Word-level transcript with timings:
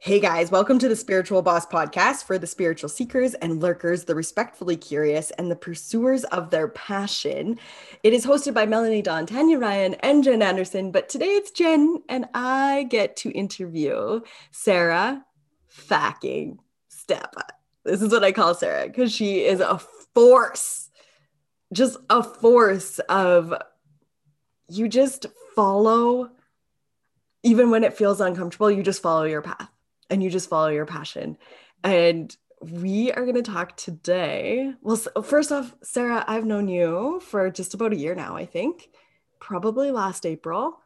Hey 0.00 0.20
guys, 0.20 0.50
welcome 0.50 0.78
to 0.80 0.88
the 0.88 0.96
Spiritual 0.96 1.40
Boss 1.40 1.64
podcast 1.64 2.24
for 2.24 2.36
the 2.36 2.46
spiritual 2.46 2.90
seekers 2.90 3.32
and 3.34 3.62
lurkers, 3.62 4.04
the 4.04 4.14
respectfully 4.14 4.76
curious, 4.76 5.30
and 5.32 5.50
the 5.50 5.56
pursuers 5.56 6.24
of 6.24 6.50
their 6.50 6.68
passion. 6.68 7.58
It 8.02 8.12
is 8.12 8.26
hosted 8.26 8.52
by 8.52 8.66
Melanie 8.66 9.00
Don, 9.00 9.24
Tanya 9.24 9.58
Ryan, 9.58 9.94
and 10.00 10.22
Jen 10.22 10.42
Anderson. 10.42 10.90
But 10.90 11.08
today 11.08 11.36
it's 11.36 11.50
Jen, 11.52 12.02
and 12.08 12.26
I 12.34 12.86
get 12.90 13.16
to 13.18 13.30
interview 13.30 14.20
Sara 14.50 15.24
Facking 15.68 16.58
Stepa. 16.90 17.44
This 17.84 18.02
is 18.02 18.12
what 18.12 18.24
I 18.24 18.32
call 18.32 18.54
Sara 18.54 18.86
because 18.86 19.12
she 19.12 19.44
is 19.44 19.60
a 19.60 19.78
force, 20.12 20.90
just 21.72 21.96
a 22.10 22.22
force 22.22 22.98
of 23.08 23.54
you 24.68 24.88
just 24.88 25.26
follow, 25.54 26.30
even 27.42 27.70
when 27.70 27.84
it 27.84 27.96
feels 27.96 28.20
uncomfortable, 28.20 28.70
you 28.70 28.82
just 28.82 29.00
follow 29.00 29.24
your 29.24 29.40
path 29.40 29.70
and 30.10 30.22
you 30.22 30.30
just 30.30 30.48
follow 30.48 30.68
your 30.68 30.86
passion. 30.86 31.36
And 31.82 32.34
we 32.60 33.12
are 33.12 33.24
going 33.24 33.34
to 33.34 33.42
talk 33.42 33.76
today. 33.76 34.72
Well, 34.80 34.96
first 34.96 35.52
off, 35.52 35.74
Sara, 35.82 36.24
I've 36.26 36.46
known 36.46 36.68
you 36.68 37.20
for 37.20 37.50
just 37.50 37.74
about 37.74 37.92
a 37.92 37.96
year 37.96 38.14
now, 38.14 38.36
I 38.36 38.46
think, 38.46 38.88
probably 39.40 39.90
last 39.90 40.24
April. 40.24 40.78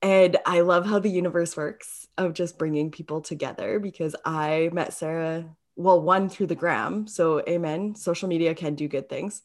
And 0.00 0.36
I 0.44 0.62
love 0.62 0.84
how 0.84 0.98
the 0.98 1.08
universe 1.08 1.56
works 1.56 2.08
of 2.18 2.34
just 2.34 2.58
bringing 2.58 2.90
people 2.90 3.20
together 3.20 3.78
because 3.78 4.16
I 4.24 4.70
met 4.72 4.92
Sara, 4.92 5.44
well, 5.76 6.00
one 6.00 6.28
through 6.28 6.48
the 6.48 6.56
gram. 6.56 7.06
So, 7.06 7.40
amen. 7.48 7.94
Social 7.94 8.28
media 8.28 8.52
can 8.54 8.74
do 8.74 8.88
good 8.88 9.08
things. 9.08 9.42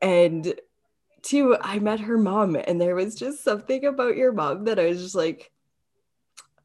And 0.00 0.52
two, 1.22 1.56
I 1.60 1.78
met 1.78 2.00
her 2.00 2.18
mom, 2.18 2.56
and 2.56 2.80
there 2.80 2.96
was 2.96 3.14
just 3.14 3.44
something 3.44 3.84
about 3.84 4.16
your 4.16 4.32
mom 4.32 4.64
that 4.64 4.80
I 4.80 4.86
was 4.86 5.00
just 5.00 5.14
like, 5.14 5.51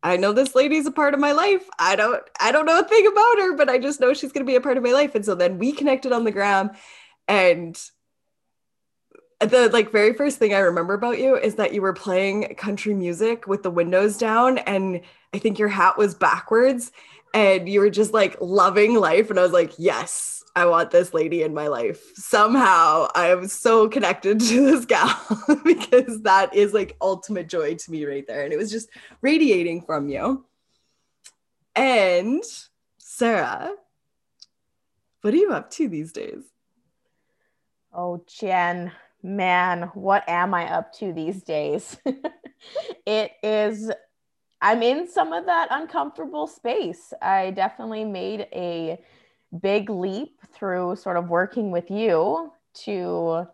I 0.03 0.17
know 0.17 0.31
this 0.31 0.55
lady's 0.55 0.85
a 0.85 0.91
part 0.91 1.13
of 1.13 1.19
my 1.19 1.31
life. 1.31 1.67
I 1.79 1.95
don't 1.95 2.21
I 2.39 2.51
don't 2.51 2.65
know 2.65 2.79
a 2.79 2.83
thing 2.83 3.07
about 3.07 3.39
her, 3.39 3.55
but 3.55 3.69
I 3.69 3.77
just 3.77 3.99
know 3.99 4.13
she's 4.13 4.31
going 4.31 4.45
to 4.45 4.49
be 4.49 4.55
a 4.55 4.61
part 4.61 4.77
of 4.77 4.83
my 4.83 4.91
life. 4.91 5.15
And 5.15 5.25
so 5.25 5.35
then 5.35 5.57
we 5.57 5.71
connected 5.71 6.11
on 6.11 6.23
the 6.23 6.31
gram 6.31 6.71
and 7.27 7.79
the 9.39 9.69
like 9.71 9.91
very 9.91 10.13
first 10.13 10.39
thing 10.39 10.53
I 10.53 10.59
remember 10.59 10.93
about 10.93 11.19
you 11.19 11.35
is 11.35 11.55
that 11.55 11.73
you 11.73 11.81
were 11.81 11.93
playing 11.93 12.55
country 12.55 12.93
music 12.93 13.47
with 13.47 13.63
the 13.63 13.69
windows 13.69 14.17
down 14.17 14.57
and 14.59 15.01
I 15.33 15.39
think 15.39 15.59
your 15.59 15.67
hat 15.67 15.97
was 15.97 16.15
backwards 16.15 16.91
and 17.33 17.69
you 17.69 17.81
were 17.81 17.89
just 17.89 18.13
like 18.13 18.37
loving 18.41 18.95
life 18.95 19.29
and 19.29 19.37
I 19.37 19.43
was 19.43 19.51
like, 19.51 19.73
"Yes, 19.77 20.36
I 20.57 20.65
want 20.65 20.89
this 20.89 21.13
lady 21.13 21.43
in 21.43 21.53
my 21.53 21.67
life. 21.67 22.03
Somehow 22.15 23.09
I 23.13 23.27
am 23.27 23.47
so 23.47 23.87
connected 23.87 24.39
to 24.49 24.65
this 24.65 24.85
gal 24.85 25.15
because 25.63 26.23
that 26.23 26.55
is 26.55 26.73
like 26.73 26.97
ultimate 26.99 27.47
joy 27.47 27.75
to 27.75 27.91
me 27.91 28.05
right 28.05 28.25
there. 28.25 28.43
And 28.43 28.51
it 28.51 28.57
was 28.57 28.71
just 28.71 28.89
radiating 29.21 29.83
from 29.83 30.09
you. 30.09 30.45
And 31.75 32.43
Sara, 32.97 33.71
what 35.21 35.31
are 35.35 35.37
you 35.37 35.51
up 35.51 35.69
to 35.71 35.87
these 35.87 36.11
days? 36.11 36.41
Oh, 37.93 38.23
Jen, 38.25 38.91
man, 39.21 39.91
what 39.93 40.27
am 40.27 40.55
I 40.55 40.73
up 40.73 40.91
to 40.93 41.13
these 41.13 41.43
days? 41.43 41.99
it 43.05 43.31
is, 43.43 43.91
I'm 44.59 44.81
in 44.81 45.07
some 45.07 45.33
of 45.33 45.45
that 45.45 45.67
uncomfortable 45.69 46.47
space. 46.47 47.13
I 47.21 47.51
definitely 47.51 48.05
made 48.05 48.47
a 48.51 48.99
big 49.61 49.89
leap 49.89 50.39
through 50.53 50.95
sort 50.95 51.17
of 51.17 51.29
working 51.29 51.71
with 51.71 51.89
you 51.89 52.51
to 52.73 53.47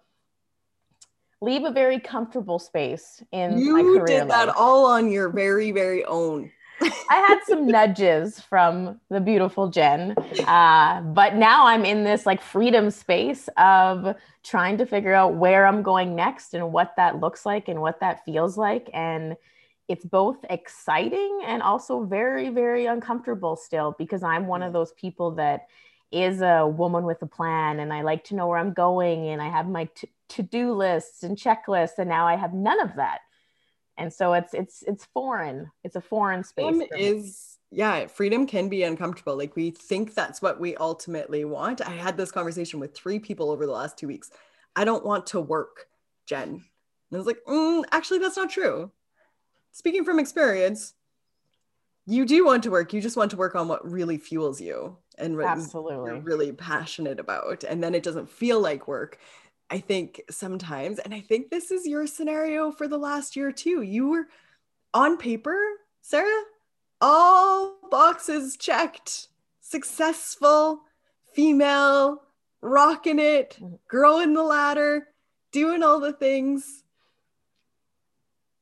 leave 1.41 1.63
a 1.65 1.71
very 1.71 1.99
comfortable 1.99 2.57
space 2.57 3.21
in 3.31 3.57
you 3.57 3.73
my 3.73 3.81
career 3.81 4.05
did 4.21 4.29
that 4.29 4.47
life. 4.47 4.55
all 4.57 4.85
on 4.85 5.11
your 5.11 5.29
very 5.29 5.71
very 5.71 6.03
own 6.05 6.49
i 6.81 7.15
had 7.27 7.39
some 7.45 7.67
nudges 7.77 8.39
from 8.39 8.99
the 9.09 9.19
beautiful 9.19 9.69
jen 9.69 10.15
uh, 10.47 11.01
but 11.01 11.35
now 11.35 11.67
i'm 11.67 11.85
in 11.85 12.03
this 12.03 12.25
like 12.25 12.41
freedom 12.41 12.89
space 12.89 13.49
of 13.57 14.15
trying 14.41 14.77
to 14.77 14.85
figure 14.85 15.13
out 15.13 15.35
where 15.35 15.67
i'm 15.67 15.83
going 15.83 16.15
next 16.15 16.53
and 16.53 16.71
what 16.71 16.93
that 16.95 17.19
looks 17.19 17.45
like 17.45 17.67
and 17.67 17.79
what 17.79 17.99
that 17.99 18.23
feels 18.25 18.57
like 18.57 18.89
and 18.93 19.35
it's 19.87 20.05
both 20.05 20.37
exciting 20.49 21.41
and 21.45 21.61
also 21.61 22.03
very 22.03 22.49
very 22.49 22.85
uncomfortable 22.85 23.55
still 23.55 23.95
because 23.97 24.23
i'm 24.23 24.47
one 24.47 24.63
of 24.63 24.73
those 24.73 24.93
people 24.93 25.31
that 25.31 25.67
is 26.13 26.41
a 26.41 26.65
woman 26.67 27.05
with 27.05 27.21
a 27.23 27.25
plan 27.25 27.79
and 27.79 27.91
I 27.91 28.03
like 28.03 28.23
to 28.25 28.35
know 28.35 28.47
where 28.47 28.59
I'm 28.59 28.71
going 28.71 29.29
and 29.29 29.41
I 29.41 29.49
have 29.49 29.67
my 29.67 29.89
t- 29.95 30.11
to-do 30.29 30.71
lists 30.73 31.23
and 31.23 31.35
checklists 31.35 31.97
and 31.97 32.07
now 32.07 32.27
I 32.27 32.35
have 32.35 32.53
none 32.53 32.79
of 32.79 32.95
that. 32.97 33.21
And 33.97 34.13
so 34.13 34.33
it's 34.33 34.53
it's 34.53 34.83
it's 34.83 35.05
foreign. 35.05 35.71
It's 35.83 35.95
a 35.95 36.01
foreign 36.01 36.43
space. 36.43 36.81
is 36.97 37.57
yeah, 37.71 38.05
freedom 38.05 38.45
can 38.45 38.69
be 38.69 38.83
uncomfortable. 38.83 39.35
Like 39.35 39.55
we 39.55 39.71
think 39.71 40.13
that's 40.13 40.39
what 40.39 40.59
we 40.59 40.75
ultimately 40.75 41.45
want. 41.45 41.81
I 41.81 41.91
had 41.91 42.15
this 42.15 42.31
conversation 42.31 42.79
with 42.79 42.95
three 42.95 43.17
people 43.17 43.49
over 43.49 43.65
the 43.65 43.71
last 43.71 43.97
2 43.97 44.07
weeks. 44.07 44.29
I 44.75 44.85
don't 44.85 45.05
want 45.05 45.25
to 45.27 45.41
work, 45.41 45.87
Jen. 46.27 46.49
And 46.49 46.63
I 47.11 47.17
was 47.17 47.27
like, 47.27 47.43
mm, 47.47 47.83
actually 47.91 48.19
that's 48.19 48.37
not 48.37 48.51
true. 48.51 48.91
Speaking 49.73 50.05
from 50.05 50.19
experience, 50.19 50.93
you 52.05 52.25
do 52.25 52.45
want 52.45 52.63
to 52.63 52.71
work. 52.71 52.93
You 52.93 53.01
just 53.01 53.17
want 53.17 53.31
to 53.31 53.37
work 53.37 53.55
on 53.55 53.67
what 53.67 53.89
really 53.89 54.17
fuels 54.17 54.61
you 54.61 54.97
and 55.17 55.35
what 55.35 55.47
absolutely. 55.47 56.11
you're 56.11 56.21
really 56.21 56.51
passionate 56.51 57.19
about. 57.19 57.63
And 57.63 57.83
then 57.83 57.93
it 57.93 58.03
doesn't 58.03 58.29
feel 58.29 58.59
like 58.61 58.87
work 58.87 59.19
i 59.69 59.79
think 59.79 60.21
sometimes. 60.29 60.99
And 60.99 61.13
i 61.13 61.19
think 61.21 61.49
this 61.49 61.71
is 61.71 61.87
your 61.87 62.05
scenario 62.05 62.71
for 62.71 62.87
the 62.87 62.97
last 62.97 63.35
year 63.35 63.51
too. 63.51 63.81
You 63.81 64.09
were 64.09 64.27
on 64.93 65.17
paper 65.17 65.57
sara 66.01 66.43
all 67.01 67.77
boxes 67.89 68.55
checked. 68.57 69.27
Successful 69.59 70.81
female 71.33 72.21
rocking 72.61 73.19
it 73.19 73.57
mm-hmm. 73.59 73.75
growing 73.89 74.33
the 74.33 74.43
ladder 74.43 75.07
doing 75.51 75.83
all 75.83 75.99
the 75.99 76.13
things 76.13 76.82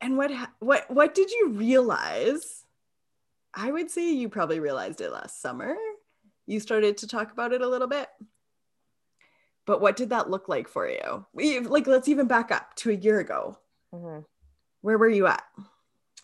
and 0.02 0.18
what 0.18 0.32
what 0.60 0.90
what 0.90 1.14
did 1.14 1.32
you 1.32 1.50
realize 1.50 2.66
i 3.54 3.72
would 3.72 3.90
say 3.90 4.12
you 4.12 4.28
probably 4.28 4.60
realized 4.60 5.02
it 5.02 5.12
last 5.12 5.42
summer 5.42 5.76
you 6.52 6.60
started 6.60 6.98
to 6.98 7.08
talk 7.08 7.32
about 7.32 7.54
it 7.54 7.62
a 7.62 7.68
little 7.68 7.88
bit. 7.88 8.08
But 9.66 9.80
what 9.80 9.96
did 9.96 10.10
that 10.10 10.30
look 10.30 10.50
like 10.50 10.68
for 10.68 10.88
you? 10.88 11.26
We, 11.34 11.60
like, 11.60 11.88
let's 11.88 12.10
even 12.10 12.28
back 12.28 12.52
up 12.52 12.76
to 12.78 12.90
a 12.90 12.96
year 12.96 13.20
ago. 13.20 13.58
Mm-hmm. 13.94 14.22
Where 14.82 14.98
were 14.98 15.10
you 15.10 15.28
at? 15.28 15.44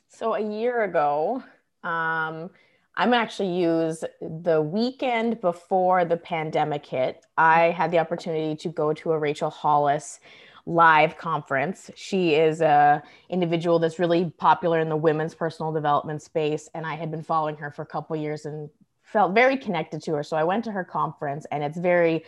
So 0.09 0.33
a 0.33 0.41
year 0.41 0.83
ago, 0.83 1.43
um, 1.83 2.49
I'm 2.95 3.13
actually 3.13 3.55
use 3.57 4.03
the 4.19 4.61
weekend 4.61 5.39
before 5.39 6.03
the 6.03 6.17
pandemic 6.17 6.85
hit. 6.85 7.23
I 7.37 7.65
had 7.65 7.91
the 7.91 7.99
opportunity 7.99 8.55
to 8.55 8.69
go 8.69 8.93
to 8.93 9.11
a 9.11 9.19
Rachel 9.19 9.51
Hollis 9.51 10.19
live 10.67 11.17
conference. 11.17 11.89
She 11.95 12.35
is 12.35 12.59
a 12.59 13.01
individual 13.29 13.79
that's 13.79 13.99
really 13.99 14.33
popular 14.37 14.79
in 14.79 14.89
the 14.89 14.97
women's 14.97 15.33
personal 15.33 15.71
development 15.71 16.21
space, 16.21 16.69
and 16.75 16.85
I 16.85 16.95
had 16.95 17.09
been 17.09 17.23
following 17.23 17.55
her 17.55 17.71
for 17.71 17.83
a 17.83 17.85
couple 17.85 18.15
years 18.17 18.45
and 18.45 18.69
felt 19.01 19.33
very 19.33 19.57
connected 19.57 20.03
to 20.03 20.13
her. 20.13 20.23
So 20.23 20.35
I 20.35 20.43
went 20.43 20.65
to 20.65 20.71
her 20.71 20.83
conference 20.83 21.45
and 21.51 21.63
it's 21.63 21.77
very 21.77 22.25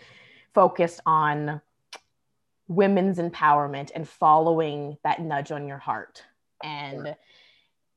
focused 0.53 1.01
on 1.05 1.61
women's 2.69 3.17
empowerment 3.17 3.91
and 3.94 4.07
following 4.07 4.97
that 5.03 5.21
nudge 5.21 5.51
on 5.51 5.67
your 5.67 5.77
heart. 5.77 6.23
And 6.63 7.16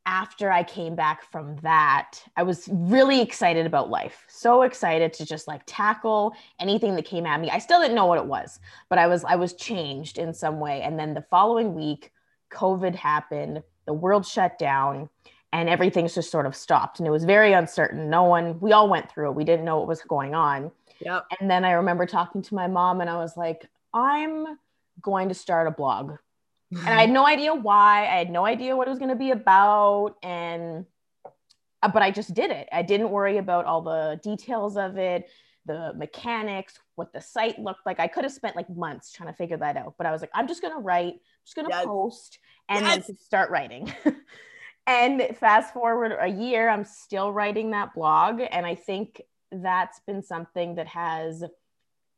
after 0.05 0.51
I 0.51 0.63
came 0.65 0.95
back 0.95 1.31
from 1.31 1.57
that, 1.63 2.21
I 2.37 2.43
was 2.43 2.69
really 2.73 3.21
excited 3.21 3.67
about 3.67 3.91
life. 3.91 4.25
So 4.29 4.63
excited 4.63 5.13
to 5.15 5.27
just 5.27 5.47
like 5.47 5.63
tackle 5.67 6.35
anything 6.59 6.97
that 6.97 7.05
came 7.05 7.27
at 7.27 7.41
me. 7.41 7.51
I 7.51 7.59
still 7.59 7.81
didn't 7.81 7.95
know 7.95 8.07
what 8.07 8.19
it 8.19 8.27
was, 8.27 8.59
but 8.89 8.99
I 8.99 9.07
was 9.07 9.25
I 9.25 9.37
was 9.37 9.55
changed 9.55 10.19
in 10.19 10.35
some 10.35 10.59
way. 10.59 10.83
And 10.83 10.99
then 10.99 11.15
the 11.15 11.25
following 11.31 11.75
week, 11.75 12.13
COVID 12.51 12.95
happened, 12.95 13.63
the 13.87 13.93
world 13.93 14.27
shut 14.27 14.59
down, 14.59 15.09
and 15.53 15.69
everything's 15.69 16.15
just 16.15 16.31
sort 16.31 16.47
of 16.47 16.57
stopped 16.57 16.99
and 16.99 17.07
it 17.07 17.11
was 17.11 17.25
very 17.25 17.53
uncertain 17.53 18.09
no 18.09 18.25
one 18.25 18.59
we 18.61 18.73
all 18.73 18.89
went 18.89 19.11
through 19.11 19.29
it 19.29 19.35
we 19.35 19.45
didn't 19.45 19.65
know 19.65 19.79
what 19.79 19.87
was 19.87 20.03
going 20.03 20.35
on 20.35 20.71
yep. 21.01 21.25
and 21.39 21.51
then 21.51 21.65
i 21.65 21.73
remember 21.73 22.07
talking 22.07 22.43
to 22.43 22.55
my 22.55 22.67
mom 22.67 23.01
and 23.01 23.11
i 23.11 23.17
was 23.17 23.37
like 23.37 23.69
i'm 23.93 24.59
going 25.01 25.29
to 25.29 25.35
start 25.35 25.67
a 25.67 25.71
blog 25.71 26.13
and 26.79 26.89
i 26.89 27.01
had 27.01 27.11
no 27.11 27.27
idea 27.27 27.55
why 27.55 28.03
i 28.03 28.19
had 28.19 28.31
no 28.31 28.45
idea 28.45 28.77
what 28.77 28.87
it 28.87 28.91
was 28.91 28.99
going 28.99 29.09
to 29.09 29.17
be 29.17 29.31
about 29.31 30.17
and 30.23 30.85
uh, 31.83 31.89
but 31.89 32.03
i 32.03 32.11
just 32.11 32.35
did 32.35 32.51
it 32.51 32.69
i 32.73 32.83
didn't 32.83 33.11
worry 33.11 33.39
about 33.39 33.65
all 33.65 33.83
the 33.83 34.19
details 34.23 34.77
of 34.77 34.97
it 34.97 35.29
the 35.67 35.93
mechanics 35.97 36.79
what 36.97 37.13
the 37.13 37.21
site 37.21 37.59
looked 37.59 37.87
like 37.87 38.01
i 38.01 38.07
could 38.07 38.25
have 38.25 38.33
spent 38.33 38.57
like 38.57 38.69
months 38.71 39.13
trying 39.13 39.29
to 39.29 39.37
figure 39.37 39.57
that 39.57 39.77
out 39.77 39.95
but 39.99 40.07
i 40.07 40.11
was 40.11 40.21
like 40.21 40.31
i'm 40.35 40.49
just 40.49 40.61
going 40.61 40.75
to 40.75 40.81
write 40.81 41.15
just 41.45 41.55
going 41.55 41.69
to 41.69 41.75
yes. 41.75 41.85
post 41.85 42.39
and 42.69 42.85
yes. 42.85 43.07
then 43.07 43.17
start 43.19 43.51
writing 43.51 43.93
and 44.87 45.37
fast 45.39 45.73
forward 45.73 46.17
a 46.19 46.29
year, 46.29 46.69
I'm 46.69 46.85
still 46.85 47.33
writing 47.33 47.71
that 47.71 47.95
blog. 47.95 48.41
And 48.51 48.67
I 48.67 48.75
think 48.75 49.23
that's 49.51 50.01
been 50.01 50.23
something 50.23 50.77
that 50.77 50.89
has, 50.89 51.45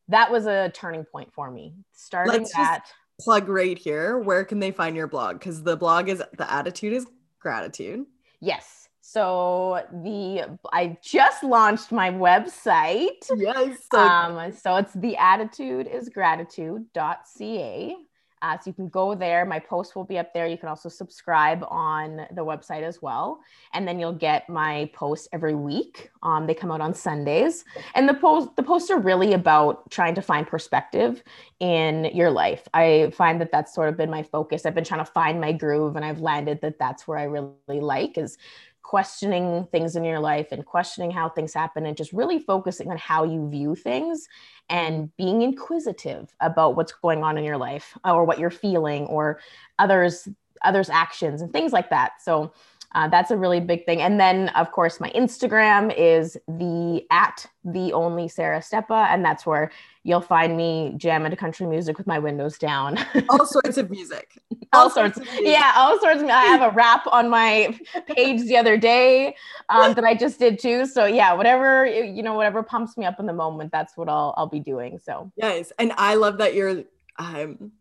that 0.09 0.31
was 0.31 0.47
a 0.47 0.71
turning 0.75 1.05
point 1.05 1.33
for 1.33 1.51
me. 1.51 1.75
Starting 1.93 2.33
Let's 2.33 2.53
that. 2.55 2.87
Plug 3.21 3.49
right 3.49 3.79
here. 3.79 4.19
Where 4.19 4.45
can 4.45 4.59
they 4.59 4.71
find 4.71 4.97
your 4.97 5.07
blog? 5.07 5.39
Because 5.39 5.63
the 5.63 5.77
blog 5.77 6.09
is 6.09 6.23
the 6.37 6.53
attitude 6.53 6.93
is 6.93 7.07
gratitude. 7.41 8.07
Yes. 8.41 8.89
So 9.01 9.85
the 9.93 10.59
I 10.73 10.97
just 11.03 11.45
launched 11.45 11.93
my 11.93 12.11
website. 12.11 13.31
Yes. 13.37 13.79
So, 13.93 13.99
um, 13.99 14.53
so 14.53 14.77
it's 14.77 14.93
the 14.95 15.17
attitude 15.17 15.87
is 15.87 16.09
gratitude.ca. 16.09 17.97
Uh, 18.45 18.59
so 18.59 18.69
you 18.69 18.75
can 18.75 18.91
go 18.91 19.15
there. 19.15 19.47
My 19.47 19.59
post 19.59 19.97
will 19.97 20.05
be 20.05 20.19
up 20.19 20.35
there. 20.35 20.47
You 20.47 20.59
can 20.59 20.69
also 20.69 20.91
subscribe 20.91 21.65
on 21.71 22.27
the 22.33 22.45
website 22.45 22.83
as 22.83 23.01
well, 23.01 23.41
and 23.73 23.89
then 23.89 23.99
you'll 23.99 24.13
get 24.13 24.47
my 24.51 24.91
posts 24.93 25.29
every 25.33 25.55
week. 25.55 26.11
Um, 26.23 26.47
they 26.47 26.53
come 26.53 26.71
out 26.71 26.83
on 26.83 26.93
Sundays, 26.93 27.65
and 27.95 28.07
the 28.07 28.13
post 28.13 28.55
the 28.57 28.63
posts 28.63 28.91
are 28.91 28.99
really 28.99 29.33
about 29.33 29.91
trying 29.91 30.15
to 30.17 30.21
find 30.21 30.47
perspective 30.47 31.23
in 31.59 32.05
your 32.13 32.31
life. 32.31 32.69
I 32.75 33.13
find 33.17 33.41
that 33.41 33.51
that's 33.51 33.75
sort 33.75 33.89
of 33.89 33.97
been 33.97 34.11
my 34.11 34.23
focus. 34.23 34.67
I've 34.67 34.75
been 34.75 34.85
trying 34.85 35.05
to 35.07 35.11
find 35.11 35.41
my 35.41 35.53
groove, 35.53 35.97
and 35.97 36.05
I've 36.05 36.21
landed 36.21 36.61
that 36.61 36.79
that's 36.79 37.09
where 37.09 37.17
I 37.17 37.25
really 37.25 37.55
like 37.81 38.19
is 38.19 38.37
questioning 38.85 39.67
things 39.73 39.97
in 39.97 40.05
your 40.05 40.21
life 40.21 40.53
and 40.53 40.65
questioning 40.65 41.11
how 41.11 41.29
things 41.29 41.53
happen 41.53 41.87
and 41.87 41.97
just 41.97 42.13
really 42.13 42.39
focusing 42.39 42.91
on 42.91 42.99
how 42.99 43.25
you 43.25 43.49
view 43.49 43.75
things 43.75 44.29
and 44.69 45.15
being 45.17 45.43
inquisitive 45.43 46.33
about 46.41 46.77
what's 46.77 46.93
going 46.93 47.25
on 47.25 47.37
in 47.37 47.45
your 47.45 47.57
life 47.57 47.99
or 48.05 48.25
what 48.25 48.39
you're 48.39 48.51
feeling 48.51 49.07
or 49.07 49.41
others 49.79 50.29
others 50.65 50.89
actions 50.89 51.43
and 51.43 51.53
things 51.53 51.73
like 51.73 51.91
that. 51.91 52.13
So 52.23 52.53
uh, 52.95 53.09
that's 53.09 53.31
a 53.31 53.37
really 53.37 53.61
big 53.61 53.85
thing. 53.85 54.01
And 54.01 54.21
then 54.21 54.49
of 54.51 54.71
course 54.73 55.01
my 55.01 55.11
instagram 55.11 55.95
is 55.97 56.37
the 56.47 57.05
at 57.11 57.47
the 57.65 57.93
only 57.93 58.29
sara 58.29 58.61
stepa 58.61 59.09
and 59.09 59.25
that's 59.25 59.47
where 59.47 59.71
you'll 60.03 60.21
find 60.21 60.57
me 60.57 60.95
jamming 60.97 61.31
to 61.31 61.37
country 61.37 61.67
music 61.67 61.99
with 61.99 62.07
my 62.07 62.19
windows 62.19 62.59
down. 62.59 62.99
All 63.31 63.47
sorts 63.47 63.79
of 63.79 63.91
music. 63.91 64.39
All, 64.73 64.83
all 64.83 64.91
sorts, 64.91 65.17
sorts 65.17 65.31
yeah 65.41 65.73
all 65.77 65.99
sorts 66.01 66.21
of 66.21 66.29
i 66.29 66.45
have 66.45 66.61
a 66.61 66.75
rap 66.75 67.07
on 67.07 67.31
my 67.31 67.79
page 68.09 68.43
the 68.43 68.57
other 68.57 68.77
day 68.77 69.37
um, 69.69 69.95
that 69.95 70.05
i 70.05 70.15
just 70.15 70.39
did 70.39 70.59
too. 70.59 70.85
So 70.87 71.07
yeah 71.07 71.33
whatever 71.33 71.87
you 71.87 72.23
know 72.23 72.35
whatever 72.35 72.63
pumps 72.63 72.97
me 72.97 73.07
up 73.07 73.21
in 73.21 73.27
the 73.27 73.33
moment 73.33 73.71
that's 73.71 73.97
what 73.97 74.09
i'll 74.09 74.35
i'll 74.37 74.49
be 74.49 74.61
doing 74.61 74.99
so. 74.99 75.31
Yes 75.37 75.73
and 75.79 75.93
i 75.97 76.15
love 76.15 76.39
that 76.39 76.55
you're 76.55 76.85
um 77.19 77.73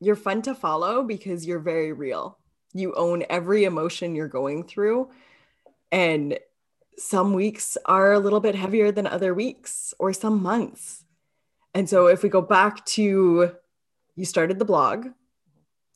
you're 0.00 0.16
fun 0.16 0.42
to 0.42 0.54
follow 0.54 1.02
because 1.02 1.46
you're 1.46 1.58
very 1.58 1.92
real 1.92 2.38
you 2.78 2.94
own 2.94 3.24
every 3.30 3.64
emotion 3.64 4.14
you're 4.14 4.28
going 4.28 4.64
through. 4.64 5.10
And 5.92 6.38
some 6.98 7.32
weeks 7.32 7.76
are 7.86 8.12
a 8.12 8.18
little 8.18 8.40
bit 8.40 8.54
heavier 8.54 8.90
than 8.90 9.06
other 9.06 9.34
weeks 9.34 9.92
or 9.98 10.12
some 10.12 10.42
months. 10.42 11.04
And 11.74 11.88
so 11.88 12.06
if 12.06 12.22
we 12.22 12.28
go 12.28 12.40
back 12.40 12.84
to 12.86 13.52
you 14.14 14.24
started 14.24 14.58
the 14.58 14.64
blog 14.64 15.08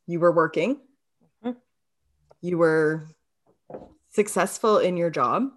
you 0.06 0.20
were 0.20 0.30
working 0.30 0.76
mm-hmm. 1.42 1.56
you 2.42 2.58
were 2.58 3.06
successful 4.10 4.76
in 4.76 4.98
your 4.98 5.08
job 5.08 5.48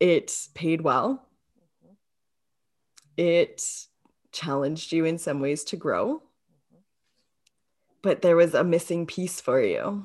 it 0.00 0.48
paid 0.54 0.82
well. 0.82 1.26
It 3.16 3.64
challenged 4.32 4.92
you 4.92 5.04
in 5.06 5.18
some 5.18 5.40
ways 5.40 5.64
to 5.64 5.76
grow 5.76 6.22
but 8.06 8.22
there 8.22 8.36
was 8.36 8.54
a 8.54 8.64
missing 8.64 9.04
piece 9.04 9.40
for 9.40 9.60
you. 9.60 10.04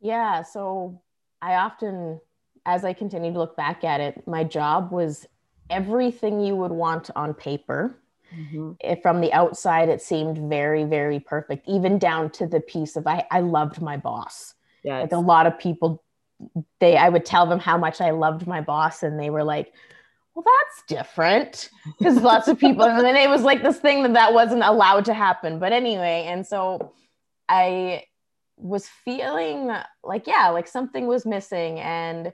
Yeah. 0.00 0.42
So 0.42 1.00
I 1.40 1.54
often, 1.54 2.20
as 2.66 2.84
I 2.84 2.92
continue 2.92 3.32
to 3.32 3.38
look 3.38 3.56
back 3.56 3.84
at 3.84 4.00
it, 4.00 4.26
my 4.26 4.42
job 4.42 4.90
was 4.90 5.26
everything 5.68 6.40
you 6.40 6.56
would 6.56 6.72
want 6.72 7.10
on 7.14 7.34
paper. 7.34 7.96
Mm-hmm. 8.34 9.00
From 9.02 9.20
the 9.20 9.32
outside, 9.32 9.88
it 9.88 10.00
seemed 10.00 10.38
very, 10.48 10.84
very 10.84 11.20
perfect, 11.20 11.68
even 11.68 11.98
down 11.98 12.30
to 12.30 12.46
the 12.46 12.60
piece 12.60 12.96
of 12.96 13.06
I, 13.06 13.26
I 13.30 13.40
loved 13.40 13.82
my 13.82 13.96
boss. 13.96 14.54
Yeah. 14.82 15.00
Like 15.00 15.12
a 15.12 15.18
lot 15.18 15.46
of 15.46 15.58
people, 15.58 16.02
they, 16.78 16.96
I 16.96 17.08
would 17.08 17.24
tell 17.24 17.46
them 17.46 17.58
how 17.58 17.76
much 17.76 18.00
I 18.00 18.10
loved 18.10 18.46
my 18.46 18.60
boss, 18.60 19.02
and 19.02 19.18
they 19.18 19.30
were 19.30 19.44
like, 19.44 19.72
well, 20.34 20.44
that's 20.44 20.86
different 20.86 21.70
because 21.98 22.16
lots 22.22 22.48
of 22.48 22.58
people, 22.58 22.84
and 22.84 23.04
then 23.04 23.16
it 23.16 23.28
was 23.28 23.42
like 23.42 23.62
this 23.62 23.78
thing 23.78 24.02
that 24.02 24.12
that 24.14 24.32
wasn't 24.32 24.62
allowed 24.62 25.04
to 25.06 25.14
happen. 25.14 25.58
But 25.58 25.72
anyway, 25.72 26.26
and 26.28 26.46
so 26.46 26.92
I 27.48 28.04
was 28.56 28.88
feeling 29.04 29.70
like, 30.04 30.26
yeah, 30.26 30.48
like 30.50 30.68
something 30.68 31.06
was 31.06 31.26
missing. 31.26 31.80
And 31.80 32.32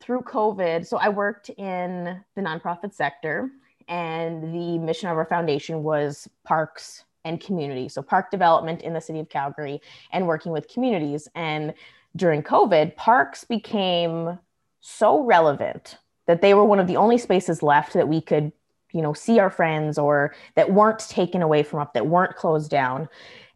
through 0.00 0.22
COVID, 0.22 0.86
so 0.86 0.96
I 0.96 1.08
worked 1.10 1.50
in 1.50 2.20
the 2.34 2.42
nonprofit 2.42 2.94
sector, 2.94 3.50
and 3.88 4.54
the 4.54 4.78
mission 4.78 5.08
of 5.08 5.16
our 5.16 5.26
foundation 5.26 5.82
was 5.82 6.28
parks 6.44 7.04
and 7.24 7.40
community. 7.40 7.88
So, 7.88 8.02
park 8.02 8.30
development 8.30 8.82
in 8.82 8.92
the 8.92 9.00
city 9.00 9.20
of 9.20 9.28
Calgary 9.28 9.80
and 10.12 10.26
working 10.26 10.52
with 10.52 10.68
communities. 10.68 11.28
And 11.34 11.74
during 12.16 12.42
COVID, 12.42 12.96
parks 12.96 13.44
became 13.44 14.38
so 14.80 15.22
relevant 15.22 15.98
that 16.30 16.42
they 16.42 16.54
were 16.54 16.64
one 16.64 16.78
of 16.78 16.86
the 16.86 16.96
only 16.96 17.18
spaces 17.18 17.60
left 17.60 17.92
that 17.92 18.06
we 18.06 18.20
could 18.20 18.52
you 18.92 19.02
know 19.02 19.12
see 19.12 19.40
our 19.40 19.50
friends 19.50 19.98
or 19.98 20.32
that 20.54 20.70
weren't 20.70 21.00
taken 21.00 21.42
away 21.42 21.64
from 21.64 21.80
us 21.80 21.88
that 21.92 22.06
weren't 22.06 22.36
closed 22.36 22.70
down. 22.70 23.08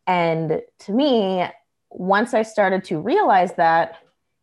And 0.09 0.61
to 0.81 0.93
me 0.93 1.47
once 1.91 2.35
i 2.35 2.43
started 2.43 2.83
to 2.83 2.99
realize 2.99 3.55
that 3.55 3.99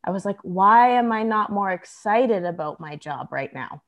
i 0.06 0.12
was 0.12 0.24
like 0.24 0.38
why 0.44 0.92
am 0.92 1.12
i 1.12 1.22
not 1.22 1.52
more 1.52 1.72
excited 1.72 2.46
about 2.46 2.80
my 2.80 2.96
job 2.96 3.28
right 3.32 3.54
now? 3.54 3.84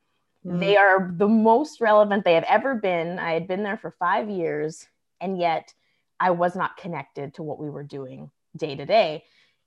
Mm-hmm. 0.46 0.60
they 0.60 0.76
are 0.76 1.14
the 1.16 1.30
most 1.30 1.80
relevant 1.80 2.26
they 2.26 2.34
have 2.34 2.44
ever 2.44 2.76
been. 2.76 3.18
I 3.18 3.32
had 3.32 3.48
been 3.48 3.64
there 3.64 3.78
for 3.78 3.96
five 3.98 4.30
years 4.30 4.86
and 5.22 5.38
yet 5.38 5.74
i 6.20 6.32
was 6.32 6.54
not 6.54 6.76
connected 6.76 7.34
to 7.36 7.44
what 7.44 7.60
we 7.60 7.70
were 7.70 7.84
doing 7.84 8.30
day 8.58 8.76
to 8.76 8.86
day 8.86 9.24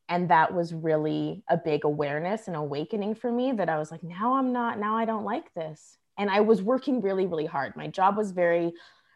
and 0.08 0.31
that 0.31 0.55
was 0.55 0.73
really 0.73 1.43
a 1.49 1.56
big 1.56 1.85
awareness 1.85 2.47
and 2.47 2.56
awakening 2.56 3.14
for 3.14 3.31
me 3.31 3.53
that 3.53 3.69
i 3.69 3.79
was 3.79 3.91
like 3.91 4.03
now 4.03 4.35
i'm 4.35 4.53
not 4.53 4.79
now 4.79 4.97
i 4.97 5.05
don't 5.05 5.25
like 5.25 5.53
this. 5.55 5.99
And 6.19 6.31
i 6.31 6.41
was 6.41 6.62
working 6.62 7.00
really 7.00 7.26
really 7.26 7.47
hard. 7.47 7.76
My 7.76 7.88
job 7.88 8.17
was 8.17 8.32
very 8.32 8.73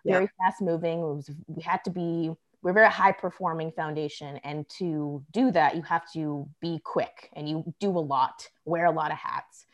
very 0.07 0.25
yeah. 0.25 0.47
fast 0.47 0.63
moving. 0.63 1.01
Was, 1.01 1.31
we 1.47 1.63
had 1.63 1.85
to 1.85 1.91
be 1.91 2.33
we're 2.63 2.73
a 2.73 2.75
very 2.75 2.91
high 2.91 3.13
performing 3.13 3.73
foundation. 3.73 4.39
And 4.39 4.69
to 4.79 5.25
do 5.33 5.51
that 5.53 5.77
you 5.77 5.83
have 5.83 6.11
to 6.13 6.49
be 6.61 6.81
quick 6.85 7.31
and 7.35 7.49
you 7.49 7.75
do 7.81 7.91
a 7.91 8.01
lot 8.01 8.49
wear 8.65 8.87
a 8.87 8.91
lot 8.91 9.13
of 9.13 9.19
hats. 9.19 9.67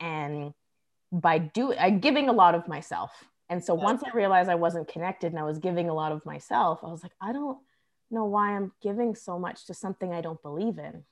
And 0.00 0.52
by 1.12 1.38
doing 1.38 2.00
giving 2.00 2.28
a 2.28 2.32
lot 2.32 2.54
of 2.54 2.66
myself. 2.68 3.12
And 3.50 3.62
so 3.62 3.74
once 3.74 4.02
i 4.04 4.10
realized 4.14 4.50
i 4.50 4.54
wasn't 4.56 4.88
connected 4.88 5.32
and 5.32 5.38
i 5.38 5.44
was 5.44 5.58
giving 5.58 5.88
a 5.88 5.94
lot 5.94 6.12
of 6.12 6.24
myself 6.26 6.80
i 6.82 6.88
was 6.88 7.02
like 7.02 7.12
i 7.20 7.30
don't 7.32 7.58
know 8.10 8.24
why 8.24 8.56
I'm 8.56 8.72
giving 8.80 9.14
so 9.14 9.38
much 9.38 9.66
to 9.66 9.74
something 9.74 10.12
I 10.12 10.20
don't 10.20 10.42
believe 10.42 10.78
in. 10.78 11.04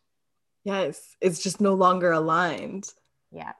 Yes, 0.65 1.17
it's 1.21 1.43
just 1.43 1.61
no 1.61 1.75
longer 1.75 2.13
aligned. 2.13 2.93
Yes. 3.31 3.57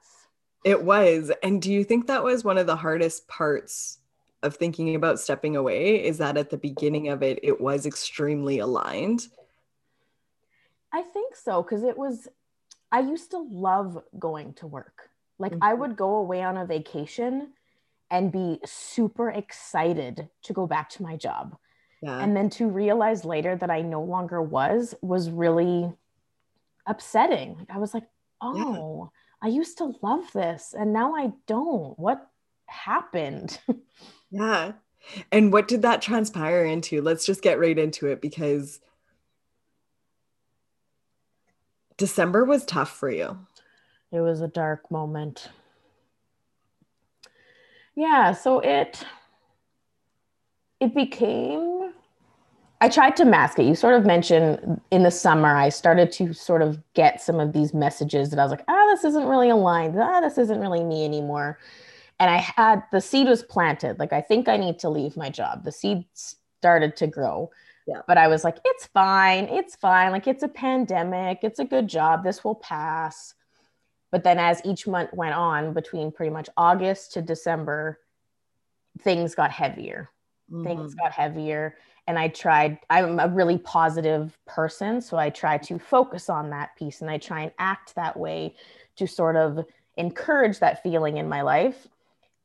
It 0.63 0.83
was. 0.83 1.31
And 1.41 1.61
do 1.61 1.71
you 1.71 1.83
think 1.83 2.07
that 2.07 2.23
was 2.23 2.43
one 2.43 2.57
of 2.57 2.67
the 2.67 2.75
hardest 2.75 3.27
parts 3.27 3.99
of 4.41 4.55
thinking 4.55 4.95
about 4.95 5.19
stepping 5.19 5.55
away? 5.55 6.03
Is 6.05 6.17
that 6.19 6.37
at 6.37 6.49
the 6.49 6.57
beginning 6.57 7.09
of 7.09 7.21
it, 7.21 7.39
it 7.43 7.59
was 7.59 7.85
extremely 7.85 8.59
aligned? 8.59 9.27
I 10.93 11.01
think 11.01 11.35
so. 11.35 11.61
Cause 11.63 11.83
it 11.83 11.97
was, 11.97 12.27
I 12.91 12.99
used 12.99 13.31
to 13.31 13.39
love 13.39 14.01
going 14.17 14.53
to 14.55 14.67
work. 14.67 15.09
Like 15.39 15.53
mm-hmm. 15.53 15.63
I 15.63 15.73
would 15.73 15.97
go 15.97 16.15
away 16.15 16.43
on 16.43 16.57
a 16.57 16.65
vacation 16.65 17.53
and 18.11 18.31
be 18.31 18.59
super 18.63 19.29
excited 19.29 20.29
to 20.43 20.53
go 20.53 20.67
back 20.67 20.89
to 20.91 21.03
my 21.03 21.17
job. 21.17 21.57
Yeah. 22.03 22.19
And 22.19 22.35
then 22.35 22.49
to 22.51 22.67
realize 22.67 23.23
later 23.23 23.55
that 23.55 23.71
I 23.71 23.81
no 23.81 24.03
longer 24.03 24.41
was 24.41 24.93
was 25.01 25.29
really 25.29 25.89
upsetting. 26.85 27.55
Like 27.57 27.69
I 27.69 27.77
was 27.77 27.93
like, 27.93 28.03
oh, 28.41 29.09
yeah. 29.41 29.47
I 29.47 29.49
used 29.49 29.77
to 29.77 29.93
love 30.01 30.29
this 30.33 30.75
and 30.77 30.91
now 30.91 31.15
I 31.15 31.31
don't. 31.47 31.97
What 31.97 32.29
happened? 32.65 33.57
yeah. 34.31 34.73
And 35.31 35.53
what 35.53 35.69
did 35.69 35.83
that 35.83 36.01
transpire 36.01 36.65
into? 36.65 37.01
Let's 37.01 37.25
just 37.25 37.41
get 37.41 37.57
right 37.57 37.79
into 37.79 38.07
it 38.07 38.19
because 38.19 38.81
December 41.95 42.43
was 42.43 42.65
tough 42.65 42.91
for 42.91 43.09
you. 43.09 43.37
It 44.11 44.19
was 44.19 44.41
a 44.41 44.47
dark 44.49 44.91
moment. 44.91 45.47
Yeah, 47.95 48.33
so 48.33 48.59
it 48.59 49.05
it 50.81 50.93
became 50.93 51.72
I 52.83 52.89
tried 52.89 53.15
to 53.15 53.23
mask 53.23 53.59
it. 53.59 53.63
You 53.63 53.75
sort 53.75 53.93
of 53.93 54.05
mentioned 54.05 54.81
in 54.91 55.03
the 55.03 55.09
summer, 55.09 55.55
I 55.55 55.69
started 55.69 56.11
to 56.13 56.33
sort 56.33 56.61
of 56.61 56.83
get 56.95 57.21
some 57.21 57.39
of 57.39 57.53
these 57.53 57.73
messages 57.73 58.29
that 58.29 58.39
I 58.39 58.43
was 58.43 58.51
like, 58.51 58.65
ah, 58.67 58.73
oh, 58.75 58.93
this 58.93 59.05
isn't 59.05 59.25
really 59.25 59.49
aligned. 59.49 59.97
Ah, 59.97 60.19
this 60.19 60.37
isn't 60.37 60.59
really 60.59 60.83
me 60.83 61.05
anymore. 61.05 61.59
And 62.19 62.29
I 62.29 62.35
had 62.35 62.83
the 62.91 62.99
seed 62.99 63.29
was 63.29 63.41
planted. 63.41 63.99
Like, 63.99 64.11
I 64.11 64.19
think 64.19 64.49
I 64.49 64.57
need 64.57 64.79
to 64.79 64.89
leave 64.89 65.15
my 65.15 65.29
job. 65.29 65.63
The 65.63 65.71
seed 65.71 66.03
started 66.13 66.97
to 66.97 67.07
grow. 67.07 67.51
Yeah. 67.87 68.01
But 68.05 68.17
I 68.17 68.27
was 68.27 68.43
like, 68.43 68.57
it's 68.65 68.87
fine. 68.87 69.45
It's 69.45 69.77
fine. 69.77 70.11
Like, 70.11 70.27
it's 70.27 70.43
a 70.43 70.49
pandemic. 70.49 71.39
It's 71.41 71.59
a 71.59 71.65
good 71.65 71.87
job. 71.87 72.21
This 72.21 72.43
will 72.43 72.55
pass. 72.55 73.33
But 74.11 74.25
then 74.25 74.39
as 74.39 74.61
each 74.65 74.87
month 74.87 75.13
went 75.13 75.35
on, 75.35 75.71
between 75.71 76.11
pretty 76.11 76.31
much 76.31 76.49
August 76.57 77.13
to 77.13 77.21
December, 77.21 78.01
things 78.99 79.35
got 79.35 79.51
heavier. 79.51 80.09
Mm-hmm. 80.51 80.65
Things 80.65 80.95
got 80.95 81.13
heavier 81.13 81.77
and 82.07 82.19
I 82.19 82.27
tried, 82.27 82.79
I'm 82.89 83.19
a 83.19 83.27
really 83.27 83.57
positive 83.57 84.37
person. 84.45 85.01
So 85.01 85.17
I 85.17 85.29
try 85.29 85.57
to 85.59 85.79
focus 85.79 86.29
on 86.29 86.49
that 86.49 86.75
piece 86.75 87.01
and 87.01 87.09
I 87.09 87.17
try 87.17 87.41
and 87.41 87.51
act 87.59 87.95
that 87.95 88.17
way 88.17 88.55
to 88.97 89.07
sort 89.07 89.35
of 89.35 89.65
encourage 89.95 90.59
that 90.59 90.83
feeling 90.83 91.17
in 91.17 91.29
my 91.29 91.41
life. 91.41 91.87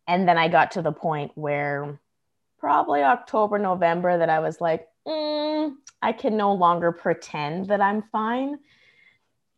And 0.06 0.28
then 0.28 0.38
I 0.38 0.48
got 0.48 0.70
to 0.72 0.82
the 0.82 0.92
point 0.92 1.32
where 1.34 1.98
probably 2.58 3.02
October, 3.02 3.58
November 3.58 4.18
that 4.18 4.30
I 4.30 4.40
was 4.40 4.60
like, 4.60 4.86
mm, 5.06 5.74
I 6.00 6.12
can 6.12 6.36
no 6.36 6.52
longer 6.52 6.92
pretend 6.92 7.66
that 7.66 7.80
I'm 7.80 8.02
fine. 8.02 8.58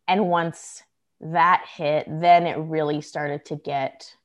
And 0.07 0.29
once 0.29 0.83
that 1.21 1.65
hit, 1.71 2.07
then 2.09 2.47
it 2.47 2.57
really 2.57 3.01
started 3.01 3.45
to 3.45 3.55
get 3.55 4.15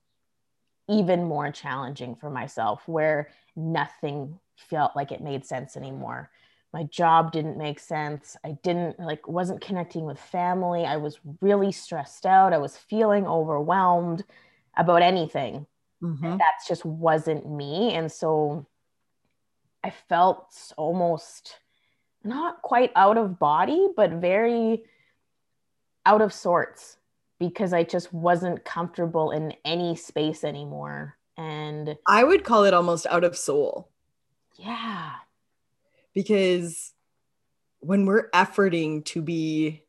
even 0.89 1.25
more 1.25 1.51
challenging 1.51 2.15
for 2.15 2.31
myself, 2.31 2.83
where 2.87 3.29
nothing 3.55 4.39
felt 4.57 4.97
like 4.97 5.13
it 5.13 5.23
made 5.23 5.45
sense 5.45 5.77
anymore. 5.77 6.31
My 6.73 6.85
job 6.85 7.33
didn't 7.33 7.57
make 7.57 7.81
sense. 7.81 8.37
I 8.45 8.57
didn't 8.63 8.99
like 9.01 9.27
wasn't 9.29 9.61
connecting 9.61 10.05
with 10.05 10.19
family. 10.19 10.85
I 10.85 10.97
was 10.97 11.19
really 11.41 11.73
stressed 11.73 12.27
out. 12.27 12.53
I 12.53 12.59
was 12.59 12.77
feeling 12.77 13.27
overwhelmed 13.27 14.25
about 14.77 15.03
anything. 15.03 15.67
Mm-hmm. 16.03 16.37
That 16.37 16.55
just 16.69 16.85
wasn't 16.85 17.49
me. 17.49 17.95
And 17.95 18.11
so 18.11 18.67
I 19.83 19.91
felt 20.09 20.73
almost 20.77 21.57
not 22.25 22.61
quite 22.63 22.93
out 22.97 23.17
of 23.17 23.39
body, 23.39 23.89
but 23.97 24.11
very 24.11 24.83
out 26.05 26.21
of 26.21 26.33
sorts 26.33 26.97
because 27.39 27.73
I 27.73 27.85
just 27.85 28.13
wasn't 28.13 28.65
comfortable 28.65 29.31
in 29.31 29.55
any 29.65 29.97
space 29.97 30.45
anymore. 30.45 31.17
And 31.37 31.97
I 32.07 32.25
would 32.25 32.45
call 32.45 32.65
it 32.65 32.75
almost 32.75 33.07
out 33.07 33.25
of 33.25 33.37
soul. 33.37 33.91
Yeah. 34.59 35.13
Because 36.15 36.93
when 37.81 38.07
we're 38.07 38.31
efforting 38.31 39.05
to 39.07 39.23
be 39.23 39.83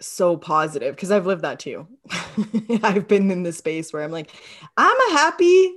so 0.00 0.36
positive, 0.36 0.94
because 0.94 1.10
I've 1.10 1.26
lived 1.26 1.42
that 1.42 1.60
too. 1.60 1.86
I've 2.82 3.06
been 3.06 3.30
in 3.30 3.42
the 3.42 3.52
space 3.52 3.92
where 3.92 4.02
I'm 4.02 4.10
like, 4.10 4.30
I'm 4.76 4.96
a 5.10 5.12
happy, 5.12 5.76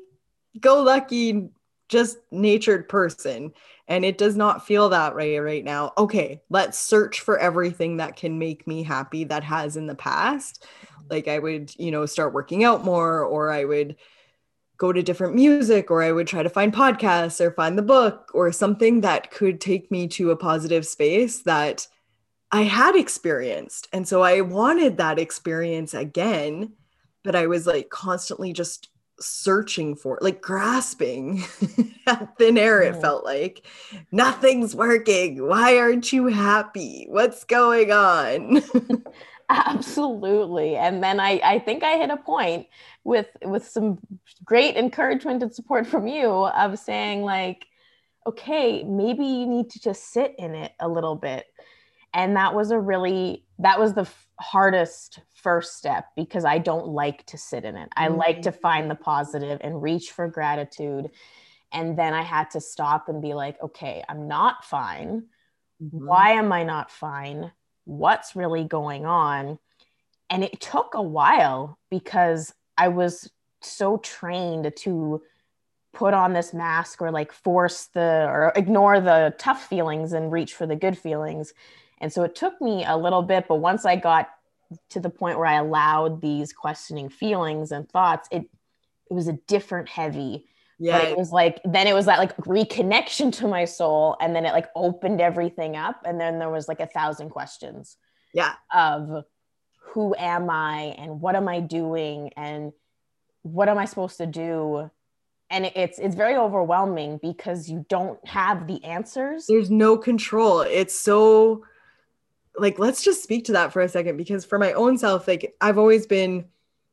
go 0.60 0.82
lucky, 0.82 1.50
just 1.90 2.18
natured 2.32 2.90
person. 2.90 3.54
And 3.88 4.04
it 4.04 4.18
does 4.18 4.36
not 4.36 4.66
feel 4.66 4.90
that 4.90 5.16
way 5.16 5.38
right 5.40 5.64
now. 5.64 5.94
Okay, 5.98 6.42
let's 6.50 6.78
search 6.78 7.22
for 7.22 7.38
everything 7.38 7.98
that 7.98 8.16
can 8.16 8.38
make 8.38 8.68
me 8.68 8.84
happy 8.84 9.24
that 9.26 9.44
has 9.44 9.78
in 9.78 9.88
the 9.88 9.96
past. 9.96 10.66
Like 11.10 11.28
I 11.28 11.40
would, 11.40 11.74
you 11.78 11.92
know, 11.92 12.06
start 12.06 12.34
working 12.34 12.64
out 12.64 12.84
more, 12.84 13.24
or 13.24 13.52
I 13.52 13.64
would 13.64 13.96
go 14.78 14.94
to 14.94 15.02
different 15.02 15.36
music 15.36 15.90
or 15.90 16.04
I 16.04 16.12
would 16.12 16.28
try 16.28 16.44
to 16.44 16.50
find 16.50 16.74
podcasts 16.74 17.42
or 17.42 17.52
find 17.52 17.78
the 17.78 17.84
book 17.84 18.32
or 18.34 18.52
something 18.52 19.02
that 19.02 19.32
could 19.32 19.60
take 19.60 19.90
me 19.90 20.08
to 20.10 20.32
a 20.32 20.38
positive 20.38 20.86
space 20.86 21.42
that 21.44 21.88
I 22.52 22.64
had 22.64 22.96
experienced. 22.96 23.88
And 23.92 24.08
so 24.08 24.22
I 24.22 24.42
wanted 24.42 24.98
that 24.98 25.20
experience 25.20 25.94
again, 25.94 26.74
but 27.24 27.36
I 27.36 27.48
was 27.48 27.68
like 27.68 27.90
constantly 27.90 28.54
just 28.54 28.90
searching 29.20 29.96
for 29.96 30.20
like 30.22 30.42
grasping 30.42 31.44
at 32.08 32.38
thin 32.38 32.58
air 32.58 32.82
it 32.84 33.02
felt 33.02 33.26
like. 33.26 33.66
Nothing's 34.12 34.76
working. 34.76 35.46
Why 35.46 35.78
aren't 35.78 36.14
you 36.14 36.28
happy? 36.28 37.08
What's 37.10 37.44
going 37.44 37.92
on 37.92 38.64
absolutely. 39.50 40.76
And 40.76 41.02
then 41.02 41.20
i 41.20 41.40
i 41.44 41.60
think 41.60 41.84
i 41.84 41.98
hit 41.98 42.10
a 42.10 42.18
point 42.18 42.68
with 43.04 43.28
with 43.44 43.66
some 43.68 44.00
great 44.44 44.76
encouragement 44.76 45.42
and 45.42 45.54
support 45.54 45.88
from 45.88 46.08
you 46.08 46.28
of 46.30 46.78
saying 46.78 47.22
like 47.22 47.66
okay 48.26 48.84
maybe 48.84 49.26
you 49.26 49.46
need 49.46 49.70
to 49.70 49.80
just 49.80 50.12
sit 50.12 50.36
in 50.38 50.54
it 50.54 50.74
a 50.80 50.88
little 50.88 51.16
bit. 51.16 51.46
And 52.14 52.36
that 52.36 52.54
was 52.56 52.72
a 52.72 52.80
really 52.80 53.46
that 53.60 53.80
was 53.80 53.94
the 53.94 54.02
f- 54.02 54.28
hardest 54.40 55.20
first 55.34 55.78
step 55.78 56.08
because 56.16 56.46
i 56.46 56.58
don't 56.58 56.88
like 56.88 57.26
to 57.28 57.38
sit 57.38 57.64
in 57.64 57.78
it. 57.78 57.90
I 57.96 58.08
mm-hmm. 58.08 58.18
like 58.18 58.42
to 58.44 58.52
find 58.52 58.92
the 58.92 58.96
positive 58.96 59.60
and 59.62 59.82
reach 59.82 60.12
for 60.12 60.28
gratitude. 60.28 61.10
And 61.72 61.98
then 61.98 62.14
i 62.14 62.22
had 62.22 62.52
to 62.52 62.60
stop 62.60 63.08
and 63.08 63.22
be 63.22 63.34
like 63.34 63.62
okay 63.64 64.04
i'm 64.10 64.28
not 64.28 64.66
fine. 64.66 65.24
Mm-hmm. 65.82 66.08
why 66.08 66.32
am 66.32 66.52
i 66.52 66.64
not 66.64 66.90
fine 66.90 67.52
what's 67.88 68.36
really 68.36 68.64
going 68.64 69.06
on 69.06 69.58
and 70.30 70.44
it 70.44 70.60
took 70.60 70.94
a 70.94 71.02
while 71.02 71.78
because 71.90 72.54
I 72.78 72.90
was 72.90 73.30
so 73.62 73.98
trained 73.98 74.72
to 74.78 75.22
put 75.94 76.14
on 76.14 76.34
this 76.34 76.54
mask 76.54 77.02
or 77.02 77.12
like 77.12 77.32
force 77.32 77.86
the 77.94 78.28
or 78.30 78.52
ignore 78.56 79.00
the 79.00 79.34
tough 79.38 79.68
feelings 79.68 80.14
and 80.14 80.32
reach 80.32 80.54
for 80.54 80.68
the 80.68 80.76
good 80.76 80.98
feelings. 80.98 81.54
And 82.00 82.14
so 82.14 82.24
it 82.24 82.36
took 82.36 82.62
me 82.62 82.86
a 82.86 82.98
little 82.98 83.24
bit, 83.24 83.46
but 83.48 83.56
once 83.56 83.86
I 83.86 83.96
got 83.96 84.30
to 84.90 85.00
the 85.00 85.10
point 85.10 85.38
where 85.38 85.48
I 85.48 85.56
allowed 85.56 86.22
these 86.22 86.54
questioning 86.54 87.10
feelings 87.10 87.72
and 87.72 87.90
thoughts, 87.90 88.28
it 88.32 88.50
it 89.10 89.14
was 89.14 89.30
a 89.30 89.40
different 89.48 89.88
heavy. 89.88 90.46
Yeah. 90.80 91.00
But 91.00 91.08
it 91.10 91.18
was 91.18 91.32
like 91.32 91.60
then 91.66 91.88
it 91.88 91.94
was 91.94 92.06
that 92.06 92.20
like 92.20 92.36
reconnection 92.38 93.32
to 93.38 93.48
my 93.48 93.66
soul 93.66 94.16
and 94.22 94.36
then 94.36 94.46
it 94.46 94.54
like 94.54 94.68
opened 94.76 95.22
everything 95.22 95.76
up 95.76 96.02
and 96.06 96.20
then 96.20 96.40
there 96.40 96.50
was 96.50 96.68
like 96.68 96.80
a 96.80 96.88
thousand 96.88 97.30
questions. 97.30 97.98
Yeah. 98.34 98.54
Of 98.74 99.26
who 99.94 100.16
am 100.18 100.50
I 100.50 100.96
and 100.98 101.22
what 101.22 101.36
am 101.36 101.48
I 101.48 101.60
doing 101.60 102.32
and 102.38 102.74
what 103.42 103.70
am 103.70 103.78
I 103.78 103.86
supposed 103.86 104.18
to 104.18 104.28
do? 104.28 104.92
And 105.50 105.66
it's 105.76 105.98
it's 105.98 106.16
very 106.16 106.36
overwhelming 106.36 107.20
because 107.22 107.70
you 107.70 107.86
don't 107.90 108.24
have 108.28 108.68
the 108.68 108.84
answers. 108.84 109.46
There's 109.48 109.72
no 109.72 109.98
control. 109.98 110.62
It's 110.62 111.00
so 111.00 111.64
like 112.56 112.78
let's 112.78 113.04
just 113.04 113.24
speak 113.24 113.46
to 113.46 113.54
that 113.54 113.72
for 113.72 113.82
a 113.82 113.90
second 113.90 114.18
because 114.18 114.46
for 114.46 114.60
my 114.60 114.74
own 114.74 114.98
self 114.98 115.28
like 115.28 115.56
I've 115.62 115.78
always 115.78 116.06
been 116.06 116.46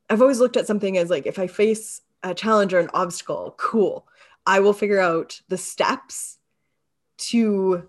I've 0.09 0.23
always 0.23 0.39
looked 0.39 0.57
at 0.57 0.67
something 0.67 0.97
as 0.97 1.11
like 1.11 1.27
if 1.27 1.39
I 1.39 1.47
face 1.47 2.01
a 2.25 2.35
challenge 2.35 2.75
or 2.75 2.81
an 2.81 2.91
obstacle, 2.93 3.55
cool. 3.57 4.09
I 4.45 4.61
will 4.61 4.73
figure 4.73 4.99
out 4.99 5.41
the 5.49 5.57
steps 5.57 6.39
to 7.17 7.89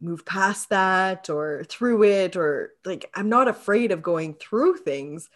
move 0.00 0.24
past 0.24 0.68
that 0.68 1.28
or 1.28 1.64
through 1.64 2.04
it 2.04 2.36
or 2.36 2.74
like 2.84 3.10
i'm 3.14 3.28
not 3.28 3.48
afraid 3.48 3.90
of 3.90 4.02
going 4.02 4.34
through 4.34 4.76
things 4.76 5.28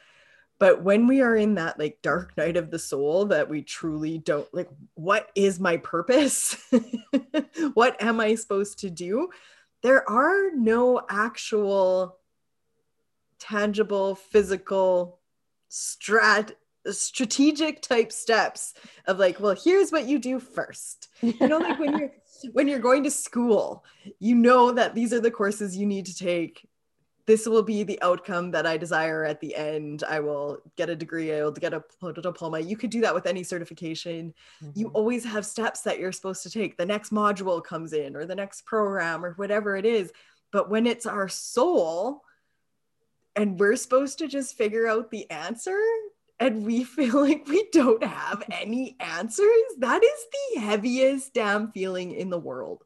but 0.58 0.82
when 0.82 1.08
we 1.08 1.20
are 1.20 1.34
in 1.34 1.56
that 1.56 1.78
like 1.78 1.98
dark 2.02 2.36
night 2.36 2.56
of 2.56 2.70
the 2.70 2.78
soul 2.78 3.24
that 3.26 3.48
we 3.48 3.62
truly 3.62 4.18
don't 4.18 4.52
like 4.54 4.68
what 4.94 5.30
is 5.34 5.58
my 5.58 5.76
purpose 5.78 6.56
what 7.74 8.00
am 8.00 8.20
i 8.20 8.34
supposed 8.34 8.78
to 8.78 8.90
do 8.90 9.28
there 9.82 10.08
are 10.08 10.52
no 10.54 11.02
actual 11.10 12.18
tangible 13.40 14.14
physical 14.14 15.18
strat 15.68 16.52
strategic 16.90 17.80
type 17.80 18.10
steps 18.10 18.74
of 19.06 19.18
like 19.18 19.38
well 19.38 19.54
here's 19.62 19.92
what 19.92 20.06
you 20.06 20.18
do 20.18 20.40
first 20.40 21.08
you 21.20 21.46
know 21.46 21.58
like 21.58 21.78
when 21.78 21.96
you're 21.96 22.10
when 22.52 22.68
you're 22.68 22.78
going 22.78 23.04
to 23.04 23.10
school, 23.10 23.84
you 24.18 24.34
know 24.34 24.72
that 24.72 24.94
these 24.94 25.12
are 25.12 25.20
the 25.20 25.30
courses 25.30 25.76
you 25.76 25.86
need 25.86 26.06
to 26.06 26.16
take. 26.16 26.68
This 27.24 27.46
will 27.46 27.62
be 27.62 27.84
the 27.84 28.02
outcome 28.02 28.50
that 28.50 28.66
I 28.66 28.76
desire 28.76 29.24
at 29.24 29.40
the 29.40 29.54
end. 29.54 30.02
I 30.08 30.18
will 30.18 30.58
get 30.76 30.90
a 30.90 30.96
degree, 30.96 31.32
I 31.32 31.44
will 31.44 31.52
get 31.52 31.72
a 31.72 31.82
diploma. 32.20 32.58
You 32.58 32.76
could 32.76 32.90
do 32.90 33.00
that 33.02 33.14
with 33.14 33.26
any 33.26 33.44
certification. 33.44 34.34
Mm-hmm. 34.62 34.78
You 34.78 34.88
always 34.88 35.24
have 35.24 35.46
steps 35.46 35.82
that 35.82 36.00
you're 36.00 36.12
supposed 36.12 36.42
to 36.42 36.50
take. 36.50 36.76
The 36.76 36.86
next 36.86 37.12
module 37.12 37.62
comes 37.62 37.92
in, 37.92 38.16
or 38.16 38.26
the 38.26 38.34
next 38.34 38.66
program, 38.66 39.24
or 39.24 39.34
whatever 39.34 39.76
it 39.76 39.86
is. 39.86 40.12
But 40.50 40.68
when 40.68 40.86
it's 40.86 41.06
our 41.06 41.28
soul, 41.28 42.22
and 43.36 43.58
we're 43.58 43.76
supposed 43.76 44.18
to 44.18 44.28
just 44.28 44.58
figure 44.58 44.86
out 44.88 45.10
the 45.10 45.30
answer 45.30 45.80
and 46.42 46.66
we 46.66 46.84
feel 46.84 47.20
like 47.28 47.46
we 47.46 47.68
don't 47.72 48.02
have 48.02 48.42
any 48.50 48.96
answers, 49.00 49.62
that 49.78 50.02
is 50.02 50.26
the 50.54 50.60
heaviest 50.60 51.34
damn 51.34 51.70
feeling 51.72 52.12
in 52.12 52.30
the 52.30 52.38
world. 52.38 52.82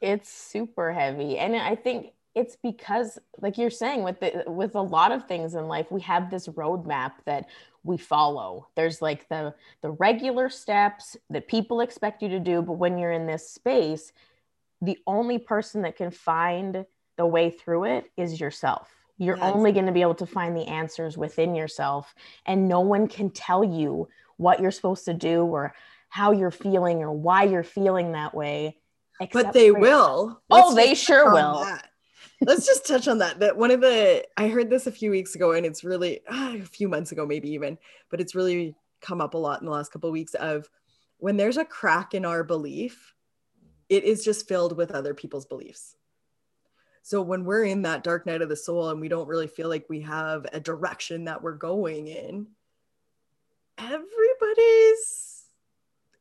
It's 0.00 0.30
super 0.30 0.92
heavy. 0.92 1.38
And 1.38 1.56
I 1.56 1.76
think 1.76 2.12
it's 2.34 2.56
because 2.62 3.18
like 3.40 3.58
you're 3.58 3.70
saying 3.70 4.02
with 4.02 4.18
the 4.20 4.42
with 4.48 4.74
a 4.74 4.80
lot 4.80 5.12
of 5.12 5.26
things 5.28 5.54
in 5.54 5.68
life 5.68 5.86
we 5.90 6.00
have 6.00 6.30
this 6.30 6.48
roadmap 6.48 7.12
that 7.26 7.46
we 7.84 7.96
follow 7.96 8.66
there's 8.74 9.00
like 9.00 9.28
the 9.28 9.54
the 9.82 9.90
regular 9.92 10.48
steps 10.50 11.16
that 11.30 11.46
people 11.46 11.80
expect 11.80 12.22
you 12.22 12.28
to 12.28 12.40
do 12.40 12.60
but 12.60 12.72
when 12.72 12.98
you're 12.98 13.12
in 13.12 13.26
this 13.26 13.48
space 13.48 14.12
the 14.82 14.98
only 15.06 15.38
person 15.38 15.82
that 15.82 15.96
can 15.96 16.10
find 16.10 16.84
the 17.16 17.26
way 17.26 17.50
through 17.50 17.84
it 17.84 18.10
is 18.16 18.40
yourself 18.40 18.90
you're 19.16 19.36
yes. 19.36 19.54
only 19.54 19.72
going 19.72 19.86
to 19.86 19.92
be 19.92 20.02
able 20.02 20.16
to 20.16 20.26
find 20.26 20.56
the 20.56 20.66
answers 20.66 21.16
within 21.16 21.54
yourself, 21.54 22.14
and 22.46 22.68
no 22.68 22.80
one 22.80 23.06
can 23.08 23.30
tell 23.30 23.64
you 23.64 24.08
what 24.36 24.60
you're 24.60 24.70
supposed 24.70 25.04
to 25.04 25.14
do 25.14 25.42
or 25.44 25.74
how 26.08 26.32
you're 26.32 26.50
feeling 26.50 27.02
or 27.02 27.12
why 27.12 27.44
you're 27.44 27.62
feeling 27.62 28.12
that 28.12 28.34
way. 28.34 28.78
But 29.32 29.52
they 29.52 29.70
will. 29.70 30.40
Oh, 30.50 30.74
they 30.74 30.94
sure 30.94 31.32
will. 31.32 31.64
That. 31.64 31.88
Let's 32.40 32.66
just 32.66 32.86
touch 32.86 33.08
on 33.08 33.18
that. 33.18 33.38
That 33.38 33.56
one 33.56 33.70
of 33.70 33.80
the 33.80 34.24
I 34.36 34.48
heard 34.48 34.68
this 34.68 34.86
a 34.86 34.92
few 34.92 35.10
weeks 35.10 35.34
ago, 35.34 35.52
and 35.52 35.64
it's 35.64 35.84
really 35.84 36.20
uh, 36.26 36.56
a 36.60 36.62
few 36.62 36.88
months 36.88 37.12
ago, 37.12 37.24
maybe 37.24 37.50
even, 37.50 37.78
but 38.10 38.20
it's 38.20 38.34
really 38.34 38.74
come 39.00 39.20
up 39.20 39.34
a 39.34 39.38
lot 39.38 39.60
in 39.60 39.66
the 39.66 39.72
last 39.72 39.92
couple 39.92 40.08
of 40.08 40.12
weeks. 40.12 40.34
Of 40.34 40.68
when 41.18 41.36
there's 41.36 41.56
a 41.56 41.64
crack 41.64 42.14
in 42.14 42.24
our 42.24 42.42
belief, 42.42 43.14
it 43.88 44.04
is 44.04 44.24
just 44.24 44.48
filled 44.48 44.76
with 44.76 44.90
other 44.90 45.14
people's 45.14 45.46
beliefs. 45.46 45.96
So 47.04 47.20
when 47.20 47.44
we're 47.44 47.64
in 47.64 47.82
that 47.82 48.02
dark 48.02 48.24
night 48.24 48.40
of 48.40 48.48
the 48.48 48.56
soul 48.56 48.88
and 48.88 48.98
we 48.98 49.08
don't 49.08 49.28
really 49.28 49.46
feel 49.46 49.68
like 49.68 49.84
we 49.90 50.00
have 50.00 50.46
a 50.54 50.58
direction 50.58 51.24
that 51.24 51.42
we're 51.42 51.52
going 51.52 52.06
in, 52.06 52.46
everybody's 53.76 55.44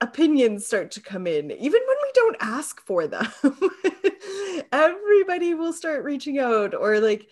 opinions 0.01 0.67
start 0.67 0.91
to 0.91 0.99
come 0.99 1.25
in, 1.25 1.51
even 1.51 1.81
when 1.87 1.97
we 2.03 2.11
don't 2.13 2.35
ask 2.41 2.81
for 2.81 3.07
them. 3.07 3.25
Everybody 4.73 5.53
will 5.53 5.71
start 5.71 6.03
reaching 6.03 6.39
out 6.39 6.75
or 6.75 6.99
like 6.99 7.29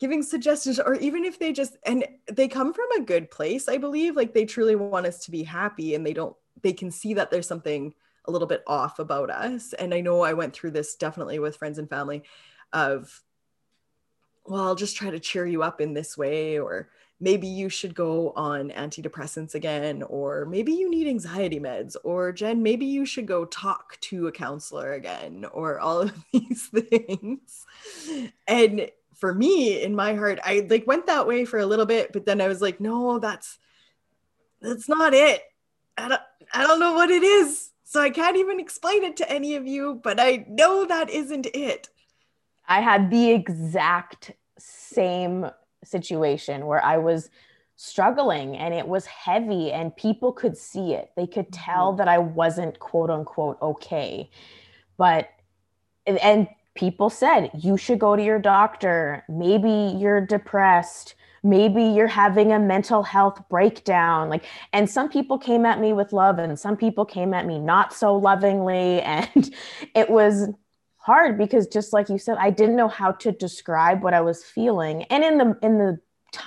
giving 0.00 0.24
suggestions, 0.24 0.80
or 0.80 0.96
even 0.96 1.24
if 1.24 1.38
they 1.38 1.52
just, 1.52 1.76
and 1.86 2.04
they 2.32 2.48
come 2.48 2.74
from 2.74 2.90
a 2.96 3.04
good 3.04 3.30
place, 3.30 3.68
I 3.68 3.78
believe, 3.78 4.16
like 4.16 4.34
they 4.34 4.44
truly 4.44 4.74
want 4.74 5.06
us 5.06 5.24
to 5.26 5.30
be 5.30 5.44
happy 5.44 5.94
and 5.94 6.04
they 6.04 6.14
don't, 6.14 6.34
they 6.62 6.72
can 6.72 6.90
see 6.90 7.14
that 7.14 7.30
there's 7.30 7.46
something 7.46 7.94
a 8.24 8.32
little 8.32 8.48
bit 8.48 8.64
off 8.66 8.98
about 8.98 9.30
us. 9.30 9.72
And 9.72 9.94
I 9.94 10.00
know 10.00 10.22
I 10.22 10.32
went 10.32 10.52
through 10.52 10.72
this 10.72 10.96
definitely 10.96 11.38
with 11.38 11.56
friends 11.56 11.78
and 11.78 11.88
family 11.88 12.24
of, 12.72 13.22
well, 14.44 14.64
I'll 14.64 14.74
just 14.74 14.96
try 14.96 15.10
to 15.10 15.20
cheer 15.20 15.46
you 15.46 15.62
up 15.62 15.80
in 15.80 15.94
this 15.94 16.16
way, 16.16 16.58
or 16.58 16.88
maybe 17.20 17.46
you 17.46 17.68
should 17.68 17.94
go 17.94 18.32
on 18.36 18.70
antidepressants 18.70 19.54
again, 19.54 20.02
or 20.02 20.44
maybe 20.46 20.72
you 20.72 20.90
need 20.90 21.06
anxiety 21.06 21.60
meds, 21.60 21.96
or 22.04 22.32
Jen, 22.32 22.62
maybe 22.62 22.86
you 22.86 23.04
should 23.04 23.26
go 23.26 23.44
talk 23.44 23.98
to 24.02 24.28
a 24.28 24.32
counselor 24.32 24.92
again, 24.92 25.44
or 25.52 25.80
all 25.80 26.02
of 26.02 26.24
these 26.32 26.68
things. 26.68 27.66
And 28.46 28.90
for 29.14 29.34
me, 29.34 29.82
in 29.82 29.94
my 29.94 30.14
heart, 30.14 30.38
I 30.44 30.66
like 30.70 30.86
went 30.86 31.06
that 31.06 31.26
way 31.26 31.44
for 31.44 31.58
a 31.58 31.66
little 31.66 31.86
bit, 31.86 32.12
but 32.12 32.24
then 32.24 32.40
I 32.40 32.48
was 32.48 32.62
like, 32.62 32.80
no, 32.80 33.18
that's 33.18 33.58
that's 34.60 34.88
not 34.88 35.14
it. 35.14 35.42
I 35.96 36.08
don't, 36.08 36.22
I 36.52 36.66
don't 36.66 36.80
know 36.80 36.94
what 36.94 37.10
it 37.10 37.22
is. 37.22 37.70
So 37.84 38.00
I 38.00 38.10
can't 38.10 38.36
even 38.36 38.60
explain 38.60 39.02
it 39.02 39.16
to 39.16 39.30
any 39.30 39.54
of 39.56 39.66
you, 39.66 40.00
but 40.02 40.20
I 40.20 40.44
know 40.48 40.84
that 40.84 41.10
isn't 41.10 41.46
it. 41.54 41.88
I 42.68 42.80
had 42.80 43.10
the 43.10 43.30
exact 43.30 44.32
same 44.58 45.50
situation 45.84 46.66
where 46.66 46.84
I 46.84 46.98
was 46.98 47.30
struggling 47.76 48.56
and 48.56 48.74
it 48.74 48.86
was 48.86 49.06
heavy 49.06 49.72
and 49.72 49.96
people 49.96 50.32
could 50.32 50.56
see 50.56 50.92
it. 50.92 51.12
They 51.16 51.26
could 51.26 51.50
mm-hmm. 51.50 51.64
tell 51.64 51.92
that 51.94 52.08
I 52.08 52.18
wasn't 52.18 52.78
quote 52.78 53.08
unquote 53.08 53.56
okay. 53.62 54.30
But 54.96 55.30
and 56.06 56.48
people 56.74 57.08
said 57.08 57.50
you 57.54 57.76
should 57.76 57.98
go 57.98 58.16
to 58.16 58.22
your 58.22 58.38
doctor. 58.38 59.24
Maybe 59.28 59.96
you're 59.96 60.20
depressed. 60.20 61.14
Maybe 61.44 61.84
you're 61.84 62.08
having 62.08 62.52
a 62.52 62.58
mental 62.58 63.04
health 63.04 63.48
breakdown. 63.48 64.28
Like 64.28 64.44
and 64.72 64.90
some 64.90 65.08
people 65.08 65.38
came 65.38 65.64
at 65.64 65.80
me 65.80 65.92
with 65.92 66.12
love 66.12 66.38
and 66.40 66.58
some 66.58 66.76
people 66.76 67.04
came 67.04 67.32
at 67.32 67.46
me 67.46 67.60
not 67.60 67.94
so 67.94 68.16
lovingly 68.16 69.00
and 69.02 69.54
it 69.94 70.10
was 70.10 70.48
hard 71.08 71.38
because 71.38 71.66
just 71.66 71.94
like 71.94 72.10
you 72.10 72.18
said 72.18 72.36
i 72.38 72.50
didn't 72.50 72.76
know 72.76 72.86
how 72.86 73.10
to 73.10 73.32
describe 73.32 74.02
what 74.02 74.12
i 74.12 74.20
was 74.20 74.44
feeling. 74.44 75.04
And 75.04 75.24
in 75.24 75.38
the 75.38 75.58
in 75.62 75.78
the 75.78 75.98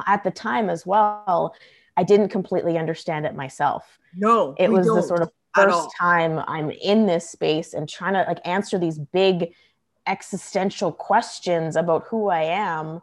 at 0.06 0.24
the 0.24 0.30
time 0.30 0.70
as 0.70 0.86
well 0.86 1.56
i 1.98 2.03
didn't 2.03 2.30
completely 2.30 2.77
understand 2.77 3.25
it 3.25 3.36
myself. 3.36 3.98
No 4.15 4.56
it 4.60 4.70
was 4.72 4.86
the 4.86 5.01
sort 5.01 5.24
of 5.24 5.32
first 5.56 5.89
time 6.00 6.34
i'm 6.48 6.70
in 6.70 7.08
this 7.08 7.27
space 7.30 7.74
and 7.74 7.89
trying 7.89 8.13
to 8.13 8.24
like 8.27 8.39
answer 8.46 8.77
these 8.77 9.00
big 9.00 9.51
existential 10.06 10.91
questions 10.91 11.75
about 11.75 12.06
who 12.10 12.30
i 12.30 12.44
am. 12.44 13.01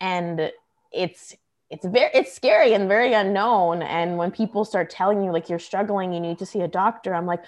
And 0.00 0.52
it's 0.92 1.34
it's 1.68 1.86
very 1.96 2.10
it's 2.14 2.32
scary 2.32 2.74
and 2.74 2.86
very 2.86 3.12
unknown. 3.12 3.82
And 3.82 4.18
when 4.18 4.30
people 4.30 4.64
start 4.64 4.88
telling 4.88 5.24
you 5.24 5.32
like 5.32 5.48
you're 5.50 5.66
struggling 5.70 6.12
you 6.12 6.20
need 6.20 6.38
to 6.38 6.46
see 6.46 6.60
a 6.60 6.68
doctor 6.68 7.12
i'm 7.12 7.26
like 7.26 7.42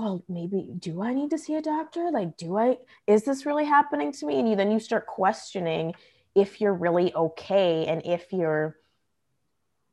oh 0.00 0.22
maybe 0.28 0.68
do 0.78 1.02
i 1.02 1.12
need 1.12 1.30
to 1.30 1.38
see 1.38 1.54
a 1.54 1.62
doctor 1.62 2.10
like 2.10 2.36
do 2.36 2.56
i 2.56 2.76
is 3.06 3.24
this 3.24 3.44
really 3.44 3.64
happening 3.64 4.12
to 4.12 4.26
me 4.26 4.38
and 4.38 4.48
you, 4.48 4.56
then 4.56 4.70
you 4.70 4.80
start 4.80 5.06
questioning 5.06 5.92
if 6.34 6.60
you're 6.60 6.74
really 6.74 7.14
okay 7.14 7.86
and 7.86 8.02
if 8.04 8.32
you're 8.32 8.76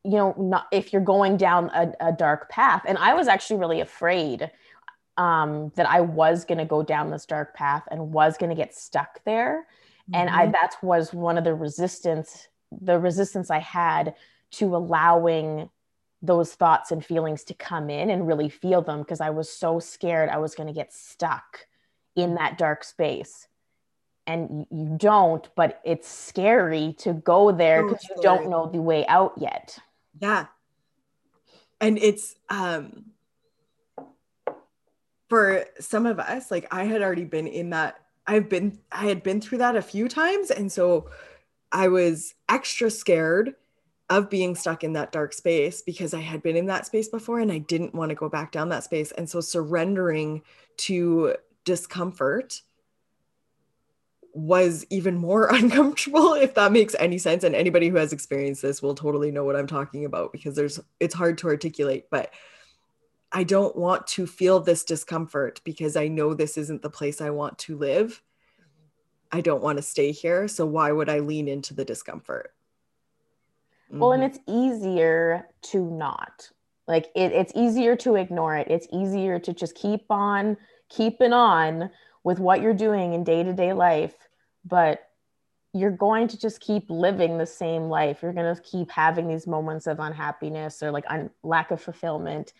you 0.04 0.14
know 0.14 0.34
not 0.38 0.68
if 0.72 0.94
you're 0.94 1.02
going 1.02 1.36
down 1.36 1.70
a, 1.74 1.92
a 2.00 2.12
dark 2.14 2.50
path 2.50 2.84
and 2.88 2.98
i 2.98 3.14
was 3.14 3.28
actually 3.28 3.60
really 3.60 3.82
afraid 3.82 4.50
um, 5.18 5.72
that 5.76 5.90
i 5.90 6.00
was 6.00 6.46
going 6.46 6.60
to 6.60 6.66
go 6.66 6.84
down 6.84 7.10
this 7.10 7.26
dark 7.26 7.54
path 7.54 7.84
and 7.92 8.14
was 8.14 8.38
going 8.38 8.50
to 8.50 8.56
get 8.56 8.74
stuck 8.74 9.24
there 9.26 9.66
mm-hmm. 10.10 10.16
and 10.16 10.30
i 10.30 10.44
mm-hmm. 10.44 10.54
that 10.54 10.76
was 10.82 11.14
one 11.14 11.38
of 11.38 11.44
the 11.44 11.54
resistance 11.54 12.48
the 12.82 12.98
resistance 12.98 13.50
i 13.50 13.60
had 13.60 14.14
to 14.52 14.76
allowing 14.76 15.70
those 16.22 16.56
thoughts 16.56 16.92
and 16.92 17.06
feelings 17.06 17.44
to 17.46 17.54
come 17.54 17.90
in 17.90 18.10
and 18.10 18.28
really 18.28 18.50
feel 18.50 18.82
them 18.82 19.00
because 19.00 19.22
I 19.22 19.30
was 19.30 19.50
so 19.50 19.80
scared 19.80 20.30
I 20.30 20.38
was 20.38 20.56
going 20.56 20.68
to 20.68 20.74
get 20.74 20.94
stuck 20.94 21.68
in 22.16 22.36
that 22.36 22.58
dark 22.58 22.84
space. 22.84 23.48
And 24.26 24.66
you 24.72 24.96
don't, 24.98 25.48
but 25.56 25.80
it's 25.86 26.10
scary 26.10 26.96
to 27.00 27.14
go 27.14 27.52
there 27.52 27.84
because 27.84 28.04
you 28.10 28.22
don't 28.22 28.50
know 28.50 28.70
the 28.70 28.82
way 28.82 29.06
out 29.08 29.34
yet. 29.38 29.78
Yeah. 30.20 30.48
And 31.80 31.98
it's 31.98 32.36
um 32.50 33.06
for 35.30 35.66
some 35.80 36.06
of 36.06 36.20
us, 36.20 36.52
like 36.52 36.68
I 36.72 36.86
had 36.86 37.02
already 37.02 37.26
been 37.26 37.48
in 37.48 37.70
that 37.70 38.00
I've 38.26 38.50
been 38.50 38.80
I 38.92 39.06
had 39.06 39.24
been 39.24 39.40
through 39.40 39.60
that 39.60 39.78
a 39.78 39.82
few 39.82 40.10
times 40.10 40.52
and 40.52 40.70
so 40.72 41.10
I 41.72 41.88
was 41.88 42.34
extra 42.50 42.90
scared 42.90 43.56
of 44.10 44.30
being 44.30 44.56
stuck 44.56 44.84
in 44.84 44.94
that 44.94 45.12
dark 45.12 45.34
space 45.34 45.82
because 45.82 46.14
I 46.14 46.22
had 46.22 46.42
been 46.42 46.56
in 46.56 46.68
that 46.68 46.86
space 46.86 47.10
before 47.10 47.40
and 47.40 47.52
I 47.52 47.58
didn't 47.58 47.94
want 47.94 48.10
to 48.10 48.16
go 48.16 48.30
back 48.30 48.52
down 48.52 48.70
that 48.70 48.86
space. 48.86 49.12
And 49.12 49.30
so 49.30 49.42
surrendering 49.42 50.44
to 50.78 51.36
discomfort 51.66 52.62
was 54.34 54.86
even 54.90 55.18
more 55.18 55.48
uncomfortable 55.54 56.34
if 56.36 56.54
that 56.54 56.72
makes 56.72 56.96
any 57.00 57.18
sense 57.18 57.44
and 57.44 57.56
anybody 57.56 57.90
who 57.90 57.96
has 57.96 58.14
experienced 58.14 58.62
this 58.62 58.82
will 58.82 58.94
totally 58.94 59.32
know 59.32 59.44
what 59.44 59.56
I'm 59.56 59.68
talking 59.68 60.06
about 60.06 60.32
because 60.32 60.56
there's 60.56 60.80
it's 61.00 61.16
hard 61.16 61.40
to 61.40 61.48
articulate 61.48 62.06
but 62.12 62.32
I 63.32 63.44
don't 63.44 63.76
want 63.76 64.06
to 64.08 64.28
feel 64.28 64.60
this 64.60 64.84
discomfort 64.84 65.60
because 65.66 65.98
I 65.98 66.08
know 66.08 66.34
this 66.34 66.58
isn't 66.58 66.82
the 66.82 66.90
place 66.90 67.20
I 67.20 67.32
want 67.32 67.58
to 67.60 67.78
live. 67.78 68.22
I 69.32 69.42
don't 69.42 69.62
want 69.62 69.80
to 69.80 69.82
stay 69.82 70.12
here 70.12 70.48
so 70.48 70.66
why 70.66 70.92
would 70.92 71.10
I 71.10 71.20
lean 71.20 71.48
into 71.48 71.74
the 71.74 71.84
discomfort? 71.84 72.54
Mm-hmm. 73.90 74.00
Well, 74.00 74.12
and 74.12 74.24
mm-hmm. 74.24 74.36
it's 74.36 74.40
easier 74.48 75.48
to 75.64 75.86
not. 75.90 76.50
Like 76.88 77.08
it, 77.16 77.32
it's 77.32 77.52
easier 77.56 77.96
to 77.98 78.16
ignore 78.16 78.56
it. 78.56 78.68
It's 78.70 78.88
easier 78.92 79.40
to 79.40 79.54
just 79.54 79.76
keep 79.76 80.06
on 80.10 80.58
keeping 80.90 81.34
on 81.34 81.90
with 82.24 82.40
what 82.40 82.62
you're 82.62 82.74
doing 82.74 83.14
in 83.14 83.24
day 83.24 83.44
to 83.44 83.54
day 83.54 83.74
life. 83.74 84.16
But 84.66 85.02
you're 85.74 85.92
going 85.92 86.28
to 86.30 86.40
just 86.40 86.60
keep 86.60 86.90
living 86.90 87.38
the 87.38 87.46
same 87.46 87.84
life. 87.84 88.22
You're 88.22 88.34
going 88.34 88.54
to 88.54 88.62
keep 88.62 88.90
having 88.90 89.28
these 89.28 89.46
moments 89.46 89.86
of 89.86 90.00
unhappiness 90.00 90.82
or 90.82 90.92
like 90.92 91.04
un- 91.10 91.30
lack 91.44 91.72
of 91.72 91.82
fulfillment 91.82 92.54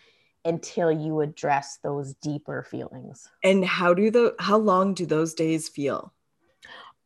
until 0.46 0.92
you 0.92 1.22
address 1.22 1.80
those 1.84 2.14
deeper 2.16 2.64
feelings. 2.64 3.30
And 3.44 3.66
how 3.66 3.94
do 3.94 4.12
the 4.12 4.36
how 4.40 4.58
long 4.58 4.94
do 4.94 5.06
those 5.06 5.34
days 5.34 5.68
feel? 5.68 6.14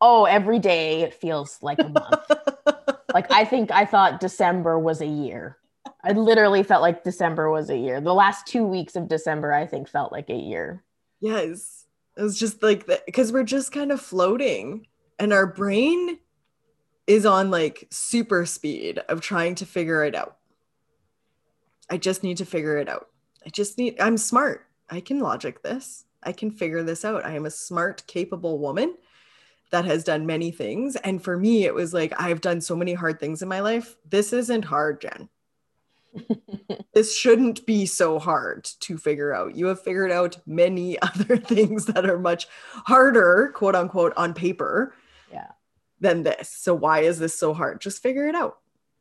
Oh, 0.00 0.24
every 0.24 0.58
day 0.58 1.02
it 1.02 1.14
feels 1.14 1.58
like 1.62 1.78
a 1.78 1.88
month. 1.88 2.30
like 3.14 3.30
I 3.30 3.44
think 3.44 3.70
I 3.70 3.84
thought 3.84 4.20
December 4.20 4.78
was 4.78 5.00
a 5.00 5.06
year. 5.06 5.58
I 6.04 6.12
literally 6.12 6.62
felt 6.62 6.82
like 6.82 7.04
December 7.04 7.50
was 7.50 7.70
a 7.70 7.76
year. 7.76 8.00
The 8.00 8.14
last 8.14 8.46
two 8.46 8.64
weeks 8.64 8.96
of 8.96 9.08
December, 9.08 9.52
I 9.52 9.66
think, 9.66 9.88
felt 9.88 10.12
like 10.12 10.30
a 10.30 10.34
year. 10.34 10.84
Yes. 11.20 11.86
It 12.16 12.22
was 12.22 12.38
just 12.38 12.62
like 12.62 12.86
because 13.06 13.32
we're 13.32 13.44
just 13.44 13.72
kind 13.72 13.90
of 13.90 14.00
floating 14.00 14.86
and 15.18 15.32
our 15.32 15.46
brain 15.46 16.18
is 17.06 17.26
on 17.26 17.50
like 17.50 17.86
super 17.90 18.46
speed 18.46 18.98
of 19.08 19.20
trying 19.20 19.54
to 19.56 19.66
figure 19.66 20.04
it 20.04 20.14
out. 20.14 20.36
I 21.90 21.96
just 21.96 22.22
need 22.22 22.38
to 22.38 22.44
figure 22.44 22.78
it 22.78 22.88
out. 22.88 23.08
I 23.44 23.50
just 23.50 23.76
need, 23.78 24.00
I'm 24.00 24.16
smart. 24.16 24.66
I 24.88 25.00
can 25.00 25.18
logic 25.18 25.62
this. 25.62 26.04
I 26.22 26.32
can 26.32 26.50
figure 26.50 26.82
this 26.82 27.04
out. 27.04 27.24
I 27.24 27.34
am 27.34 27.46
a 27.46 27.50
smart, 27.50 28.06
capable 28.06 28.58
woman 28.58 28.96
that 29.72 29.86
has 29.86 30.04
done 30.04 30.26
many 30.26 30.50
things. 30.50 30.96
And 30.96 31.22
for 31.22 31.36
me, 31.36 31.64
it 31.64 31.74
was 31.74 31.92
like, 31.92 32.12
I've 32.20 32.42
done 32.42 32.60
so 32.60 32.76
many 32.76 32.92
hard 32.92 33.18
things 33.18 33.42
in 33.42 33.48
my 33.48 33.60
life. 33.60 33.96
This 34.08 34.32
isn't 34.32 34.66
hard, 34.66 35.00
Jen. 35.00 35.28
this 36.94 37.16
shouldn't 37.16 37.64
be 37.64 37.86
so 37.86 38.18
hard 38.18 38.64
to 38.80 38.98
figure 38.98 39.34
out. 39.34 39.56
You 39.56 39.66
have 39.66 39.82
figured 39.82 40.12
out 40.12 40.38
many 40.46 40.98
other 41.02 41.38
things 41.38 41.86
that 41.86 42.08
are 42.08 42.18
much 42.18 42.46
harder, 42.86 43.50
quote 43.54 43.74
unquote, 43.74 44.12
on 44.16 44.34
paper 44.34 44.94
yeah. 45.32 45.48
than 46.00 46.22
this. 46.22 46.50
So 46.50 46.74
why 46.74 47.00
is 47.00 47.18
this 47.18 47.36
so 47.36 47.54
hard? 47.54 47.80
Just 47.80 48.02
figure 48.02 48.28
it 48.28 48.34
out. 48.34 48.58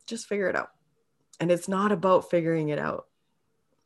Just 0.08 0.26
figure 0.26 0.50
it 0.50 0.56
out. 0.56 0.70
And 1.42 1.52
it's 1.52 1.68
not 1.68 1.92
about 1.92 2.30
figuring 2.30 2.70
it 2.70 2.80
out. 2.80 3.08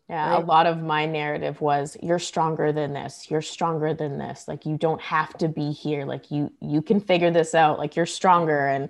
Yeah, 0.09 0.31
right? 0.31 0.43
a 0.43 0.45
lot 0.45 0.67
of 0.67 0.81
my 0.81 1.05
narrative 1.05 1.61
was 1.61 1.97
you're 2.01 2.19
stronger 2.19 2.71
than 2.71 2.93
this. 2.93 3.29
You're 3.29 3.41
stronger 3.41 3.93
than 3.93 4.17
this. 4.19 4.47
Like 4.47 4.65
you 4.65 4.77
don't 4.77 5.01
have 5.01 5.35
to 5.39 5.47
be 5.47 5.71
here. 5.71 6.05
Like 6.05 6.29
you 6.29 6.51
you 6.61 6.81
can 6.81 6.99
figure 6.99 7.31
this 7.31 7.55
out. 7.55 7.79
Like 7.79 7.95
you're 7.95 8.05
stronger 8.05 8.67
and 8.67 8.89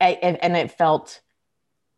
and, 0.00 0.42
and 0.42 0.56
it 0.56 0.70
felt 0.70 1.20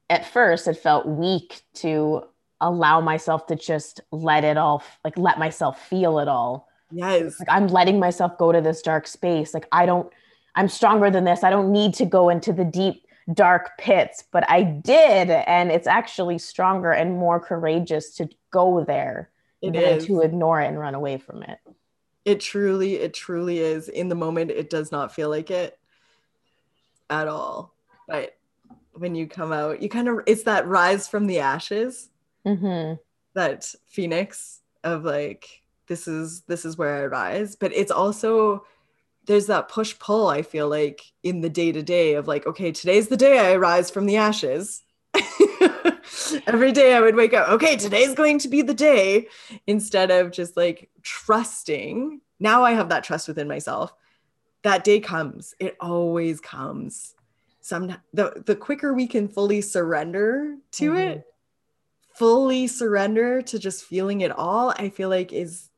at 0.08 0.26
first 0.26 0.68
it 0.68 0.74
felt 0.74 1.06
weak 1.06 1.62
to 1.74 2.22
allow 2.60 3.00
myself 3.00 3.46
to 3.46 3.56
just 3.56 4.00
let 4.12 4.44
it 4.44 4.56
all 4.56 4.82
like 5.04 5.18
let 5.18 5.38
myself 5.38 5.88
feel 5.88 6.20
it 6.20 6.28
all 6.28 6.68
Yes. 6.90 7.38
Like 7.38 7.48
I'm 7.50 7.68
letting 7.68 7.98
myself 7.98 8.38
go 8.38 8.52
to 8.52 8.60
this 8.60 8.82
dark 8.82 9.06
space. 9.06 9.54
Like 9.54 9.66
I 9.72 9.86
don't, 9.86 10.10
I'm 10.54 10.68
stronger 10.68 11.10
than 11.10 11.24
this. 11.24 11.44
I 11.44 11.50
don't 11.50 11.72
need 11.72 11.94
to 11.94 12.06
go 12.06 12.28
into 12.28 12.52
the 12.52 12.64
deep, 12.64 13.05
dark 13.32 13.76
pits, 13.78 14.24
but 14.30 14.48
I 14.48 14.62
did. 14.62 15.30
And 15.30 15.70
it's 15.70 15.86
actually 15.86 16.38
stronger 16.38 16.92
and 16.92 17.18
more 17.18 17.40
courageous 17.40 18.14
to 18.16 18.28
go 18.50 18.84
there 18.84 19.30
It 19.62 19.72
than 19.72 19.98
is. 19.98 20.06
to 20.06 20.20
ignore 20.20 20.60
it 20.60 20.68
and 20.68 20.78
run 20.78 20.94
away 20.94 21.18
from 21.18 21.42
it. 21.42 21.58
It 22.24 22.40
truly, 22.40 22.96
it 22.96 23.14
truly 23.14 23.58
is. 23.58 23.88
In 23.88 24.08
the 24.08 24.14
moment, 24.14 24.50
it 24.50 24.70
does 24.70 24.90
not 24.90 25.14
feel 25.14 25.28
like 25.28 25.50
it 25.50 25.78
at 27.10 27.28
all. 27.28 27.74
But 28.08 28.36
when 28.92 29.14
you 29.14 29.26
come 29.26 29.52
out, 29.52 29.82
you 29.82 29.88
kind 29.88 30.08
of, 30.08 30.20
it's 30.26 30.44
that 30.44 30.66
rise 30.66 31.08
from 31.08 31.26
the 31.26 31.40
ashes, 31.40 32.08
hmm 32.44 32.94
that 33.34 33.72
phoenix 33.86 34.60
of 34.82 35.04
like, 35.04 35.62
this 35.88 36.08
is, 36.08 36.40
this 36.42 36.64
is 36.64 36.78
where 36.78 37.02
I 37.02 37.06
rise. 37.06 37.54
But 37.54 37.72
it's 37.74 37.90
also, 37.90 38.64
there's 39.26 39.46
that 39.46 39.68
push 39.68 39.98
pull, 39.98 40.28
I 40.28 40.42
feel 40.42 40.68
like, 40.68 41.02
in 41.22 41.40
the 41.40 41.50
day 41.50 41.72
to 41.72 41.82
day 41.82 42.14
of 42.14 42.28
like, 42.28 42.46
okay, 42.46 42.72
today's 42.72 43.08
the 43.08 43.16
day 43.16 43.38
I 43.38 43.56
rise 43.56 43.90
from 43.90 44.06
the 44.06 44.16
ashes. 44.16 44.82
Every 46.46 46.72
day 46.72 46.94
I 46.94 47.00
would 47.00 47.16
wake 47.16 47.34
up, 47.34 47.48
okay, 47.48 47.76
today's 47.76 48.14
going 48.14 48.38
to 48.40 48.48
be 48.48 48.62
the 48.62 48.74
day 48.74 49.28
instead 49.66 50.10
of 50.10 50.30
just 50.30 50.56
like 50.56 50.90
trusting. 51.02 52.20
Now 52.38 52.64
I 52.64 52.72
have 52.72 52.88
that 52.90 53.04
trust 53.04 53.28
within 53.28 53.48
myself. 53.48 53.92
That 54.62 54.84
day 54.84 55.00
comes. 55.00 55.54
It 55.58 55.76
always 55.80 56.40
comes. 56.40 57.14
Some 57.60 57.96
the 58.12 58.42
the 58.46 58.56
quicker 58.56 58.94
we 58.94 59.06
can 59.08 59.26
fully 59.28 59.60
surrender 59.60 60.56
to 60.72 60.92
Mhm. 60.92 61.10
it, 61.10 61.26
fully 62.14 62.66
surrender 62.66 63.42
to 63.42 63.58
just 63.58 63.84
feeling 63.84 64.20
it 64.20 64.30
all, 64.30 64.70
I 64.70 64.88
feel 64.88 65.08
like 65.08 65.32
is 65.32 65.70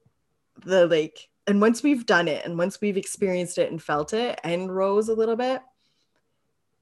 the 0.64 0.86
like 0.86 1.28
and 1.48 1.62
once 1.62 1.82
we've 1.82 2.04
done 2.04 2.28
it 2.28 2.44
and 2.44 2.58
once 2.58 2.78
we've 2.80 2.98
experienced 2.98 3.56
it 3.56 3.70
and 3.70 3.82
felt 3.82 4.12
it 4.12 4.38
and 4.44 4.74
rose 4.74 5.08
a 5.08 5.14
little 5.14 5.34
bit, 5.34 5.62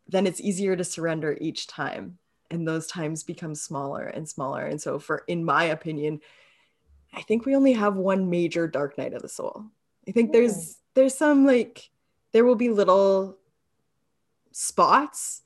then 0.09 0.27
it's 0.27 0.41
easier 0.41 0.75
to 0.75 0.83
surrender 0.83 1.39
each 1.41 1.69
time. 1.69 2.19
And 2.51 2.67
those 2.67 2.89
times 2.89 3.23
become 3.23 3.55
smaller 3.55 4.07
and 4.07 4.29
smaller. 4.29 4.67
And 4.67 4.81
so 4.81 4.99
for 4.99 5.23
in 5.29 5.45
my 5.45 5.65
opinion 5.65 6.21
i 7.15 7.23
think 7.23 7.47
we 7.47 7.57
only 7.57 7.73
have 7.73 7.97
one 7.97 8.29
major 8.29 8.67
dark 8.69 8.99
night 8.99 9.15
of 9.15 9.23
the 9.23 9.29
soul. 9.29 9.65
I 10.07 10.11
think 10.11 10.33
there's 10.33 10.79
there's 10.95 11.17
some 11.17 11.47
like 11.47 11.89
there 12.33 12.45
will 12.45 12.57
be 12.57 12.69
little 12.69 13.39
spots 14.51 15.43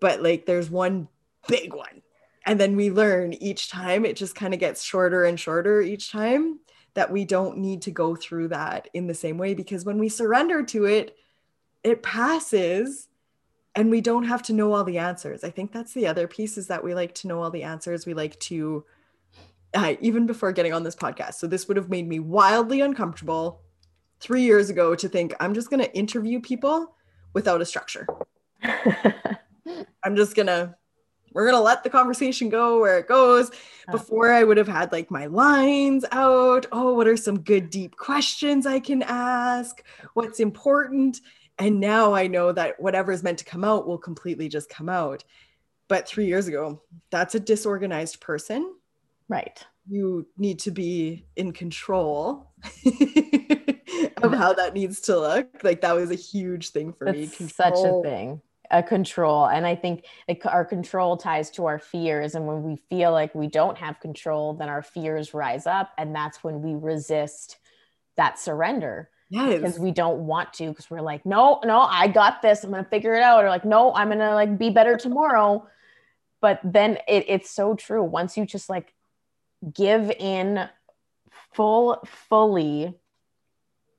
but 0.00 0.22
like 0.22 0.44
there's 0.44 0.68
one 0.68 1.08
big 1.46 1.72
one. 1.72 2.02
And 2.44 2.58
then 2.58 2.74
we 2.74 2.90
learn 2.90 3.34
each 3.34 3.70
time 3.70 4.04
it 4.04 4.16
just 4.16 4.34
kind 4.34 4.54
of 4.54 4.60
gets 4.60 4.82
shorter 4.82 5.24
and 5.24 5.38
shorter 5.38 5.80
each 5.80 6.10
time 6.10 6.58
that 6.94 7.10
we 7.10 7.24
don't 7.24 7.58
need 7.58 7.82
to 7.82 7.90
go 7.90 8.16
through 8.16 8.48
that 8.48 8.88
in 8.94 9.06
the 9.06 9.14
same 9.14 9.38
way 9.38 9.54
because 9.54 9.84
when 9.84 9.98
we 9.98 10.08
surrender 10.08 10.62
to 10.62 10.86
it 10.86 11.16
it 11.82 12.02
passes 12.02 13.08
and 13.74 13.90
we 13.90 14.00
don't 14.00 14.24
have 14.24 14.42
to 14.42 14.52
know 14.52 14.72
all 14.72 14.84
the 14.84 14.98
answers. 14.98 15.44
I 15.44 15.50
think 15.50 15.72
that's 15.72 15.94
the 15.94 16.06
other 16.06 16.26
piece 16.26 16.58
is 16.58 16.66
that 16.66 16.82
we 16.82 16.94
like 16.94 17.14
to 17.16 17.28
know 17.28 17.42
all 17.42 17.50
the 17.50 17.62
answers. 17.62 18.06
We 18.06 18.14
like 18.14 18.38
to, 18.40 18.84
uh, 19.74 19.94
even 20.00 20.26
before 20.26 20.52
getting 20.52 20.72
on 20.72 20.82
this 20.82 20.96
podcast. 20.96 21.34
So 21.34 21.46
this 21.46 21.68
would 21.68 21.76
have 21.76 21.88
made 21.88 22.08
me 22.08 22.18
wildly 22.18 22.80
uncomfortable 22.80 23.62
three 24.18 24.42
years 24.42 24.70
ago 24.70 24.94
to 24.96 25.08
think 25.08 25.34
I'm 25.40 25.54
just 25.54 25.70
going 25.70 25.82
to 25.82 25.96
interview 25.96 26.40
people 26.40 26.96
without 27.32 27.62
a 27.62 27.64
structure. 27.64 28.06
I'm 28.62 30.16
just 30.16 30.34
going 30.34 30.48
to, 30.48 30.74
we're 31.32 31.44
going 31.44 31.56
to 31.56 31.62
let 31.62 31.82
the 31.82 31.90
conversation 31.90 32.48
go 32.48 32.80
where 32.80 32.98
it 32.98 33.08
goes. 33.08 33.50
Before 33.90 34.32
I 34.32 34.44
would 34.44 34.56
have 34.56 34.68
had 34.68 34.92
like 34.92 35.10
my 35.10 35.26
lines 35.26 36.04
out. 36.12 36.66
Oh, 36.70 36.94
what 36.94 37.08
are 37.08 37.16
some 37.16 37.40
good 37.40 37.70
deep 37.70 37.96
questions 37.96 38.66
I 38.66 38.78
can 38.78 39.02
ask? 39.02 39.82
What's 40.14 40.38
important? 40.38 41.20
And 41.58 41.80
now 41.80 42.14
I 42.14 42.26
know 42.26 42.52
that 42.52 42.80
whatever 42.80 43.10
is 43.10 43.22
meant 43.22 43.38
to 43.38 43.44
come 43.44 43.64
out 43.64 43.86
will 43.86 43.98
completely 43.98 44.48
just 44.48 44.68
come 44.68 44.88
out. 44.88 45.24
But 45.88 46.06
three 46.06 46.26
years 46.26 46.46
ago, 46.46 46.82
that's 47.10 47.34
a 47.34 47.40
disorganized 47.40 48.20
person. 48.20 48.74
right. 49.28 49.64
You 49.88 50.28
need 50.36 50.60
to 50.60 50.70
be 50.70 51.26
in 51.34 51.52
control 51.52 52.52
of 54.22 54.32
how 54.32 54.52
that 54.52 54.72
needs 54.72 55.00
to 55.02 55.18
look. 55.18 55.64
Like 55.64 55.80
that 55.80 55.96
was 55.96 56.12
a 56.12 56.14
huge 56.14 56.68
thing 56.68 56.92
for 56.92 57.10
me. 57.10 57.24
It's 57.24 57.56
such 57.56 57.74
a 57.74 58.00
thing 58.02 58.40
a 58.70 58.82
control 58.82 59.46
and 59.46 59.66
i 59.66 59.74
think 59.74 60.04
like 60.28 60.44
our 60.46 60.64
control 60.64 61.16
ties 61.16 61.50
to 61.50 61.66
our 61.66 61.78
fears 61.78 62.34
and 62.34 62.46
when 62.46 62.62
we 62.62 62.76
feel 62.88 63.12
like 63.12 63.34
we 63.34 63.46
don't 63.46 63.78
have 63.78 63.98
control 64.00 64.54
then 64.54 64.68
our 64.68 64.82
fears 64.82 65.34
rise 65.34 65.66
up 65.66 65.92
and 65.98 66.14
that's 66.14 66.44
when 66.44 66.62
we 66.62 66.74
resist 66.74 67.58
that 68.16 68.38
surrender 68.38 69.08
because 69.30 69.78
we 69.78 69.92
don't 69.92 70.26
want 70.26 70.52
to 70.52 70.68
because 70.68 70.90
we're 70.90 71.00
like 71.00 71.24
no 71.24 71.60
no 71.64 71.80
i 71.80 72.08
got 72.08 72.42
this 72.42 72.64
i'm 72.64 72.70
gonna 72.70 72.84
figure 72.84 73.14
it 73.14 73.22
out 73.22 73.44
or 73.44 73.48
like 73.48 73.64
no 73.64 73.94
i'm 73.94 74.08
gonna 74.08 74.34
like 74.34 74.58
be 74.58 74.70
better 74.70 74.96
tomorrow. 74.96 75.66
But 76.40 76.60
then 76.64 76.96
it, 77.06 77.26
it's 77.28 77.50
so 77.50 77.74
true 77.74 78.02
once 78.02 78.36
you 78.36 78.46
just 78.46 78.70
like 78.70 78.94
give 79.74 80.10
in 80.10 80.68
full 81.52 82.02
fully 82.28 82.94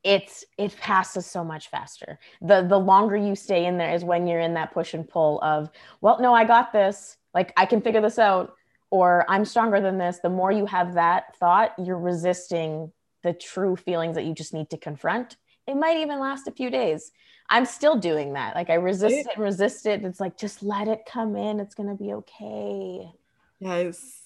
it's 0.03 0.43
it 0.57 0.75
passes 0.77 1.25
so 1.25 1.43
much 1.43 1.69
faster. 1.69 2.19
The 2.41 2.63
the 2.63 2.79
longer 2.79 3.15
you 3.15 3.35
stay 3.35 3.65
in 3.65 3.77
there 3.77 3.93
is 3.93 4.03
when 4.03 4.27
you're 4.27 4.39
in 4.39 4.53
that 4.55 4.73
push 4.73 4.93
and 4.93 5.07
pull 5.07 5.39
of 5.41 5.69
well 6.01 6.19
no 6.19 6.33
i 6.33 6.43
got 6.43 6.73
this. 6.73 7.17
Like 7.33 7.53
i 7.57 7.65
can 7.65 7.81
figure 7.81 8.01
this 8.01 8.19
out 8.19 8.55
or 8.89 9.25
i'm 9.29 9.45
stronger 9.45 9.79
than 9.79 9.97
this. 9.97 10.19
The 10.19 10.29
more 10.29 10.51
you 10.51 10.65
have 10.65 10.95
that 10.95 11.35
thought 11.37 11.73
you're 11.77 11.99
resisting 11.99 12.91
the 13.23 13.33
true 13.33 13.75
feelings 13.75 14.15
that 14.15 14.25
you 14.25 14.33
just 14.33 14.53
need 14.53 14.69
to 14.71 14.77
confront. 14.77 15.37
It 15.67 15.75
might 15.75 15.97
even 15.97 16.19
last 16.19 16.47
a 16.47 16.51
few 16.51 16.69
days. 16.69 17.11
I'm 17.49 17.65
still 17.65 17.97
doing 17.97 18.33
that. 18.33 18.55
Like 18.55 18.69
i 18.69 18.75
resist 18.75 19.13
it 19.13 19.27
and 19.35 19.43
resist 19.43 19.85
it. 19.85 20.03
It's 20.03 20.19
like 20.19 20.37
just 20.37 20.63
let 20.63 20.87
it 20.87 21.01
come 21.05 21.35
in. 21.35 21.59
It's 21.59 21.75
going 21.75 21.89
to 21.89 22.01
be 22.01 22.13
okay. 22.13 23.11
Yes. 23.59 24.21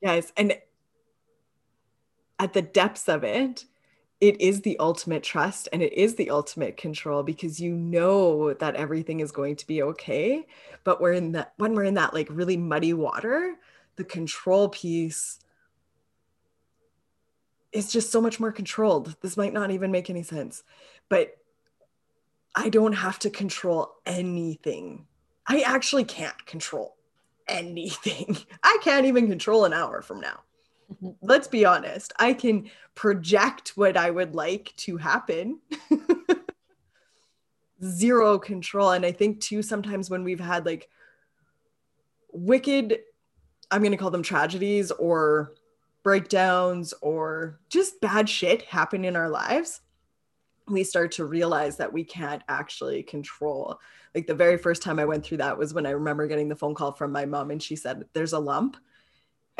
Yes. 0.00 0.32
And 0.36 0.58
at 2.38 2.54
the 2.54 2.62
depths 2.62 3.08
of 3.08 3.22
it, 3.22 3.66
it 4.20 4.40
is 4.40 4.60
the 4.60 4.78
ultimate 4.78 5.22
trust 5.22 5.68
and 5.72 5.82
it 5.82 5.94
is 5.94 6.14
the 6.14 6.30
ultimate 6.30 6.76
control 6.76 7.22
because 7.22 7.58
you 7.58 7.74
know 7.74 8.52
that 8.54 8.76
everything 8.76 9.20
is 9.20 9.32
going 9.32 9.56
to 9.56 9.66
be 9.66 9.82
okay. 9.82 10.46
But 10.84 11.00
we're 11.00 11.14
in 11.14 11.32
that 11.32 11.54
when 11.56 11.74
we're 11.74 11.84
in 11.84 11.94
that 11.94 12.12
like 12.12 12.28
really 12.30 12.56
muddy 12.56 12.92
water, 12.92 13.56
the 13.96 14.04
control 14.04 14.68
piece 14.68 15.40
is 17.72 17.90
just 17.90 18.12
so 18.12 18.20
much 18.20 18.38
more 18.38 18.52
controlled. 18.52 19.16
This 19.22 19.36
might 19.36 19.52
not 19.54 19.70
even 19.70 19.90
make 19.90 20.10
any 20.10 20.22
sense, 20.22 20.64
but 21.08 21.36
I 22.54 22.68
don't 22.68 22.92
have 22.92 23.18
to 23.20 23.30
control 23.30 23.94
anything. 24.04 25.06
I 25.46 25.60
actually 25.60 26.04
can't 26.04 26.46
control 26.46 26.96
anything. 27.48 28.36
I 28.62 28.78
can't 28.82 29.06
even 29.06 29.28
control 29.28 29.64
an 29.64 29.72
hour 29.72 30.02
from 30.02 30.20
now. 30.20 30.40
Let's 31.22 31.48
be 31.48 31.64
honest. 31.64 32.12
I 32.18 32.32
can 32.32 32.70
project 32.94 33.72
what 33.76 33.96
I 33.96 34.10
would 34.10 34.34
like 34.34 34.72
to 34.78 34.96
happen. 34.96 35.60
Zero 37.84 38.38
control. 38.38 38.90
And 38.90 39.06
I 39.06 39.12
think, 39.12 39.40
too, 39.40 39.62
sometimes 39.62 40.10
when 40.10 40.24
we've 40.24 40.40
had 40.40 40.66
like 40.66 40.88
wicked, 42.32 42.98
I'm 43.70 43.82
going 43.82 43.92
to 43.92 43.98
call 43.98 44.10
them 44.10 44.22
tragedies 44.22 44.90
or 44.90 45.54
breakdowns 46.02 46.92
or 47.00 47.60
just 47.68 48.00
bad 48.00 48.28
shit 48.28 48.62
happen 48.62 49.04
in 49.04 49.16
our 49.16 49.28
lives, 49.28 49.80
we 50.68 50.84
start 50.84 51.12
to 51.12 51.24
realize 51.24 51.76
that 51.76 51.92
we 51.92 52.04
can't 52.04 52.42
actually 52.48 53.02
control 53.02 53.80
like 54.14 54.26
the 54.26 54.34
very 54.34 54.56
first 54.56 54.82
time 54.82 54.98
I 54.98 55.04
went 55.04 55.24
through 55.24 55.38
that 55.38 55.56
was 55.56 55.72
when 55.72 55.86
I 55.86 55.90
remember 55.90 56.26
getting 56.26 56.48
the 56.48 56.56
phone 56.56 56.74
call 56.74 56.92
from 56.92 57.12
my 57.12 57.26
mom 57.26 57.50
and 57.50 57.62
she 57.62 57.76
said, 57.76 58.04
There's 58.12 58.32
a 58.32 58.38
lump 58.38 58.76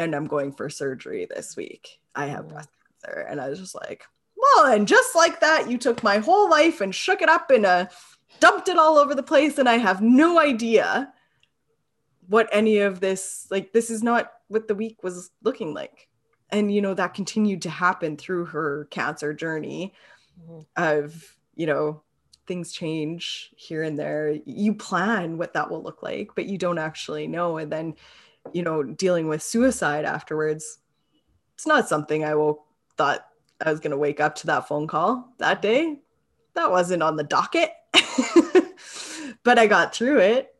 and 0.00 0.14
I'm 0.14 0.26
going 0.26 0.52
for 0.52 0.70
surgery 0.70 1.26
this 1.28 1.56
week. 1.56 2.00
I 2.14 2.26
have 2.26 2.48
breast 2.48 2.70
cancer. 3.04 3.20
And 3.28 3.40
I 3.40 3.48
was 3.48 3.58
just 3.58 3.74
like, 3.74 4.04
Well, 4.36 4.72
and 4.72 4.88
just 4.88 5.14
like 5.14 5.40
that, 5.40 5.70
you 5.70 5.76
took 5.78 6.02
my 6.02 6.18
whole 6.18 6.48
life 6.48 6.80
and 6.80 6.94
shook 6.94 7.20
it 7.22 7.28
up 7.28 7.50
and 7.50 7.66
uh, 7.66 7.86
dumped 8.40 8.68
it 8.68 8.78
all 8.78 8.96
over 8.96 9.14
the 9.14 9.22
place. 9.22 9.58
And 9.58 9.68
I 9.68 9.76
have 9.76 10.00
no 10.00 10.40
idea 10.40 11.12
what 12.28 12.48
any 12.52 12.78
of 12.78 13.00
this, 13.00 13.46
like, 13.50 13.72
this 13.72 13.90
is 13.90 14.02
not 14.02 14.32
what 14.48 14.68
the 14.68 14.74
week 14.74 15.02
was 15.02 15.30
looking 15.42 15.74
like. 15.74 16.08
And, 16.48 16.72
you 16.72 16.80
know, 16.80 16.94
that 16.94 17.14
continued 17.14 17.62
to 17.62 17.70
happen 17.70 18.16
through 18.16 18.46
her 18.46 18.86
cancer 18.90 19.34
journey 19.34 19.92
Mhm. 20.48 20.64
of 20.76 21.36
you 21.54 21.66
know 21.66 22.02
things 22.46 22.72
change 22.72 23.50
here 23.56 23.82
and 23.82 23.98
there 23.98 24.38
you 24.46 24.72
plan 24.74 25.36
what 25.36 25.52
that 25.52 25.70
will 25.70 25.82
look 25.82 26.02
like 26.02 26.30
but 26.34 26.46
you 26.46 26.56
don't 26.56 26.78
actually 26.78 27.26
know 27.26 27.58
and 27.58 27.70
then 27.70 27.94
you 28.52 28.62
know 28.62 28.82
dealing 28.82 29.28
with 29.28 29.42
suicide 29.42 30.04
afterwards 30.04 30.78
it's 31.54 31.66
not 31.66 31.88
something 31.88 32.24
i 32.24 32.34
will 32.34 32.64
thought 32.96 33.26
i 33.64 33.70
was 33.70 33.80
going 33.80 33.90
to 33.90 33.98
wake 33.98 34.20
up 34.20 34.34
to 34.34 34.46
that 34.46 34.66
phone 34.66 34.86
call 34.86 35.32
that 35.38 35.62
day 35.62 35.98
that 36.54 36.70
wasn't 36.70 37.02
on 37.02 37.16
the 37.16 37.24
docket 37.24 37.70
but 39.44 39.58
i 39.58 39.66
got 39.66 39.94
through 39.94 40.18
it 40.18 40.54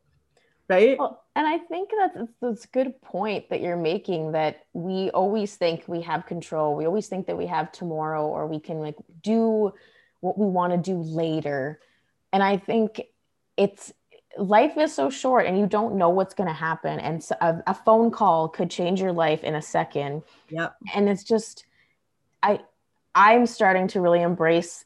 right 0.68 0.98
Well, 0.98 1.24
And 1.36 1.46
I 1.46 1.58
think 1.58 1.90
that's 1.96 2.30
that's 2.40 2.64
a 2.64 2.68
good 2.68 3.00
point 3.02 3.48
that 3.50 3.60
you're 3.60 3.76
making 3.76 4.32
that 4.32 4.66
we 4.72 5.10
always 5.10 5.56
think 5.56 5.84
we 5.86 6.00
have 6.02 6.26
control. 6.26 6.76
We 6.76 6.86
always 6.86 7.08
think 7.08 7.26
that 7.26 7.36
we 7.36 7.46
have 7.46 7.72
tomorrow 7.72 8.26
or 8.26 8.46
we 8.46 8.60
can 8.60 8.78
like 8.80 8.96
do 9.22 9.72
what 10.20 10.38
we 10.38 10.46
want 10.46 10.72
to 10.72 10.78
do 10.78 10.98
later. 11.00 11.80
And 12.32 12.42
I 12.42 12.56
think 12.58 13.00
it's 13.56 13.92
life 14.38 14.76
is 14.76 14.94
so 14.94 15.10
short 15.10 15.46
and 15.46 15.58
you 15.58 15.66
don't 15.66 15.96
know 15.96 16.08
what's 16.08 16.34
going 16.34 16.48
to 16.48 16.54
happen 16.54 17.00
and 17.00 17.22
so 17.22 17.34
a, 17.40 17.62
a, 17.66 17.74
phone 17.74 18.10
call 18.10 18.48
could 18.48 18.70
change 18.70 19.00
your 19.00 19.12
life 19.12 19.42
in 19.42 19.54
a 19.54 19.62
second. 19.62 20.22
Yep. 20.50 20.76
And 20.94 21.08
it's 21.08 21.24
just 21.24 21.64
I 22.42 22.60
I'm 23.14 23.46
starting 23.46 23.88
to 23.88 24.00
really 24.00 24.22
embrace 24.22 24.84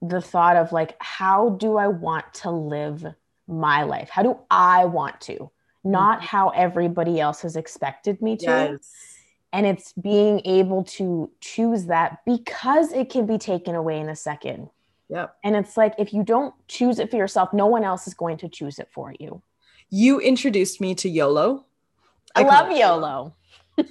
the 0.00 0.20
thought 0.20 0.56
of 0.56 0.72
like 0.72 0.96
how 0.98 1.50
do 1.50 1.76
I 1.76 1.88
want 1.88 2.32
to 2.34 2.50
live 2.50 3.06
my 3.46 3.82
life? 3.82 4.08
How 4.08 4.22
do 4.22 4.38
I 4.50 4.86
want 4.86 5.20
to? 5.22 5.50
Not 5.84 6.18
mm-hmm. 6.18 6.26
how 6.26 6.48
everybody 6.50 7.20
else 7.20 7.42
has 7.42 7.56
expected 7.56 8.20
me 8.22 8.36
to. 8.38 8.44
Yes. 8.44 8.94
And 9.52 9.66
it's 9.66 9.92
being 9.92 10.42
able 10.44 10.84
to 10.84 11.30
choose 11.40 11.86
that 11.86 12.18
because 12.26 12.92
it 12.92 13.10
can 13.10 13.26
be 13.26 13.38
taken 13.38 13.74
away 13.74 14.00
in 14.00 14.08
a 14.08 14.16
second. 14.16 14.68
Yeah. 15.08 15.28
And 15.44 15.54
it's 15.56 15.76
like 15.76 15.94
if 15.98 16.12
you 16.12 16.22
don't 16.22 16.54
choose 16.68 16.98
it 16.98 17.10
for 17.10 17.16
yourself, 17.16 17.52
no 17.52 17.66
one 17.66 17.84
else 17.84 18.06
is 18.06 18.14
going 18.14 18.38
to 18.38 18.48
choose 18.48 18.78
it 18.78 18.88
for 18.92 19.14
you. 19.18 19.42
You 19.90 20.20
introduced 20.20 20.80
me 20.80 20.94
to 20.96 21.08
YOLO. 21.08 21.64
I, 22.34 22.42
I 22.42 22.46
love 22.46 22.76
YOLO. 22.76 23.34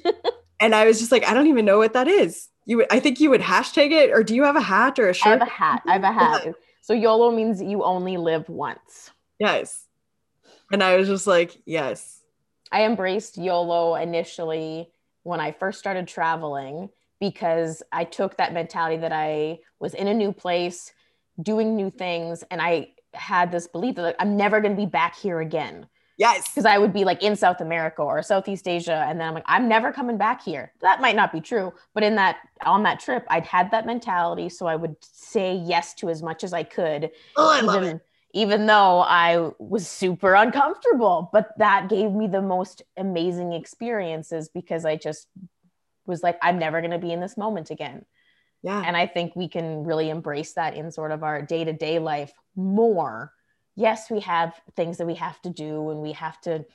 and 0.59 0.75
I 0.75 0.85
was 0.85 0.99
just 0.99 1.11
like, 1.11 1.27
I 1.27 1.33
don't 1.33 1.47
even 1.47 1.65
know 1.65 1.77
what 1.77 1.93
that 1.93 2.07
is. 2.07 2.49
You 2.65 2.77
would 2.77 2.87
I 2.91 2.99
think 2.99 3.19
you 3.19 3.29
would 3.29 3.41
hashtag 3.41 3.91
it, 3.91 4.11
or 4.11 4.23
do 4.23 4.35
you 4.35 4.43
have 4.43 4.55
a 4.55 4.61
hat 4.61 4.97
or 4.99 5.09
a 5.09 5.13
shirt? 5.13 5.27
I 5.27 5.29
have 5.31 5.41
a 5.41 5.51
hat. 5.51 5.81
I 5.85 5.93
have 5.93 6.03
a 6.03 6.11
hat. 6.11 6.55
so 6.81 6.93
YOLO 6.93 7.31
means 7.31 7.61
you 7.61 7.83
only 7.83 8.17
live 8.17 8.49
once. 8.49 9.11
Yes. 9.39 9.85
And 10.71 10.83
I 10.83 10.97
was 10.97 11.07
just 11.07 11.27
like, 11.27 11.61
yes. 11.65 12.23
I 12.71 12.83
embraced 12.83 13.37
YOLO 13.37 13.95
initially 13.95 14.89
when 15.23 15.39
I 15.39 15.51
first 15.51 15.79
started 15.79 16.07
traveling 16.07 16.89
because 17.19 17.81
I 17.91 18.03
took 18.03 18.37
that 18.37 18.53
mentality 18.53 18.97
that 18.97 19.11
I 19.11 19.59
was 19.79 19.93
in 19.93 20.07
a 20.07 20.13
new 20.13 20.33
place, 20.33 20.91
doing 21.41 21.75
new 21.75 21.89
things, 21.89 22.43
and 22.49 22.61
I 22.61 22.89
had 23.13 23.51
this 23.51 23.67
belief 23.67 23.95
that 23.95 24.01
like, 24.01 24.15
I'm 24.19 24.35
never 24.35 24.61
going 24.61 24.75
to 24.75 24.81
be 24.81 24.85
back 24.85 25.17
here 25.17 25.39
again. 25.39 25.87
Yes. 26.17 26.47
Because 26.49 26.65
I 26.65 26.77
would 26.77 26.93
be 26.93 27.03
like 27.03 27.21
in 27.23 27.35
South 27.35 27.59
America 27.59 28.01
or 28.01 28.21
Southeast 28.23 28.67
Asia. 28.67 29.05
And 29.07 29.19
then 29.19 29.27
I'm 29.27 29.33
like, 29.33 29.43
I'm 29.47 29.67
never 29.67 29.91
coming 29.91 30.17
back 30.17 30.41
here. 30.41 30.71
That 30.81 31.01
might 31.01 31.15
not 31.15 31.33
be 31.33 31.41
true. 31.41 31.73
But 31.93 32.03
in 32.03 32.15
that, 32.15 32.37
on 32.65 32.83
that 32.83 33.01
trip, 33.01 33.25
I'd 33.29 33.45
had 33.45 33.71
that 33.71 33.85
mentality. 33.85 34.47
So 34.47 34.65
I 34.65 34.77
would 34.77 34.95
say 35.01 35.55
yes 35.55 35.93
to 35.95 36.09
as 36.09 36.23
much 36.23 36.45
as 36.45 36.53
I 36.53 36.63
could. 36.63 37.11
Oh, 37.35 37.51
I 37.51 37.57
even, 37.57 37.65
love 37.67 37.83
it 37.83 38.01
even 38.35 38.65
though 38.65 38.99
I 38.99 39.51
was 39.59 39.87
super 39.87 40.35
uncomfortable. 40.35 41.29
But 41.31 41.57
that 41.57 41.87
gave 41.89 42.11
me 42.11 42.27
the 42.27 42.41
most 42.41 42.83
amazing 42.97 43.53
experiences 43.53 44.49
because 44.49 44.83
I 44.83 44.97
just 44.97 45.27
was 46.05 46.21
like, 46.21 46.37
I'm 46.41 46.59
never 46.59 46.81
going 46.81 46.91
to 46.91 46.99
be 46.99 47.13
in 47.13 47.21
this 47.21 47.37
moment 47.37 47.71
again. 47.71 48.05
Yeah. 48.65 48.81
And 48.85 48.97
I 48.97 49.05
think 49.05 49.35
we 49.35 49.47
can 49.47 49.83
really 49.83 50.09
embrace 50.09 50.53
that 50.53 50.75
in 50.75 50.91
sort 50.91 51.11
of 51.11 51.23
our 51.23 51.41
day 51.41 51.63
to 51.63 51.71
day 51.71 51.99
life 51.99 52.33
more. 52.55 53.31
Yes, 53.75 54.09
we 54.09 54.19
have 54.21 54.59
things 54.75 54.97
that 54.97 55.05
we 55.05 55.15
have 55.15 55.39
to 55.43 55.49
do 55.49 55.91
and 55.91 56.01
we 56.01 56.13
have 56.13 56.41
to 56.41 56.65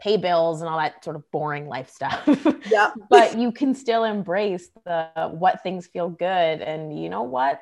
pay 0.00 0.16
bills 0.16 0.60
and 0.60 0.68
all 0.68 0.78
that 0.78 1.04
sort 1.04 1.16
of 1.16 1.30
boring 1.30 1.68
life 1.68 1.90
stuff. 1.90 2.26
Yeah. 2.70 2.92
but 3.10 3.38
you 3.38 3.52
can 3.52 3.74
still 3.74 4.04
embrace 4.04 4.70
the 4.86 5.10
what 5.32 5.62
things 5.62 5.86
feel 5.86 6.08
good. 6.08 6.62
And 6.62 6.98
you 6.98 7.10
know 7.10 7.22
what? 7.22 7.60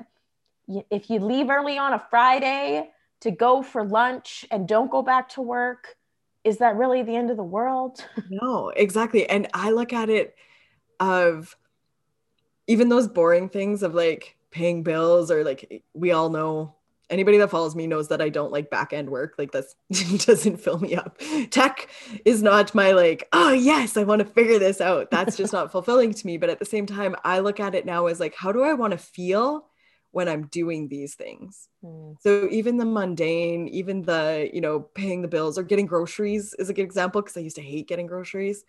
If 0.89 1.11
you 1.11 1.19
leave 1.19 1.51
early 1.51 1.77
on 1.77 1.93
a 1.93 1.99
Friday, 2.09 2.89
to 3.23 3.31
go 3.31 3.63
for 3.63 3.85
lunch 3.85 4.45
and 4.51 4.69
don't 4.69 4.91
go 4.91 5.01
back 5.01 5.29
to 5.31 5.41
work 5.41 5.97
is 6.45 6.59
that 6.59 6.77
really 6.77 7.03
the 7.03 7.15
end 7.15 7.31
of 7.31 7.37
the 7.37 7.43
world 7.43 8.05
no 8.31 8.69
exactly 8.71 9.29
and 9.29 9.49
i 9.55 9.71
look 9.71 9.93
at 9.93 10.11
it 10.11 10.35
of 11.01 11.57
even 12.67 12.89
those 12.89 13.09
boring 13.09 13.49
things 13.49 13.83
of 13.83 13.95
like 13.95 14.37
paying 14.51 14.83
bills 14.83 15.31
or 15.31 15.45
like 15.45 15.83
we 15.95 16.13
all 16.13 16.29
know 16.29 16.75
anybody 17.11 17.37
that 17.39 17.51
follows 17.51 17.77
me 17.77 17.87
knows 17.87 18.09
that 18.09 18.23
I 18.23 18.29
don't 18.29 18.53
like 18.53 18.71
back 18.71 18.93
end 18.93 19.11
work. 19.11 19.35
Like 19.39 19.53
this 19.53 19.75
doesn't 20.27 20.59
fill 20.59 20.79
me 20.79 20.97
up. 20.97 21.19
Tech 21.51 21.89
is 22.25 22.43
not 22.43 22.75
my 22.75 22.93
like, 22.93 23.29
oh 23.33 23.53
yes, 23.53 23.97
I 23.97 24.05
want 24.05 24.21
to 24.21 24.25
figure 24.25 24.59
this 24.59 24.81
out. 24.81 25.11
That's 25.11 25.37
just 25.37 25.53
not 25.53 25.73
fulfilling 25.73 26.15
to 26.15 26.27
me. 26.27 26.39
But 26.39 26.51
at 26.51 26.59
the 26.59 26.65
same 26.65 26.87
time, 26.87 27.15
I 27.25 27.41
look 27.41 27.61
at 27.61 27.75
it 27.75 27.87
now 27.87 28.07
as 28.07 28.21
like, 28.21 28.35
how 28.35 28.53
do 28.53 28.63
I 28.63 28.73
want 28.75 28.93
to 28.93 28.99
feel 28.99 29.67
when 30.13 30.29
I'm 30.29 30.47
doing 30.49 30.89
these 30.89 31.15
things. 31.15 31.69
Mm. 31.83 32.17
So 32.21 32.47
even 32.51 32.77
the 32.77 32.85
mundane, 32.85 33.67
even 33.69 34.03
the, 34.03 34.49
you 34.53 34.61
know, 34.61 34.81
paying 34.81 35.23
the 35.23 35.29
bills 35.29 35.59
or 35.59 35.63
getting 35.63 35.87
groceries 35.87 36.55
is 36.59 36.69
a 36.69 36.75
good 36.75 36.85
example 36.85 37.23
because 37.23 37.37
I 37.37 37.41
used 37.41 37.57
to 37.57 37.63
hate 37.63 37.89
getting 37.89 38.07
groceries. 38.07 38.65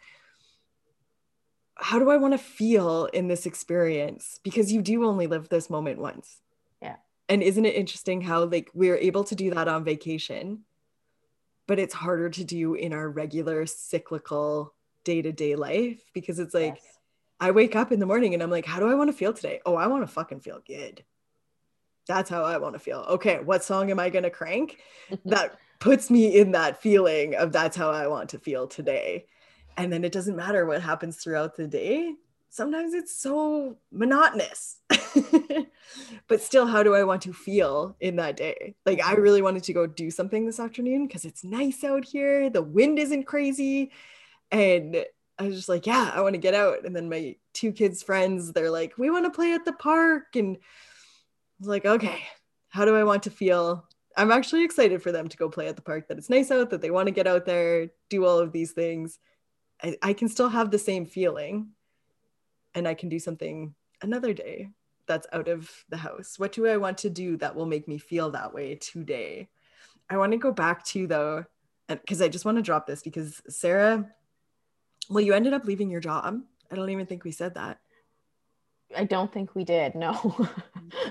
How 1.84 2.00
do 2.00 2.10
I 2.10 2.18
want 2.18 2.34
to 2.34 2.38
feel 2.38 3.06
in 3.08 3.28
this 3.28 3.46
experience? 3.46 4.40
Because 4.44 4.72
you 4.72 4.82
do 4.82 5.06
only 5.06 5.28
live 5.28 5.50
this 5.50 5.70
moment 5.70 6.00
once. 6.00 6.40
Yeah. 6.82 6.96
And 7.30 7.44
isn't 7.44 7.66
it 7.66 7.76
interesting 7.76 8.22
how 8.22 8.46
like 8.46 8.70
we're 8.74 8.98
able 8.98 9.24
to 9.26 9.36
do 9.36 9.54
that 9.54 9.68
on 9.68 9.84
vacation, 9.84 10.64
but 11.68 11.80
it's 11.80 11.94
harder 11.94 12.30
to 12.30 12.44
do 12.44 12.74
in 12.74 12.94
our 12.94 13.10
regular 13.10 13.66
cyclical 13.66 14.74
day-to-day 15.04 15.56
life 15.56 16.00
because 16.14 16.40
it's 16.40 16.54
like 16.54 16.76
yes. 16.76 16.98
I 17.40 17.52
wake 17.52 17.76
up 17.76 17.92
in 17.92 18.00
the 18.00 18.06
morning 18.06 18.34
and 18.34 18.42
I'm 18.42 18.52
like, 18.52 18.66
how 18.66 18.80
do 18.80 18.88
I 18.88 18.96
want 18.96 19.10
to 19.10 19.18
feel 19.18 19.34
today? 19.34 19.60
Oh, 19.66 19.76
I 19.76 19.88
want 19.88 20.04
to 20.04 20.08
fucking 20.08 20.40
feel 20.40 20.62
good 20.66 21.04
that's 22.08 22.30
how 22.30 22.44
I 22.44 22.58
want 22.58 22.74
to 22.74 22.80
feel. 22.80 23.00
Okay, 23.10 23.40
what 23.40 23.64
song 23.64 23.90
am 23.92 24.00
I 24.00 24.10
going 24.10 24.24
to 24.24 24.30
crank? 24.30 24.80
that 25.26 25.58
puts 25.80 26.10
me 26.10 26.38
in 26.38 26.52
that 26.52 26.82
feeling 26.82 27.36
of 27.36 27.52
that's 27.52 27.78
how 27.78 27.92
I 27.92 28.08
want 28.08 28.30
to 28.30 28.40
feel 28.40 28.68
today. 28.68 29.26
And 29.78 29.92
then 29.92 30.04
it 30.04 30.12
doesn't 30.12 30.36
matter 30.36 30.66
what 30.66 30.82
happens 30.82 31.18
throughout 31.18 31.56
the 31.56 31.68
day. 31.68 32.14
Sometimes 32.50 32.94
it's 32.94 33.16
so 33.16 33.78
monotonous. 33.92 34.78
but 36.28 36.42
still, 36.42 36.68
how 36.68 36.84
do 36.84 36.94
I 36.94 37.04
want 37.04 37.24
to 37.24 37.34
feel 37.34 37.96
in 38.00 38.16
that 38.18 38.38
day? 38.38 38.76
Like, 38.86 39.04
I 39.04 39.14
really 39.14 39.42
wanted 39.42 39.64
to 39.64 39.74
go 39.74 39.88
do 39.88 40.12
something 40.12 40.46
this 40.46 40.60
afternoon 40.60 41.08
because 41.08 41.26
it's 41.26 41.44
nice 41.44 41.84
out 41.84 42.06
here. 42.06 42.50
The 42.50 42.62
wind 42.62 43.00
isn't 43.00 43.24
crazy. 43.24 43.92
And 44.52 45.04
I 45.40 45.44
was 45.44 45.56
just 45.56 45.70
like, 45.70 45.88
yeah, 45.88 46.12
I 46.14 46.22
want 46.22 46.36
to 46.36 46.40
get 46.40 46.54
out. 46.54 46.86
And 46.86 46.96
then 46.96 47.10
my 47.10 47.36
two 47.54 47.72
kids' 47.72 48.04
friends, 48.04 48.54
they're 48.54 48.70
like, 48.70 48.98
we 49.00 49.10
want 49.10 49.26
to 49.26 49.32
play 49.32 49.54
at 49.54 49.66
the 49.66 49.74
park. 49.74 50.36
And 50.36 50.58
was 51.60 51.68
like, 51.68 51.86
okay, 51.86 52.24
how 52.70 52.86
do 52.86 52.96
I 52.96 53.04
want 53.04 53.24
to 53.24 53.32
feel? 53.32 53.88
I'm 54.16 54.32
actually 54.32 54.64
excited 54.64 55.02
for 55.02 55.12
them 55.12 55.28
to 55.28 55.38
go 55.38 55.50
play 55.50 55.68
at 55.68 55.76
the 55.76 55.82
park, 55.82 56.08
that 56.08 56.18
it's 56.18 56.30
nice 56.30 56.52
out, 56.52 56.70
that 56.70 56.82
they 56.82 56.92
want 56.92 57.08
to 57.08 57.14
get 57.14 57.26
out 57.26 57.46
there, 57.46 57.88
do 58.10 58.26
all 58.26 58.38
of 58.38 58.52
these 58.52 58.74
things. 58.74 59.18
I, 59.84 59.98
I 60.02 60.14
can 60.14 60.30
still 60.30 60.50
have 60.50 60.72
the 60.72 60.80
same 60.80 61.06
feeling 61.06 61.70
and 62.74 62.88
I 62.88 62.94
can 62.94 63.10
do 63.10 63.20
something 63.20 63.76
another 64.02 64.34
day 64.34 64.70
that's 65.06 65.28
out 65.34 65.48
of 65.48 65.70
the 65.90 65.98
house. 65.98 66.40
What 66.40 66.54
do 66.54 66.66
I 66.68 66.78
want 66.78 66.98
to 67.00 67.10
do 67.10 67.38
that 67.38 67.56
will 67.56 67.66
make 67.66 67.88
me 67.88 67.98
feel 67.98 68.32
that 68.32 68.54
way 68.54 68.76
today? 68.76 69.50
I 70.10 70.18
want 70.18 70.32
to 70.32 70.38
go 70.38 70.52
back 70.52 70.86
to 70.88 71.08
though, 71.08 71.46
and 71.90 72.00
because 72.00 72.22
I 72.22 72.30
just 72.30 72.46
want 72.46 72.58
to 72.58 72.62
drop 72.62 72.88
this 72.88 73.02
because 73.02 73.42
Sara, 73.50 74.10
well, 75.10 75.24
you 75.24 75.34
ended 75.34 75.54
up 75.54 75.66
leaving 75.66 75.90
your 75.90 76.02
job. 76.02 76.42
I 76.72 76.76
don't 76.76 76.90
even 76.90 77.06
think 77.06 77.24
we 77.24 77.32
said 77.32 77.56
that. 77.56 77.80
I 78.96 79.06
don't 79.06 79.32
think 79.32 79.56
we 79.56 79.64
did. 79.64 79.96
No. 79.96 80.36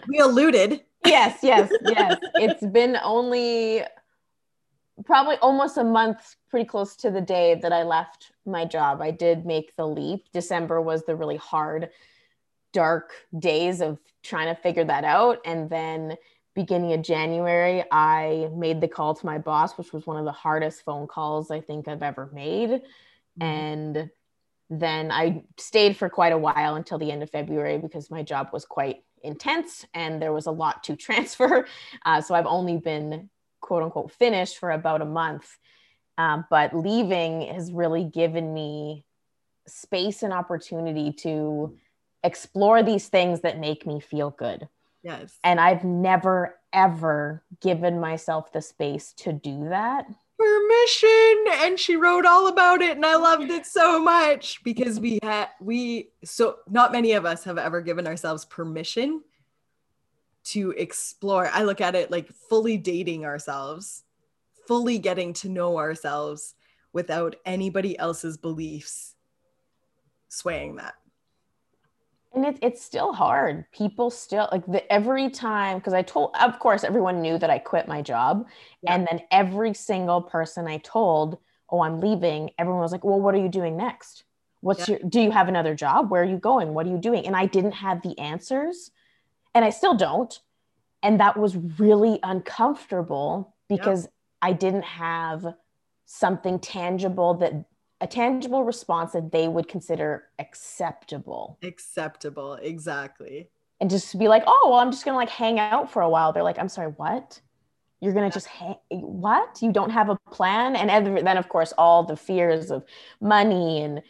we 0.08 0.18
alluded. 0.18 0.82
yes, 1.06 1.38
yes, 1.42 1.70
yes. 1.82 2.18
It's 2.34 2.64
been 2.66 2.96
only 3.02 3.82
probably 5.04 5.36
almost 5.36 5.76
a 5.76 5.84
month, 5.84 6.36
pretty 6.50 6.66
close 6.66 6.96
to 6.96 7.10
the 7.10 7.20
day 7.20 7.58
that 7.62 7.72
I 7.72 7.82
left 7.82 8.32
my 8.46 8.64
job. 8.64 9.00
I 9.00 9.10
did 9.10 9.46
make 9.46 9.74
the 9.76 9.86
leap. 9.86 10.26
December 10.32 10.80
was 10.80 11.04
the 11.04 11.16
really 11.16 11.36
hard, 11.36 11.90
dark 12.72 13.12
days 13.38 13.80
of 13.80 13.98
trying 14.22 14.54
to 14.54 14.60
figure 14.60 14.84
that 14.84 15.04
out. 15.04 15.38
And 15.44 15.68
then 15.70 16.16
beginning 16.54 16.92
of 16.92 17.02
January, 17.02 17.84
I 17.90 18.50
made 18.54 18.80
the 18.80 18.88
call 18.88 19.14
to 19.14 19.26
my 19.26 19.38
boss, 19.38 19.78
which 19.78 19.92
was 19.92 20.06
one 20.06 20.18
of 20.18 20.24
the 20.24 20.32
hardest 20.32 20.82
phone 20.82 21.06
calls 21.06 21.50
I 21.50 21.60
think 21.60 21.88
I've 21.88 22.02
ever 22.02 22.30
made. 22.32 22.70
Mm-hmm. 22.70 23.42
And 23.42 24.10
then 24.68 25.10
I 25.10 25.44
stayed 25.58 25.96
for 25.96 26.08
quite 26.08 26.32
a 26.32 26.38
while 26.38 26.76
until 26.76 26.98
the 26.98 27.10
end 27.10 27.22
of 27.22 27.30
February 27.30 27.78
because 27.78 28.10
my 28.10 28.22
job 28.22 28.48
was 28.52 28.64
quite 28.64 29.04
intense 29.22 29.86
and 29.94 30.20
there 30.20 30.32
was 30.32 30.46
a 30.46 30.50
lot 30.50 30.84
to 30.84 30.96
transfer. 30.96 31.66
Uh, 32.04 32.20
so 32.20 32.34
I've 32.34 32.46
only 32.46 32.76
been 32.76 33.30
quote 33.72 33.84
unquote 33.84 34.12
finish 34.12 34.54
for 34.54 34.70
about 34.70 35.00
a 35.00 35.06
month. 35.06 35.56
Um, 36.18 36.44
but 36.50 36.76
leaving 36.76 37.40
has 37.40 37.72
really 37.72 38.04
given 38.04 38.52
me 38.52 39.06
space 39.66 40.22
and 40.22 40.30
opportunity 40.30 41.10
to 41.20 41.74
explore 42.22 42.82
these 42.82 43.08
things 43.08 43.40
that 43.40 43.58
make 43.58 43.86
me 43.86 43.98
feel 43.98 44.28
good. 44.28 44.68
Yes. 45.02 45.38
And 45.42 45.58
I've 45.58 45.84
never, 45.84 46.58
ever 46.74 47.42
given 47.62 47.98
myself 47.98 48.52
the 48.52 48.60
space 48.60 49.14
to 49.14 49.32
do 49.32 49.70
that 49.70 50.04
permission 50.38 51.44
and 51.64 51.78
she 51.78 51.94
wrote 51.94 52.26
all 52.26 52.48
about 52.48 52.82
it 52.82 52.96
and 52.96 53.06
i 53.06 53.14
loved 53.14 53.48
it 53.48 53.64
so 53.64 54.02
much 54.02 54.60
because 54.64 54.98
we 54.98 55.20
had 55.22 55.46
we 55.60 56.08
so 56.24 56.56
not 56.68 56.90
many 56.90 57.12
of 57.12 57.24
us 57.24 57.44
have 57.44 57.58
ever 57.58 57.80
given 57.80 58.08
ourselves 58.08 58.44
permission 58.46 59.22
to 60.44 60.72
explore. 60.72 61.48
I 61.52 61.62
look 61.62 61.80
at 61.80 61.94
it 61.94 62.10
like 62.10 62.32
fully 62.48 62.76
dating 62.76 63.24
ourselves 63.24 64.04
fully 64.66 64.98
getting 64.98 65.32
to 65.34 65.48
know 65.48 65.78
ourselves 65.78 66.54
without 66.92 67.36
anybody 67.44 67.98
else's 67.98 68.36
beliefs 68.36 69.14
swaying 70.28 70.76
that. 70.76 70.94
And 72.34 72.46
it, 72.46 72.58
it's 72.62 72.82
still 72.82 73.12
hard. 73.12 73.70
People 73.72 74.08
still 74.08 74.48
like 74.50 74.64
the 74.66 74.90
every 74.90 75.28
time 75.28 75.78
because 75.78 75.92
i 75.92 76.00
told 76.00 76.34
of 76.40 76.58
course 76.58 76.84
everyone 76.84 77.20
knew 77.20 77.36
that 77.36 77.50
i 77.50 77.58
quit 77.58 77.86
my 77.86 78.00
job. 78.00 78.46
Yeah. 78.82 78.94
and 78.94 79.06
then 79.10 79.20
every 79.30 79.74
single 79.74 80.22
person 80.22 80.66
i 80.66 80.78
told 80.78 81.36
oh 81.68 81.82
i'm 81.82 82.00
leaving 82.00 82.50
everyone 82.58 82.80
was 82.80 82.92
like 82.92 83.04
well 83.04 83.20
what 83.20 83.34
are 83.34 83.38
you 83.38 83.50
doing 83.50 83.76
next? 83.76 84.24
What's 84.60 84.88
yeah. 84.88 84.96
your 85.00 85.10
do 85.10 85.20
you 85.20 85.30
have 85.30 85.48
another 85.48 85.74
job? 85.74 86.10
Where 86.10 86.22
are 86.22 86.32
you 86.32 86.38
going? 86.38 86.72
What 86.72 86.86
are 86.86 86.90
you 86.90 86.98
doing? 86.98 87.26
And 87.26 87.36
i 87.36 87.44
didn't 87.44 87.72
have 87.72 88.00
the 88.00 88.18
answers 88.18 88.90
and 89.54 89.64
i 89.64 89.70
still 89.70 89.94
don't 89.94 90.40
and 91.02 91.18
that 91.20 91.36
was 91.36 91.56
really 91.78 92.18
uncomfortable 92.22 93.54
because 93.68 94.08
i 94.40 94.52
didn't 94.52 94.84
have 94.84 95.54
something 96.06 96.58
tangible 96.58 97.34
that 97.34 97.64
a 98.02 98.06
tangible 98.06 98.64
response 98.64 99.12
that 99.12 99.30
they 99.30 99.46
would 99.46 99.68
consider 99.68 100.24
acceptable. 100.40 101.56
Acceptable, 101.62 102.54
exactly. 102.54 103.48
And 103.80 103.88
just 103.88 104.18
be 104.18 104.26
like, 104.26 104.42
oh, 104.46 104.66
well, 104.70 104.80
I'm 104.80 104.90
just 104.90 105.04
gonna 105.04 105.16
like 105.16 105.30
hang 105.30 105.60
out 105.60 105.90
for 105.90 106.02
a 106.02 106.08
while. 106.08 106.32
They're 106.32 106.42
like, 106.42 106.58
I'm 106.58 106.68
sorry, 106.68 106.88
what? 106.96 107.40
You're 108.00 108.12
gonna 108.12 108.26
yeah. 108.26 108.32
just 108.32 108.46
hang 108.48 108.74
what? 108.90 109.62
You 109.62 109.72
don't 109.72 109.90
have 109.90 110.08
a 110.08 110.18
plan? 110.32 110.74
And 110.74 111.16
then 111.24 111.36
of 111.36 111.48
course 111.48 111.72
all 111.78 112.02
the 112.02 112.16
fears 112.16 112.72
of 112.72 112.84
money 113.20 113.82
and 113.82 114.02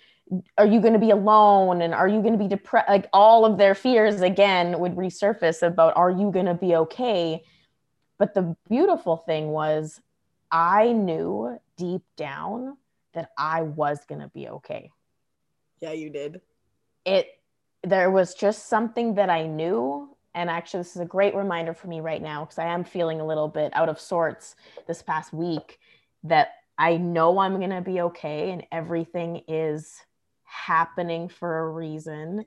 are 0.57 0.67
you 0.67 0.81
going 0.81 0.93
to 0.93 0.99
be 0.99 1.11
alone 1.11 1.83
and 1.83 1.95
are 1.95 2.09
you 2.09 2.21
going 2.21 2.33
to 2.33 2.39
be 2.39 2.49
depressed 2.49 2.89
like 2.89 3.09
all 3.13 3.45
of 3.45 3.59
their 3.59 3.75
fears 3.75 4.21
again 4.21 4.79
would 4.79 4.95
resurface 4.95 5.63
about 5.63 5.97
are 5.97 6.11
you 6.11 6.31
going 6.31 6.47
to 6.47 6.55
be 6.55 6.75
okay 6.75 7.43
but 8.19 8.33
the 8.35 8.57
beautiful 8.69 9.17
thing 9.17 9.49
was 9.49 10.01
i 10.51 10.93
knew 10.93 11.59
deep 11.77 12.03
down 12.17 12.77
that 13.15 13.31
I 13.37 13.63
was 13.63 14.05
going 14.07 14.21
to 14.21 14.29
be 14.29 14.49
okay. 14.49 14.91
Yeah, 15.81 15.93
you 15.93 16.11
did. 16.11 16.41
It 17.05 17.27
there 17.85 18.11
was 18.11 18.35
just 18.35 18.69
something 18.69 19.17
that 19.17 19.29
I 19.29 19.47
knew 19.47 20.17
and 20.37 20.49
actually 20.49 20.81
this 20.81 20.95
is 20.95 21.03
a 21.03 21.07
great 21.07 21.35
reminder 21.35 21.75
for 21.75 21.89
me 21.89 22.01
right 22.01 22.23
now 22.23 22.45
because 22.45 22.59
I 22.59 22.67
am 22.67 22.85
feeling 22.85 23.21
a 23.21 23.27
little 23.27 23.49
bit 23.49 23.73
out 23.75 23.89
of 23.89 23.99
sorts 23.99 24.55
this 24.87 25.03
past 25.03 25.33
week 25.33 25.81
that 26.23 26.51
I 26.79 26.97
know 26.97 27.41
I'm 27.41 27.57
going 27.57 27.71
to 27.71 27.81
be 27.81 28.01
okay 28.03 28.53
and 28.53 28.65
everything 28.71 29.43
is 29.49 30.01
happening 30.53 31.29
for 31.29 31.61
a 31.61 31.71
reason. 31.71 32.45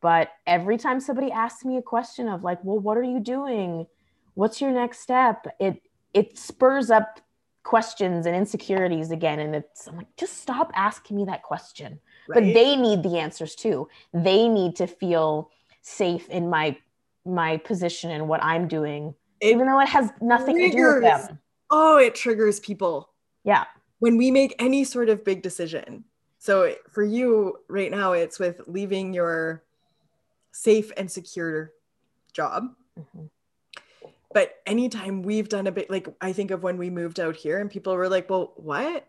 But 0.00 0.30
every 0.46 0.78
time 0.78 0.98
somebody 1.00 1.30
asks 1.30 1.64
me 1.64 1.76
a 1.76 1.82
question 1.82 2.28
of 2.28 2.42
like, 2.42 2.58
well, 2.64 2.78
what 2.78 2.96
are 2.96 3.04
you 3.04 3.20
doing? 3.20 3.86
What's 4.34 4.60
your 4.60 4.72
next 4.72 5.00
step? 5.00 5.46
It 5.60 5.82
it 6.12 6.38
spurs 6.38 6.90
up 6.90 7.20
questions 7.64 8.26
and 8.26 8.34
insecurities 8.34 9.12
again 9.12 9.38
and 9.38 9.54
it's 9.54 9.86
i'm 9.86 9.96
like 9.96 10.16
just 10.16 10.38
stop 10.42 10.72
asking 10.74 11.16
me 11.16 11.24
that 11.24 11.44
question 11.44 12.00
right. 12.28 12.34
but 12.34 12.42
they 12.42 12.74
need 12.74 13.04
the 13.04 13.16
answers 13.16 13.54
too 13.54 13.88
they 14.12 14.48
need 14.48 14.74
to 14.74 14.84
feel 14.84 15.48
safe 15.80 16.28
in 16.28 16.50
my 16.50 16.76
my 17.24 17.56
position 17.58 18.10
and 18.10 18.26
what 18.26 18.42
i'm 18.42 18.66
doing 18.66 19.14
it 19.40 19.46
even 19.46 19.68
though 19.68 19.78
it 19.78 19.88
has 19.88 20.10
nothing 20.20 20.56
triggers, 20.56 20.72
to 20.72 20.76
do 20.76 20.94
with 20.94 21.02
them 21.28 21.38
oh 21.70 21.98
it 21.98 22.16
triggers 22.16 22.58
people 22.58 23.10
yeah 23.44 23.64
when 24.00 24.16
we 24.16 24.32
make 24.32 24.56
any 24.58 24.82
sort 24.82 25.08
of 25.08 25.24
big 25.24 25.40
decision 25.40 26.02
so 26.42 26.74
for 26.90 27.04
you 27.04 27.60
right 27.68 27.92
now 27.92 28.14
it's 28.14 28.40
with 28.40 28.62
leaving 28.66 29.14
your 29.14 29.62
safe 30.50 30.90
and 30.96 31.08
secure 31.08 31.70
job. 32.32 32.64
Mm-hmm. 32.98 33.26
But 34.34 34.56
anytime 34.66 35.22
we've 35.22 35.48
done 35.48 35.68
a 35.68 35.72
bit 35.72 35.88
like 35.88 36.08
i 36.20 36.32
think 36.32 36.50
of 36.50 36.64
when 36.64 36.78
we 36.78 36.90
moved 36.90 37.20
out 37.20 37.36
here 37.36 37.60
and 37.60 37.70
people 37.70 37.94
were 37.94 38.08
like 38.08 38.28
well 38.28 38.54
what? 38.56 39.06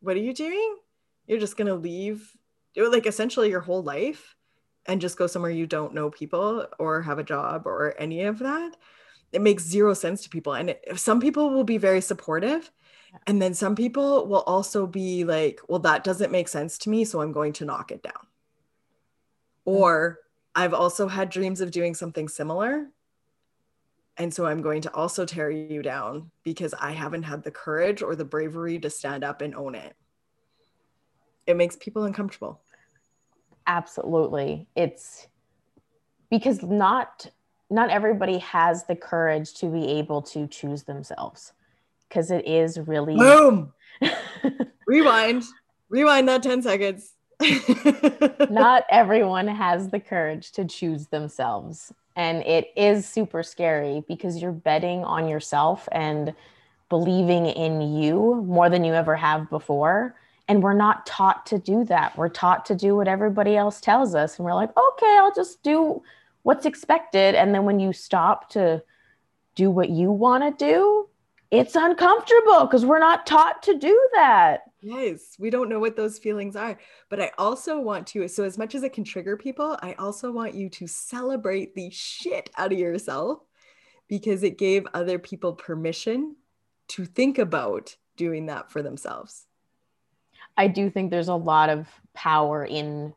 What 0.00 0.16
are 0.16 0.20
you 0.20 0.32
doing? 0.32 0.76
You're 1.26 1.40
just 1.40 1.58
going 1.58 1.68
to 1.68 1.74
leave? 1.74 2.34
Do 2.74 2.86
it 2.86 2.92
like 2.92 3.06
essentially 3.06 3.50
your 3.50 3.60
whole 3.60 3.82
life 3.82 4.34
and 4.86 5.02
just 5.02 5.18
go 5.18 5.26
somewhere 5.26 5.50
you 5.50 5.66
don't 5.66 5.92
know 5.92 6.08
people 6.08 6.66
or 6.78 7.02
have 7.02 7.18
a 7.18 7.24
job 7.24 7.66
or 7.66 7.94
any 7.98 8.22
of 8.22 8.38
that. 8.38 8.78
It 9.30 9.42
makes 9.42 9.62
zero 9.62 9.92
sense 9.92 10.22
to 10.22 10.30
people. 10.30 10.54
And 10.54 10.70
it, 10.70 10.98
some 10.98 11.20
people 11.20 11.50
will 11.50 11.64
be 11.64 11.76
very 11.76 12.00
supportive 12.00 12.70
and 13.26 13.40
then 13.40 13.54
some 13.54 13.74
people 13.74 14.26
will 14.26 14.42
also 14.42 14.86
be 14.86 15.24
like 15.24 15.60
well 15.68 15.78
that 15.78 16.04
doesn't 16.04 16.32
make 16.32 16.48
sense 16.48 16.78
to 16.78 16.90
me 16.90 17.04
so 17.04 17.20
i'm 17.20 17.32
going 17.32 17.52
to 17.52 17.64
knock 17.64 17.90
it 17.90 18.02
down 18.02 18.12
mm. 18.12 18.26
or 19.64 20.20
i've 20.54 20.74
also 20.74 21.08
had 21.08 21.30
dreams 21.30 21.60
of 21.60 21.70
doing 21.70 21.94
something 21.94 22.28
similar 22.28 22.88
and 24.16 24.32
so 24.32 24.46
I'm 24.46 24.62
going 24.62 24.80
to 24.82 24.94
also 24.94 25.24
tear 25.24 25.50
you 25.50 25.82
down 25.82 26.30
because 26.44 26.72
I 26.74 26.92
haven't 26.92 27.24
had 27.24 27.42
the 27.42 27.50
courage 27.50 28.00
or 28.02 28.14
the 28.14 28.24
bravery 28.24 28.78
to 28.80 28.90
stand 28.90 29.24
up 29.24 29.40
and 29.40 29.54
own 29.54 29.74
it. 29.74 29.96
It 31.46 31.56
makes 31.56 31.76
people 31.76 32.04
uncomfortable. 32.04 32.60
Absolutely. 33.66 34.68
It's 34.76 35.26
because 36.30 36.62
not 36.62 37.28
not 37.70 37.90
everybody 37.90 38.38
has 38.38 38.84
the 38.84 38.94
courage 38.94 39.54
to 39.54 39.66
be 39.66 39.86
able 39.86 40.22
to 40.22 40.46
choose 40.46 40.84
themselves 40.84 41.54
because 42.08 42.30
it 42.30 42.46
is 42.46 42.78
really 42.78 43.16
boom 43.16 43.72
rewind 44.86 45.44
rewind 45.88 46.28
that 46.28 46.42
10 46.42 46.62
seconds 46.62 47.12
not 48.50 48.84
everyone 48.90 49.48
has 49.48 49.88
the 49.88 50.00
courage 50.00 50.52
to 50.52 50.64
choose 50.64 51.08
themselves 51.08 51.92
and 52.16 52.42
it 52.42 52.72
is 52.76 53.08
super 53.08 53.42
scary 53.42 54.04
because 54.06 54.40
you're 54.40 54.52
betting 54.52 55.04
on 55.04 55.28
yourself 55.28 55.88
and 55.90 56.34
believing 56.88 57.46
in 57.46 57.80
you 57.80 58.44
more 58.46 58.70
than 58.70 58.84
you 58.84 58.94
ever 58.94 59.16
have 59.16 59.50
before. 59.50 60.14
And 60.46 60.62
we're 60.62 60.74
not 60.74 61.06
taught 61.06 61.46
to 61.46 61.58
do 61.58 61.84
that. 61.84 62.16
We're 62.16 62.28
taught 62.28 62.66
to 62.66 62.74
do 62.74 62.94
what 62.96 63.08
everybody 63.08 63.56
else 63.56 63.80
tells 63.80 64.14
us. 64.14 64.38
And 64.38 64.44
we're 64.44 64.54
like, 64.54 64.70
okay, 64.76 65.16
I'll 65.18 65.34
just 65.34 65.62
do 65.62 66.02
what's 66.42 66.66
expected. 66.66 67.34
And 67.34 67.54
then 67.54 67.64
when 67.64 67.80
you 67.80 67.92
stop 67.92 68.50
to 68.50 68.82
do 69.54 69.70
what 69.70 69.88
you 69.88 70.12
want 70.12 70.44
to 70.44 70.64
do, 70.64 71.08
it's 71.54 71.76
uncomfortable 71.76 72.64
because 72.66 72.84
we're 72.84 72.98
not 72.98 73.26
taught 73.26 73.62
to 73.62 73.78
do 73.78 74.08
that. 74.14 74.62
Yes, 74.80 75.36
we 75.38 75.50
don't 75.50 75.68
know 75.68 75.78
what 75.78 75.94
those 75.94 76.18
feelings 76.18 76.56
are. 76.56 76.76
But 77.08 77.20
I 77.20 77.30
also 77.38 77.78
want 77.78 78.08
to, 78.08 78.26
so 78.26 78.42
as 78.42 78.58
much 78.58 78.74
as 78.74 78.82
it 78.82 78.92
can 78.92 79.04
trigger 79.04 79.36
people, 79.36 79.78
I 79.80 79.92
also 79.94 80.32
want 80.32 80.54
you 80.54 80.68
to 80.70 80.88
celebrate 80.88 81.74
the 81.74 81.90
shit 81.90 82.50
out 82.58 82.72
of 82.72 82.78
yourself 82.78 83.38
because 84.08 84.42
it 84.42 84.58
gave 84.58 84.86
other 84.94 85.18
people 85.18 85.52
permission 85.52 86.34
to 86.88 87.04
think 87.04 87.38
about 87.38 87.96
doing 88.16 88.46
that 88.46 88.70
for 88.70 88.82
themselves. 88.82 89.46
I 90.56 90.66
do 90.66 90.90
think 90.90 91.10
there's 91.10 91.28
a 91.28 91.34
lot 91.34 91.70
of 91.70 91.88
power 92.14 92.64
in 92.64 93.14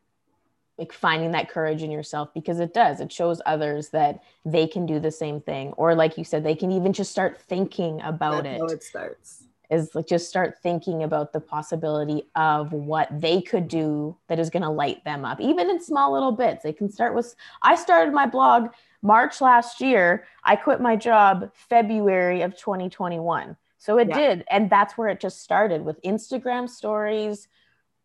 like 0.78 0.92
finding 0.92 1.32
that 1.32 1.50
courage 1.50 1.82
in 1.82 1.90
yourself 1.90 2.32
because 2.32 2.60
it 2.60 2.72
does 2.72 3.00
it 3.00 3.12
shows 3.12 3.42
others 3.44 3.88
that 3.88 4.22
they 4.44 4.66
can 4.66 4.86
do 4.86 5.00
the 5.00 5.10
same 5.10 5.40
thing 5.40 5.72
or 5.72 5.94
like 5.94 6.16
you 6.16 6.24
said 6.24 6.44
they 6.44 6.54
can 6.54 6.70
even 6.70 6.92
just 6.92 7.10
start 7.10 7.40
thinking 7.42 8.00
about 8.02 8.44
That's 8.44 8.56
it. 8.56 8.60
how 8.60 8.66
it 8.66 8.82
starts. 8.82 9.44
Is 9.70 9.94
like 9.94 10.06
just 10.06 10.30
start 10.30 10.56
thinking 10.62 11.02
about 11.02 11.34
the 11.34 11.40
possibility 11.40 12.22
of 12.34 12.72
what 12.72 13.08
they 13.20 13.42
could 13.42 13.68
do 13.68 14.16
that 14.28 14.38
is 14.38 14.48
going 14.48 14.62
to 14.62 14.70
light 14.70 15.04
them 15.04 15.26
up 15.26 15.42
even 15.42 15.68
in 15.68 15.78
small 15.82 16.10
little 16.10 16.32
bits. 16.32 16.62
They 16.62 16.72
can 16.72 16.90
start 16.90 17.14
with 17.14 17.34
i 17.62 17.74
started 17.74 18.14
my 18.14 18.24
blog 18.24 18.70
march 19.02 19.42
last 19.42 19.82
year. 19.82 20.26
I 20.44 20.56
quit 20.56 20.80
my 20.80 20.96
job 20.96 21.50
february 21.52 22.40
of 22.40 22.56
2021 22.56 23.56
so 23.76 23.98
it 23.98 24.08
yeah. 24.08 24.16
did 24.16 24.44
and 24.50 24.70
that's 24.70 24.96
where 24.96 25.08
it 25.08 25.20
just 25.20 25.42
started 25.42 25.84
with 25.84 26.02
instagram 26.02 26.68
stories 26.68 27.48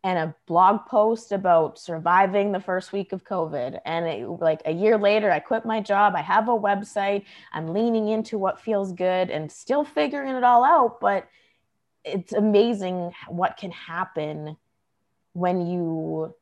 and 0.04 0.18
a 0.18 0.34
blog 0.46 0.84
post 0.86 1.32
about 1.32 1.78
surviving 1.78 2.52
the 2.52 2.60
first 2.60 2.92
week 2.92 3.12
of 3.12 3.24
COVID. 3.24 3.80
And 3.86 4.06
it, 4.06 4.28
like 4.28 4.60
a 4.66 4.72
year 4.72 4.98
later, 4.98 5.32
I 5.32 5.40
quit 5.40 5.64
my 5.64 5.80
job. 5.80 6.14
I 6.14 6.20
have 6.20 6.50
a 6.50 6.52
website. 6.52 7.24
I'm 7.54 7.72
leaning 7.72 8.08
into 8.08 8.36
what 8.36 8.60
feels 8.60 8.92
good 8.92 9.30
and 9.30 9.50
still 9.50 9.82
figuring 9.82 10.34
it 10.34 10.44
all 10.44 10.62
out. 10.62 11.00
But 11.00 11.26
it's 12.04 12.34
amazing 12.34 13.12
what 13.28 13.56
can 13.56 13.70
happen 13.70 14.58
when 15.32 15.66
you 15.66 16.34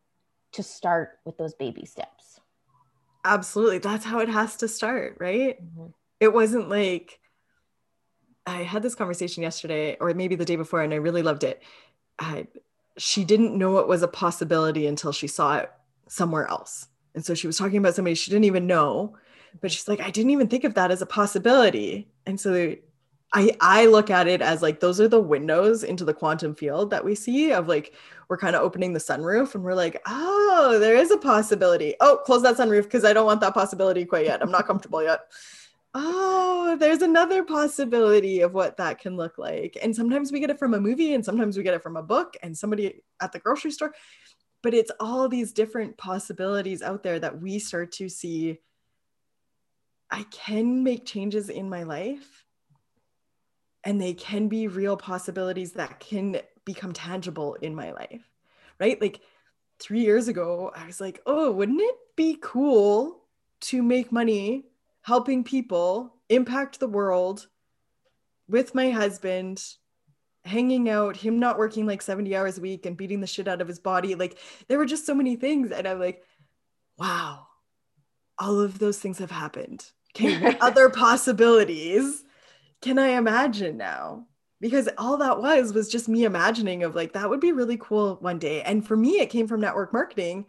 just 0.50 0.74
start 0.74 1.20
with 1.24 1.38
those 1.38 1.54
baby 1.54 1.86
steps. 1.86 2.40
Absolutely. 3.24 3.78
That's 3.78 4.04
how 4.04 4.18
it 4.18 4.28
has 4.28 4.56
to 4.56 4.66
start, 4.66 5.18
right? 5.20 5.62
Mm-hmm. 5.62 5.86
It 6.18 6.34
wasn't 6.34 6.68
like 6.68 7.20
I 8.44 8.64
had 8.64 8.82
this 8.82 8.96
conversation 8.96 9.44
yesterday 9.44 9.96
or 10.00 10.12
maybe 10.14 10.34
the 10.34 10.44
day 10.44 10.56
before, 10.56 10.82
and 10.82 10.92
I 10.92 10.96
really 10.96 11.22
loved 11.22 11.44
it. 11.44 11.62
I, 12.18 12.48
she 12.98 13.24
didn't 13.24 13.56
know 13.56 13.78
it 13.78 13.88
was 13.88 14.02
a 14.02 14.08
possibility 14.08 14.86
until 14.86 15.12
she 15.12 15.26
saw 15.26 15.58
it 15.58 15.70
somewhere 16.08 16.46
else. 16.48 16.88
And 17.14 17.24
so 17.24 17.34
she 17.34 17.46
was 17.46 17.58
talking 17.58 17.78
about 17.78 17.94
somebody 17.94 18.14
she 18.14 18.30
didn't 18.30 18.44
even 18.44 18.66
know, 18.66 19.16
but 19.60 19.70
she's 19.70 19.88
like, 19.88 20.00
I 20.00 20.10
didn't 20.10 20.30
even 20.30 20.48
think 20.48 20.64
of 20.64 20.74
that 20.74 20.90
as 20.90 21.02
a 21.02 21.06
possibility. 21.06 22.08
And 22.26 22.40
so 22.40 22.74
I 23.34 23.56
I 23.60 23.86
look 23.86 24.10
at 24.10 24.28
it 24.28 24.42
as 24.42 24.62
like 24.62 24.80
those 24.80 25.00
are 25.00 25.08
the 25.08 25.20
windows 25.20 25.84
into 25.84 26.04
the 26.04 26.14
quantum 26.14 26.54
field 26.54 26.90
that 26.90 27.04
we 27.04 27.14
see 27.14 27.52
of 27.52 27.66
like 27.66 27.94
we're 28.28 28.36
kind 28.36 28.56
of 28.56 28.62
opening 28.62 28.92
the 28.92 29.00
sunroof 29.00 29.54
and 29.54 29.64
we're 29.64 29.74
like, 29.74 30.00
oh, 30.06 30.78
there 30.80 30.96
is 30.96 31.10
a 31.10 31.16
possibility. 31.16 31.94
Oh, 32.00 32.20
close 32.24 32.42
that 32.42 32.56
sunroof 32.56 32.84
because 32.84 33.04
I 33.04 33.12
don't 33.12 33.26
want 33.26 33.40
that 33.40 33.54
possibility 33.54 34.04
quite 34.04 34.26
yet. 34.26 34.42
I'm 34.42 34.50
not 34.50 34.66
comfortable 34.66 35.02
yet. 35.02 35.20
Oh, 35.94 36.76
there's 36.80 37.02
another 37.02 37.44
possibility 37.44 38.40
of 38.40 38.54
what 38.54 38.76
that 38.78 38.98
can 38.98 39.16
look 39.16 39.38
like. 39.38 39.76
And 39.82 39.94
sometimes 39.94 40.32
we 40.32 40.40
get 40.40 40.50
it 40.50 40.58
from 40.58 40.74
a 40.74 40.80
movie, 40.80 41.14
and 41.14 41.24
sometimes 41.24 41.56
we 41.56 41.62
get 41.62 41.74
it 41.74 41.82
from 41.82 41.96
a 41.96 42.02
book 42.02 42.36
and 42.42 42.56
somebody 42.56 43.02
at 43.20 43.32
the 43.32 43.38
grocery 43.38 43.70
store. 43.70 43.92
But 44.62 44.74
it's 44.74 44.92
all 45.00 45.28
these 45.28 45.52
different 45.52 45.96
possibilities 45.96 46.82
out 46.82 47.02
there 47.02 47.18
that 47.18 47.40
we 47.40 47.58
start 47.58 47.92
to 47.92 48.08
see. 48.08 48.58
I 50.10 50.24
can 50.30 50.84
make 50.84 51.06
changes 51.06 51.48
in 51.48 51.68
my 51.68 51.82
life, 51.82 52.44
and 53.84 54.00
they 54.00 54.14
can 54.14 54.48
be 54.48 54.68
real 54.68 54.96
possibilities 54.96 55.72
that 55.72 56.00
can 56.00 56.38
become 56.64 56.92
tangible 56.92 57.54
in 57.54 57.74
my 57.74 57.92
life, 57.92 58.30
right? 58.78 59.00
Like 59.00 59.20
three 59.78 60.02
years 60.02 60.28
ago, 60.28 60.70
I 60.74 60.86
was 60.86 61.00
like, 61.00 61.20
oh, 61.26 61.50
wouldn't 61.50 61.80
it 61.80 61.96
be 62.14 62.38
cool 62.40 63.24
to 63.62 63.82
make 63.82 64.12
money 64.12 64.66
helping 65.02 65.44
people 65.44 66.14
impact 66.28 66.80
the 66.80 66.88
world 66.88 67.46
with 68.48 68.74
my 68.74 68.90
husband 68.90 69.62
hanging 70.44 70.88
out 70.88 71.16
him 71.16 71.38
not 71.38 71.58
working 71.58 71.86
like 71.86 72.02
70 72.02 72.34
hours 72.34 72.58
a 72.58 72.60
week 72.60 72.84
and 72.86 72.96
beating 72.96 73.20
the 73.20 73.26
shit 73.26 73.46
out 73.46 73.60
of 73.60 73.68
his 73.68 73.78
body. 73.78 74.14
Like 74.14 74.38
there 74.68 74.78
were 74.78 74.86
just 74.86 75.06
so 75.06 75.14
many 75.14 75.36
things 75.36 75.70
and 75.70 75.86
i'm 75.86 76.00
like 76.00 76.22
wow 76.98 77.46
all 78.38 78.60
of 78.60 78.78
those 78.78 78.98
things 78.98 79.18
have 79.18 79.30
happened. 79.30 79.84
Okay 80.16 80.38
what 80.40 80.58
other 80.60 80.88
possibilities 80.90 82.24
can 82.80 82.98
i 82.98 83.08
imagine 83.10 83.76
now? 83.76 84.26
Because 84.60 84.88
all 84.96 85.16
that 85.18 85.40
was 85.40 85.72
was 85.72 85.88
just 85.88 86.08
me 86.08 86.24
imagining 86.24 86.82
of 86.84 86.94
like 86.94 87.12
that 87.12 87.28
would 87.28 87.40
be 87.40 87.52
really 87.52 87.76
cool 87.76 88.16
one 88.20 88.38
day. 88.38 88.62
And 88.62 88.86
for 88.86 88.96
me 88.96 89.20
it 89.20 89.30
came 89.30 89.46
from 89.46 89.60
network 89.60 89.92
marketing 89.92 90.46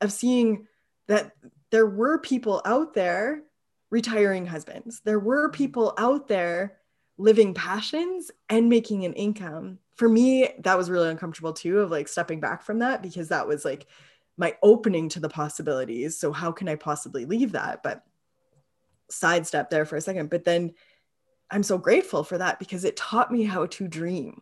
of 0.00 0.12
seeing 0.12 0.66
that 1.08 1.32
there 1.70 1.86
were 1.86 2.18
people 2.18 2.62
out 2.64 2.94
there 2.94 3.42
retiring 3.90 4.46
husbands. 4.46 5.00
There 5.04 5.18
were 5.18 5.50
people 5.50 5.94
out 5.98 6.28
there 6.28 6.78
living 7.18 7.52
passions 7.52 8.30
and 8.48 8.68
making 8.68 9.04
an 9.04 9.12
income. 9.12 9.78
For 9.96 10.08
me, 10.08 10.48
that 10.60 10.78
was 10.78 10.90
really 10.90 11.10
uncomfortable 11.10 11.52
too, 11.52 11.80
of 11.80 11.90
like 11.90 12.08
stepping 12.08 12.40
back 12.40 12.62
from 12.62 12.78
that 12.78 13.02
because 13.02 13.28
that 13.28 13.46
was 13.46 13.64
like 13.64 13.86
my 14.36 14.56
opening 14.62 15.08
to 15.10 15.20
the 15.20 15.28
possibilities. 15.28 16.16
So, 16.16 16.32
how 16.32 16.50
can 16.52 16.68
I 16.68 16.76
possibly 16.76 17.26
leave 17.26 17.52
that? 17.52 17.82
But 17.82 18.04
sidestep 19.10 19.70
there 19.70 19.84
for 19.84 19.96
a 19.96 20.00
second. 20.00 20.30
But 20.30 20.44
then 20.44 20.72
I'm 21.50 21.62
so 21.62 21.76
grateful 21.76 22.24
for 22.24 22.38
that 22.38 22.58
because 22.58 22.84
it 22.84 22.96
taught 22.96 23.32
me 23.32 23.42
how 23.42 23.66
to 23.66 23.88
dream. 23.88 24.40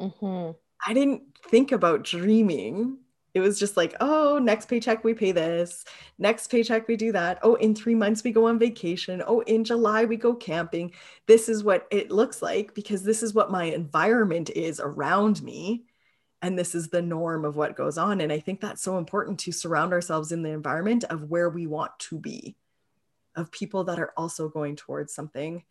Mm-hmm. 0.00 0.52
I 0.86 0.92
didn't 0.92 1.22
think 1.48 1.72
about 1.72 2.04
dreaming 2.04 2.98
it 3.34 3.40
was 3.40 3.58
just 3.58 3.76
like, 3.76 3.94
oh, 4.00 4.38
next 4.38 4.68
paycheck 4.68 5.02
we 5.02 5.12
pay 5.12 5.32
this, 5.32 5.84
next 6.18 6.46
paycheck 6.46 6.86
we 6.86 6.96
do 6.96 7.10
that. 7.12 7.40
Oh, 7.42 7.56
in 7.56 7.74
three 7.74 7.96
months 7.96 8.22
we 8.22 8.30
go 8.30 8.46
on 8.46 8.60
vacation. 8.60 9.22
Oh, 9.26 9.40
in 9.40 9.64
July 9.64 10.04
we 10.04 10.16
go 10.16 10.34
camping. 10.34 10.92
This 11.26 11.48
is 11.48 11.64
what 11.64 11.88
it 11.90 12.12
looks 12.12 12.40
like 12.40 12.74
because 12.74 13.02
this 13.02 13.24
is 13.24 13.34
what 13.34 13.50
my 13.50 13.64
environment 13.64 14.50
is 14.50 14.80
around 14.80 15.42
me. 15.42 15.84
And 16.42 16.56
this 16.58 16.74
is 16.74 16.88
the 16.88 17.02
norm 17.02 17.44
of 17.44 17.56
what 17.56 17.76
goes 17.76 17.98
on. 17.98 18.20
And 18.20 18.30
I 18.30 18.38
think 18.38 18.60
that's 18.60 18.82
so 18.82 18.98
important 18.98 19.40
to 19.40 19.52
surround 19.52 19.92
ourselves 19.92 20.30
in 20.30 20.42
the 20.42 20.50
environment 20.50 21.02
of 21.04 21.30
where 21.30 21.48
we 21.48 21.66
want 21.66 21.98
to 22.00 22.18
be, 22.18 22.54
of 23.34 23.50
people 23.50 23.84
that 23.84 23.98
are 23.98 24.12
also 24.16 24.48
going 24.48 24.76
towards 24.76 25.12
something 25.12 25.64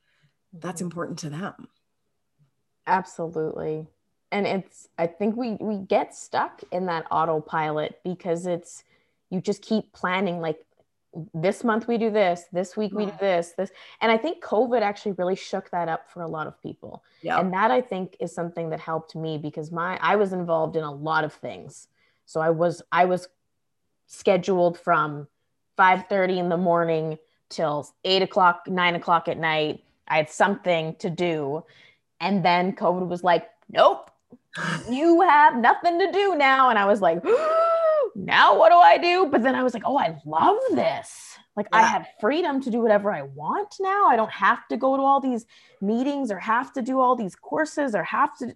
that's 0.52 0.82
mm-hmm. 0.82 0.88
important 0.88 1.20
to 1.20 1.30
them. 1.30 1.68
Absolutely 2.86 3.88
and 4.34 4.48
it's 4.48 4.90
i 4.98 5.08
think 5.08 5.38
we 5.38 5.52
we 5.62 5.78
get 5.78 6.14
stuck 6.14 6.62
in 6.72 6.88
that 6.88 7.06
autopilot 7.12 8.00
because 8.04 8.46
it's 8.46 8.84
you 9.30 9.40
just 9.40 9.62
keep 9.62 9.94
planning 9.94 10.42
like 10.42 10.60
this 11.34 11.64
month 11.64 11.88
we 11.88 11.98
do 12.00 12.10
this 12.10 12.46
this 12.52 12.76
week 12.76 12.92
we 12.92 13.06
do 13.06 13.12
mm-hmm. 13.12 13.24
this 13.24 13.54
this. 13.56 13.72
And 14.02 14.12
i 14.12 14.18
think 14.18 14.44
covid 14.44 14.82
actually 14.82 15.14
really 15.14 15.36
shook 15.36 15.70
that 15.70 15.88
up 15.88 16.10
for 16.10 16.24
a 16.24 16.28
lot 16.28 16.48
of 16.48 16.62
people. 16.62 17.04
Yeah. 17.22 17.40
and 17.40 17.54
that 17.54 17.72
i 17.72 17.80
think 17.80 18.18
is 18.20 18.34
something 18.34 18.72
that 18.72 18.80
helped 18.80 19.16
me 19.16 19.38
because 19.38 19.72
my 19.72 19.98
i 20.02 20.16
was 20.16 20.34
involved 20.34 20.76
in 20.76 20.84
a 20.84 20.92
lot 20.92 21.24
of 21.24 21.32
things. 21.32 21.88
So 22.26 22.42
i 22.42 22.50
was 22.50 22.82
i 22.92 23.06
was 23.06 23.28
scheduled 24.08 24.78
from 24.78 25.28
5.30 25.78 26.38
in 26.38 26.50
the 26.50 26.58
morning 26.58 27.18
till 27.50 27.88
8 28.04 28.24
o'clock 28.24 28.68
9 28.68 28.96
o'clock 28.96 29.28
at 29.28 29.38
night. 29.38 29.84
I 30.08 30.18
had 30.18 30.30
something 30.30 30.96
to 30.96 31.10
do. 31.10 31.64
And 32.20 32.44
then 32.44 32.74
covid 32.76 33.08
was 33.08 33.24
like 33.24 33.50
nope 33.70 34.10
you 34.90 35.22
have 35.22 35.58
nothing 35.58 36.00
to 36.00 36.12
do 36.12 36.36
now. 36.36 36.70
And 36.70 36.78
I 36.78 36.86
was 36.86 37.02
like, 37.02 37.24
now 38.16 38.58
what 38.58 38.70
do 38.70 38.76
I 38.76 38.98
do? 38.98 39.28
But 39.32 39.44
then 39.44 39.56
I 39.56 39.64
was 39.64 39.74
like, 39.74 39.84
oh, 39.86 39.98
I 39.98 40.18
love 40.26 40.60
this. 40.72 41.38
Like 41.56 41.68
yeah. 41.72 41.80
I 41.80 41.82
have 41.84 42.08
freedom 42.20 42.62
to 42.62 42.70
do 42.70 42.82
whatever 42.82 43.12
I 43.12 43.24
want 43.24 43.76
now. 43.80 44.08
I 44.08 44.16
don't 44.16 44.32
have 44.32 44.68
to 44.70 44.78
go 44.78 44.98
to 44.98 45.04
all 45.04 45.20
these 45.20 45.46
meetings 45.82 46.32
or 46.32 46.40
have 46.40 46.74
to 46.74 46.82
do 46.82 47.00
all 47.00 47.16
these 47.16 47.36
courses 47.36 47.96
or 47.96 48.04
have 48.04 48.38
to, 48.40 48.56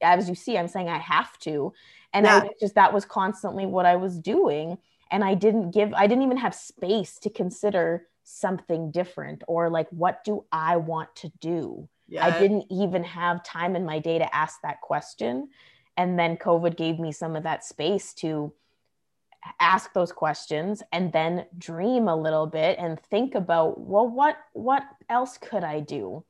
as 0.00 0.28
you 0.28 0.34
see, 0.34 0.56
I'm 0.56 0.68
saying 0.68 0.88
I 0.88 0.98
have 0.98 1.38
to. 1.40 1.72
And 2.12 2.26
yeah. 2.26 2.42
I 2.44 2.48
just, 2.60 2.74
that 2.76 2.92
was 2.92 3.04
constantly 3.04 3.66
what 3.66 3.86
I 3.86 3.96
was 3.96 4.18
doing. 4.18 4.78
And 5.10 5.24
I 5.24 5.34
didn't 5.34 5.70
give, 5.70 5.92
I 5.94 6.06
didn't 6.06 6.24
even 6.24 6.36
have 6.36 6.54
space 6.54 7.18
to 7.20 7.30
consider 7.30 8.06
something 8.24 8.90
different 8.90 9.42
or 9.48 9.70
like, 9.70 9.88
what 9.90 10.22
do 10.22 10.44
I 10.52 10.76
want 10.76 11.14
to 11.16 11.32
do? 11.40 11.88
I 12.16 12.38
didn't 12.38 12.66
even 12.70 13.04
have 13.04 13.44
time 13.44 13.76
in 13.76 13.84
my 13.84 13.98
day 13.98 14.18
to 14.18 14.34
ask 14.34 14.60
that 14.62 14.80
question. 14.80 15.48
And 15.96 16.18
then 16.18 16.36
COVID 16.36 16.76
gave 16.76 16.98
me 16.98 17.12
some 17.12 17.36
of 17.36 17.42
that 17.42 17.64
space 17.64 18.14
to 18.14 18.52
ask 19.60 19.92
those 19.92 20.12
questions 20.12 20.82
and 20.92 21.12
then 21.12 21.46
dream 21.56 22.08
a 22.08 22.16
little 22.16 22.46
bit 22.46 22.78
and 22.78 23.00
think 23.00 23.34
about, 23.34 23.80
well, 23.80 24.08
what 24.08 24.36
what 24.52 24.82
else 25.08 25.38
could 25.38 25.64
I 25.64 25.80
do? 25.80 26.24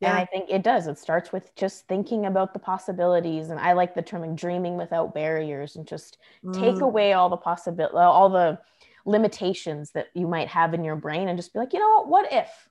Yeah. 0.00 0.10
And 0.10 0.18
I 0.18 0.26
think 0.26 0.50
it 0.50 0.62
does. 0.62 0.86
It 0.86 0.98
starts 0.98 1.32
with 1.32 1.54
just 1.56 1.86
thinking 1.88 2.26
about 2.26 2.52
the 2.52 2.58
possibilities. 2.58 3.48
And 3.48 3.58
I 3.58 3.72
like 3.72 3.94
the 3.94 4.02
term 4.02 4.36
dreaming 4.36 4.76
without 4.76 5.14
barriers 5.14 5.76
and 5.76 5.86
just 5.86 6.18
mm. 6.44 6.52
take 6.52 6.82
away 6.82 7.14
all 7.14 7.30
the 7.30 7.36
possibility, 7.38 7.96
all 7.96 8.28
the 8.28 8.58
limitations 9.06 9.92
that 9.92 10.08
you 10.14 10.26
might 10.26 10.48
have 10.48 10.74
in 10.74 10.84
your 10.84 10.96
brain 10.96 11.28
and 11.28 11.38
just 11.38 11.52
be 11.52 11.58
like, 11.58 11.72
you 11.72 11.78
know 11.78 12.02
what, 12.02 12.08
what 12.08 12.32
if? 12.32 12.65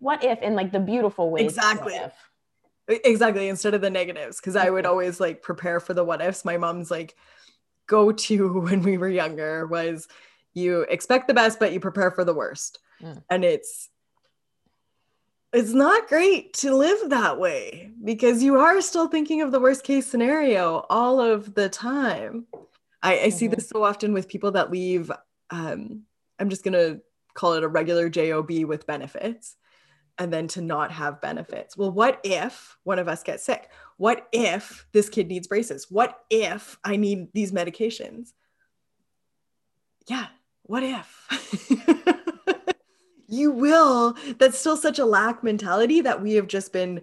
What 0.00 0.24
if 0.24 0.40
in 0.42 0.54
like 0.54 0.72
the 0.72 0.80
beautiful 0.80 1.30
way 1.30 1.42
exactly 1.42 1.98
exactly 2.88 3.48
instead 3.48 3.74
of 3.74 3.80
the 3.80 3.90
negatives 3.90 4.38
because 4.38 4.56
i 4.56 4.68
would 4.68 4.84
mm-hmm. 4.84 4.90
always 4.90 5.20
like 5.20 5.42
prepare 5.42 5.78
for 5.78 5.94
the 5.94 6.02
what 6.02 6.20
ifs 6.20 6.44
my 6.44 6.56
mom's 6.56 6.90
like 6.90 7.14
go 7.86 8.10
to 8.10 8.60
when 8.60 8.82
we 8.82 8.98
were 8.98 9.08
younger 9.08 9.66
was 9.66 10.08
you 10.54 10.82
expect 10.82 11.28
the 11.28 11.34
best 11.34 11.60
but 11.60 11.72
you 11.72 11.80
prepare 11.80 12.10
for 12.10 12.24
the 12.24 12.34
worst 12.34 12.78
mm. 13.00 13.22
and 13.30 13.44
it's 13.44 13.88
it's 15.52 15.72
not 15.72 16.08
great 16.08 16.52
to 16.52 16.74
live 16.74 17.10
that 17.10 17.38
way 17.38 17.90
because 18.04 18.40
you 18.42 18.56
are 18.56 18.80
still 18.80 19.08
thinking 19.08 19.42
of 19.42 19.50
the 19.50 19.60
worst 19.60 19.82
case 19.82 20.06
scenario 20.06 20.84
all 20.90 21.20
of 21.20 21.54
the 21.54 21.68
time 21.68 22.46
i, 23.02 23.14
I 23.14 23.16
mm-hmm. 23.18 23.36
see 23.36 23.46
this 23.46 23.68
so 23.68 23.84
often 23.84 24.12
with 24.12 24.28
people 24.28 24.52
that 24.52 24.70
leave 24.70 25.10
um, 25.50 26.02
i'm 26.38 26.48
just 26.48 26.64
going 26.64 26.74
to 26.74 27.00
call 27.34 27.52
it 27.54 27.62
a 27.62 27.68
regular 27.68 28.08
job 28.08 28.50
with 28.50 28.86
benefits 28.86 29.56
and 30.20 30.30
then 30.30 30.46
to 30.46 30.60
not 30.60 30.92
have 30.92 31.22
benefits. 31.22 31.78
Well, 31.78 31.90
what 31.90 32.20
if 32.22 32.76
one 32.84 32.98
of 32.98 33.08
us 33.08 33.22
gets 33.22 33.42
sick? 33.42 33.70
What 33.96 34.28
if 34.32 34.86
this 34.92 35.08
kid 35.08 35.28
needs 35.28 35.48
braces? 35.48 35.86
What 35.90 36.20
if 36.28 36.78
I 36.84 36.96
need 36.96 37.32
these 37.32 37.52
medications? 37.52 38.34
Yeah, 40.06 40.26
what 40.64 40.82
if? 40.82 41.86
you 43.28 43.50
will. 43.50 44.14
That's 44.38 44.58
still 44.58 44.76
such 44.76 44.98
a 44.98 45.06
lack 45.06 45.42
mentality 45.42 46.02
that 46.02 46.20
we 46.20 46.34
have 46.34 46.48
just 46.48 46.70
been 46.70 47.00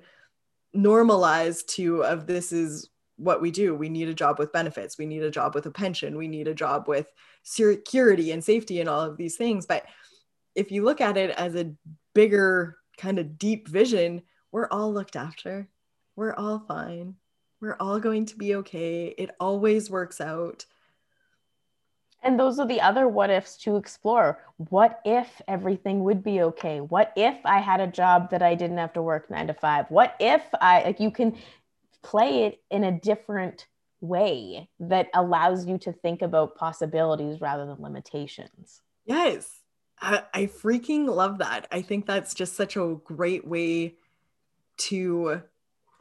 normalized 0.73 1.69
to 1.69 2.03
of 2.03 2.27
this 2.27 2.51
is 2.51 2.87
what 3.15 3.41
we 3.41 3.49
do. 3.49 3.73
We 3.73 3.89
need 3.89 4.09
a 4.09 4.13
job 4.13 4.37
with 4.37 4.53
benefits. 4.53 4.99
We 4.99 5.07
need 5.07 5.23
a 5.23 5.31
job 5.31 5.55
with 5.55 5.65
a 5.65 5.71
pension. 5.71 6.17
We 6.17 6.27
need 6.27 6.47
a 6.47 6.53
job 6.53 6.87
with 6.87 7.07
security 7.41 8.31
and 8.31 8.43
safety 8.43 8.79
and 8.79 8.87
all 8.87 9.01
of 9.01 9.17
these 9.17 9.37
things. 9.37 9.65
But 9.65 9.85
if 10.53 10.71
you 10.71 10.83
look 10.83 11.01
at 11.01 11.17
it 11.17 11.31
as 11.31 11.55
a 11.55 11.73
bigger 12.13 12.77
kind 12.97 13.19
of 13.19 13.37
deep 13.37 13.67
vision, 13.67 14.23
we're 14.51 14.67
all 14.69 14.93
looked 14.93 15.15
after. 15.15 15.67
We're 16.15 16.33
all 16.33 16.59
fine. 16.59 17.15
We're 17.61 17.77
all 17.79 17.99
going 17.99 18.25
to 18.27 18.35
be 18.35 18.55
okay. 18.55 19.13
It 19.17 19.31
always 19.39 19.89
works 19.89 20.19
out. 20.21 20.65
And 22.23 22.39
those 22.39 22.59
are 22.59 22.67
the 22.67 22.81
other 22.81 23.07
what 23.07 23.29
ifs 23.29 23.57
to 23.57 23.77
explore. 23.77 24.43
What 24.57 24.99
if 25.05 25.41
everything 25.47 26.03
would 26.03 26.23
be 26.23 26.41
okay? 26.41 26.81
What 26.81 27.13
if 27.15 27.37
I 27.45 27.59
had 27.59 27.79
a 27.79 27.87
job 27.87 28.31
that 28.31 28.41
I 28.41 28.55
didn't 28.55 28.79
have 28.79 28.93
to 28.93 29.01
work 29.01 29.29
nine 29.29 29.47
to 29.47 29.53
five? 29.53 29.85
What 29.89 30.15
if 30.19 30.41
I, 30.59 30.83
like, 30.83 30.99
you 30.99 31.11
can 31.11 31.37
play 32.01 32.43
it 32.45 32.61
in 32.71 32.83
a 32.83 32.91
different 32.91 33.67
way 34.01 34.69
that 34.79 35.09
allows 35.13 35.65
you 35.65 35.77
to 35.79 35.91
think 35.91 36.21
about 36.21 36.55
possibilities 36.55 37.41
rather 37.41 37.65
than 37.65 37.81
limitations. 37.81 38.81
Yes. 39.05 39.61
I, 39.99 40.23
I 40.33 40.45
freaking 40.45 41.07
love 41.07 41.39
that. 41.39 41.67
I 41.71 41.81
think 41.81 42.05
that's 42.05 42.33
just 42.33 42.55
such 42.55 42.77
a 42.77 42.97
great 43.03 43.47
way 43.47 43.95
to 44.77 45.41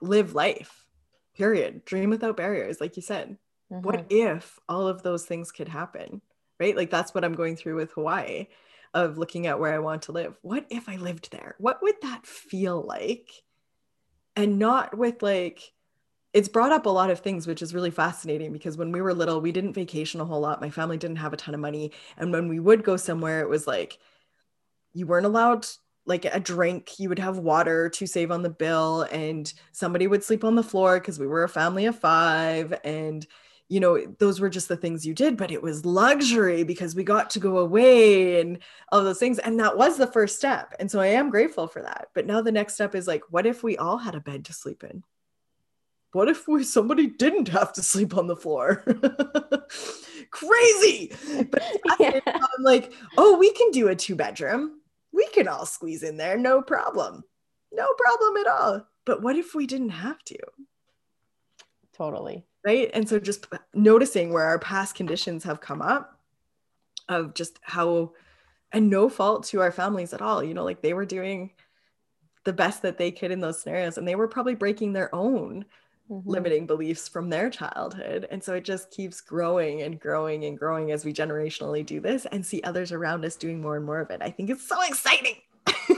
live 0.00 0.34
life, 0.34 0.86
period. 1.34 1.84
Dream 1.84 2.10
without 2.10 2.36
barriers, 2.36 2.80
like 2.80 2.96
you 2.96 3.02
said. 3.02 3.38
Mm-hmm. 3.72 3.82
What 3.82 4.06
if 4.10 4.58
all 4.68 4.86
of 4.86 5.02
those 5.02 5.24
things 5.24 5.50
could 5.50 5.68
happen? 5.68 6.20
Right? 6.60 6.76
Like 6.76 6.90
that's 6.90 7.14
what 7.14 7.24
I'm 7.24 7.34
going 7.34 7.56
through 7.56 7.76
with 7.76 7.92
Hawaii. 7.92 8.48
of 8.96 9.18
looking 9.18 9.46
at 9.46 9.60
where 9.60 9.74
I 9.74 9.78
want 9.78 10.02
to 10.02 10.12
live. 10.12 10.38
What 10.40 10.64
if 10.70 10.88
I 10.88 10.96
lived 10.96 11.30
there? 11.30 11.54
What 11.58 11.82
would 11.82 11.96
that 12.00 12.26
feel 12.26 12.80
like? 12.80 13.30
And 14.34 14.58
not 14.58 14.96
with 14.96 15.22
like, 15.22 15.72
it's 16.36 16.48
brought 16.48 16.70
up 16.70 16.84
a 16.84 16.90
lot 16.90 17.08
of 17.08 17.20
things, 17.20 17.46
which 17.46 17.62
is 17.62 17.72
really 17.72 17.90
fascinating 17.90 18.52
because 18.52 18.76
when 18.76 18.92
we 18.92 19.00
were 19.00 19.14
little, 19.14 19.40
we 19.40 19.52
didn't 19.52 19.72
vacation 19.72 20.20
a 20.20 20.24
whole 20.26 20.38
lot. 20.38 20.60
My 20.60 20.68
family 20.68 20.98
didn't 20.98 21.16
have 21.16 21.32
a 21.32 21.36
ton 21.38 21.54
of 21.54 21.60
money. 21.60 21.92
And 22.18 22.30
when 22.30 22.46
we 22.48 22.60
would 22.60 22.84
go 22.84 22.98
somewhere, 22.98 23.40
it 23.40 23.48
was 23.48 23.66
like, 23.66 23.98
you 24.92 25.06
weren't 25.06 25.24
allowed 25.24 25.66
like 26.04 26.26
a 26.26 26.38
drink. 26.38 27.00
You 27.00 27.08
would 27.08 27.20
have 27.20 27.38
water 27.38 27.88
to 27.88 28.06
save 28.06 28.30
on 28.30 28.42
the 28.42 28.50
bill. 28.50 29.08
And 29.10 29.50
somebody 29.72 30.06
would 30.06 30.22
sleep 30.22 30.44
on 30.44 30.56
the 30.56 30.62
floor 30.62 31.00
because 31.00 31.18
we 31.18 31.26
were 31.26 31.42
a 31.42 31.48
family 31.48 31.86
of 31.86 31.98
five. 31.98 32.78
And 32.84 33.26
you 33.68 33.80
know 33.80 33.98
those 34.18 34.38
were 34.38 34.50
just 34.50 34.68
the 34.68 34.76
things 34.76 35.06
you 35.06 35.14
did. 35.14 35.38
But 35.38 35.50
it 35.50 35.62
was 35.62 35.86
luxury 35.86 36.64
because 36.64 36.94
we 36.94 37.02
got 37.02 37.30
to 37.30 37.40
go 37.40 37.56
away 37.56 38.42
and 38.42 38.58
all 38.92 39.02
those 39.02 39.18
things. 39.18 39.38
And 39.38 39.58
that 39.60 39.78
was 39.78 39.96
the 39.96 40.06
first 40.06 40.36
step. 40.36 40.74
And 40.78 40.90
so 40.90 41.00
i 41.00 41.06
am 41.06 41.30
grateful 41.30 41.66
for 41.66 41.80
that. 41.80 42.08
But 42.12 42.26
now 42.26 42.42
the 42.42 42.52
next 42.52 42.74
step 42.74 42.94
is 42.94 43.06
like 43.06 43.22
what 43.30 43.46
if 43.46 43.62
we 43.62 43.78
all 43.78 43.96
had 43.96 44.14
a 44.14 44.20
bed 44.20 44.44
to 44.44 44.52
sleep 44.52 44.84
in 44.84 45.02
what 46.16 46.28
if 46.28 46.48
we 46.48 46.64
somebody 46.64 47.06
didn't 47.06 47.48
have 47.48 47.72
to 47.72 47.82
sleep 47.82 48.16
on 48.16 48.26
the 48.26 48.36
floor 48.36 48.82
crazy 50.30 51.12
but 51.50 51.62
yeah. 52.00 52.20
i'm 52.26 52.62
like 52.62 52.92
oh 53.18 53.36
we 53.38 53.52
can 53.52 53.70
do 53.70 53.88
a 53.88 53.94
two 53.94 54.16
bedroom 54.16 54.80
we 55.16 55.26
can 55.28 55.48
all 55.48 55.66
squeeze 55.66 56.02
in 56.02 56.18
there, 56.18 56.36
no 56.36 56.60
problem. 56.60 57.24
No 57.72 57.88
problem 57.98 58.36
at 58.36 58.46
all. 58.46 58.86
But 59.06 59.22
what 59.22 59.36
if 59.36 59.54
we 59.54 59.66
didn't 59.66 59.88
have 59.88 60.22
to? 60.24 60.38
Totally. 61.96 62.44
Right. 62.64 62.90
And 62.92 63.08
so 63.08 63.18
just 63.18 63.46
noticing 63.72 64.32
where 64.32 64.44
our 64.44 64.58
past 64.58 64.94
conditions 64.94 65.42
have 65.44 65.60
come 65.60 65.80
up 65.80 66.20
of 67.08 67.34
just 67.34 67.58
how, 67.62 68.12
and 68.72 68.90
no 68.90 69.08
fault 69.08 69.44
to 69.46 69.60
our 69.62 69.72
families 69.72 70.12
at 70.12 70.20
all, 70.20 70.44
you 70.44 70.52
know, 70.52 70.64
like 70.64 70.82
they 70.82 70.92
were 70.92 71.06
doing 71.06 71.52
the 72.44 72.52
best 72.52 72.82
that 72.82 72.98
they 72.98 73.10
could 73.10 73.30
in 73.30 73.40
those 73.40 73.62
scenarios 73.62 73.96
and 73.96 74.06
they 74.06 74.16
were 74.16 74.28
probably 74.28 74.54
breaking 74.54 74.92
their 74.92 75.12
own 75.14 75.64
mm-hmm. 76.10 76.28
limiting 76.28 76.66
beliefs 76.66 77.08
from 77.08 77.30
their 77.30 77.50
childhood. 77.50 78.26
And 78.30 78.42
so 78.42 78.54
it 78.54 78.64
just 78.64 78.90
keeps 78.90 79.20
growing 79.20 79.82
and 79.82 80.00
growing 80.00 80.44
and 80.44 80.58
growing 80.58 80.92
as 80.92 81.04
we 81.04 81.12
generationally 81.12 81.84
do 81.84 82.00
this 82.00 82.26
and 82.26 82.44
see 82.44 82.62
others 82.62 82.92
around 82.92 83.24
us 83.24 83.36
doing 83.36 83.60
more 83.60 83.76
and 83.76 83.84
more 83.84 84.00
of 84.00 84.10
it. 84.10 84.20
I 84.22 84.30
think 84.30 84.50
it's 84.50 84.68
so 84.68 84.80
exciting. 84.82 85.36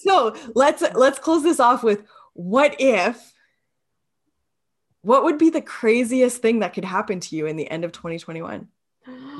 so 0.00 0.34
let's 0.54 0.82
let's 0.94 1.18
close 1.18 1.42
this 1.42 1.60
off 1.60 1.82
with 1.82 2.04
what 2.34 2.76
if 2.78 3.34
what 5.02 5.24
would 5.24 5.38
be 5.38 5.50
the 5.50 5.62
craziest 5.62 6.42
thing 6.42 6.60
that 6.60 6.74
could 6.74 6.84
happen 6.84 7.20
to 7.20 7.36
you 7.36 7.46
in 7.46 7.56
the 7.56 7.70
end 7.70 7.84
of 7.84 7.92
2021 7.92 8.68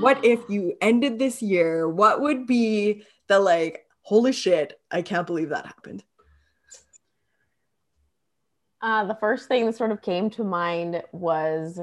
what 0.00 0.24
if 0.26 0.40
you 0.48 0.76
ended 0.80 1.18
this 1.18 1.42
year 1.42 1.88
what 1.88 2.20
would 2.20 2.46
be 2.46 3.02
the 3.28 3.38
like 3.38 3.86
holy 4.02 4.32
shit 4.32 4.80
i 4.90 5.02
can't 5.02 5.26
believe 5.26 5.50
that 5.50 5.66
happened 5.66 6.02
uh, 8.80 9.04
the 9.04 9.14
first 9.14 9.48
thing 9.48 9.66
that 9.66 9.76
sort 9.76 9.90
of 9.90 10.02
came 10.02 10.30
to 10.30 10.44
mind 10.44 11.02
was 11.12 11.80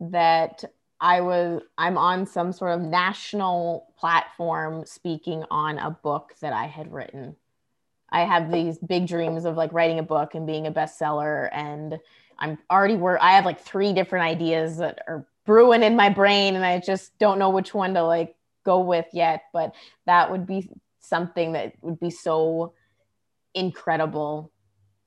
that 0.00 0.64
I 1.00 1.20
was 1.20 1.62
I'm 1.76 1.98
on 1.98 2.26
some 2.26 2.52
sort 2.52 2.72
of 2.72 2.80
national 2.80 3.92
platform 3.98 4.86
speaking 4.86 5.44
on 5.50 5.78
a 5.78 5.90
book 5.90 6.34
that 6.40 6.52
I 6.52 6.66
had 6.66 6.92
written. 6.92 7.36
I 8.08 8.20
have 8.20 8.52
these 8.52 8.78
big 8.78 9.08
dreams 9.08 9.44
of 9.44 9.56
like 9.56 9.72
writing 9.72 9.98
a 9.98 10.04
book 10.04 10.34
and 10.34 10.46
being 10.46 10.66
a 10.66 10.72
bestseller 10.72 11.48
and 11.52 11.98
I'm 12.38 12.58
already 12.70 12.94
work 12.94 13.18
I 13.20 13.32
have 13.32 13.44
like 13.44 13.60
three 13.60 13.92
different 13.92 14.26
ideas 14.26 14.78
that 14.78 15.00
are 15.08 15.26
brewing 15.44 15.82
in 15.82 15.96
my 15.96 16.08
brain 16.08 16.54
and 16.54 16.64
I 16.64 16.78
just 16.78 17.18
don't 17.18 17.38
know 17.38 17.50
which 17.50 17.74
one 17.74 17.94
to 17.94 18.04
like 18.04 18.36
go 18.64 18.80
with 18.80 19.06
yet, 19.12 19.42
but 19.52 19.74
that 20.06 20.30
would 20.30 20.46
be 20.46 20.70
something 21.00 21.52
that 21.54 21.72
would 21.82 21.98
be 21.98 22.10
so 22.10 22.74
incredible 23.54 24.51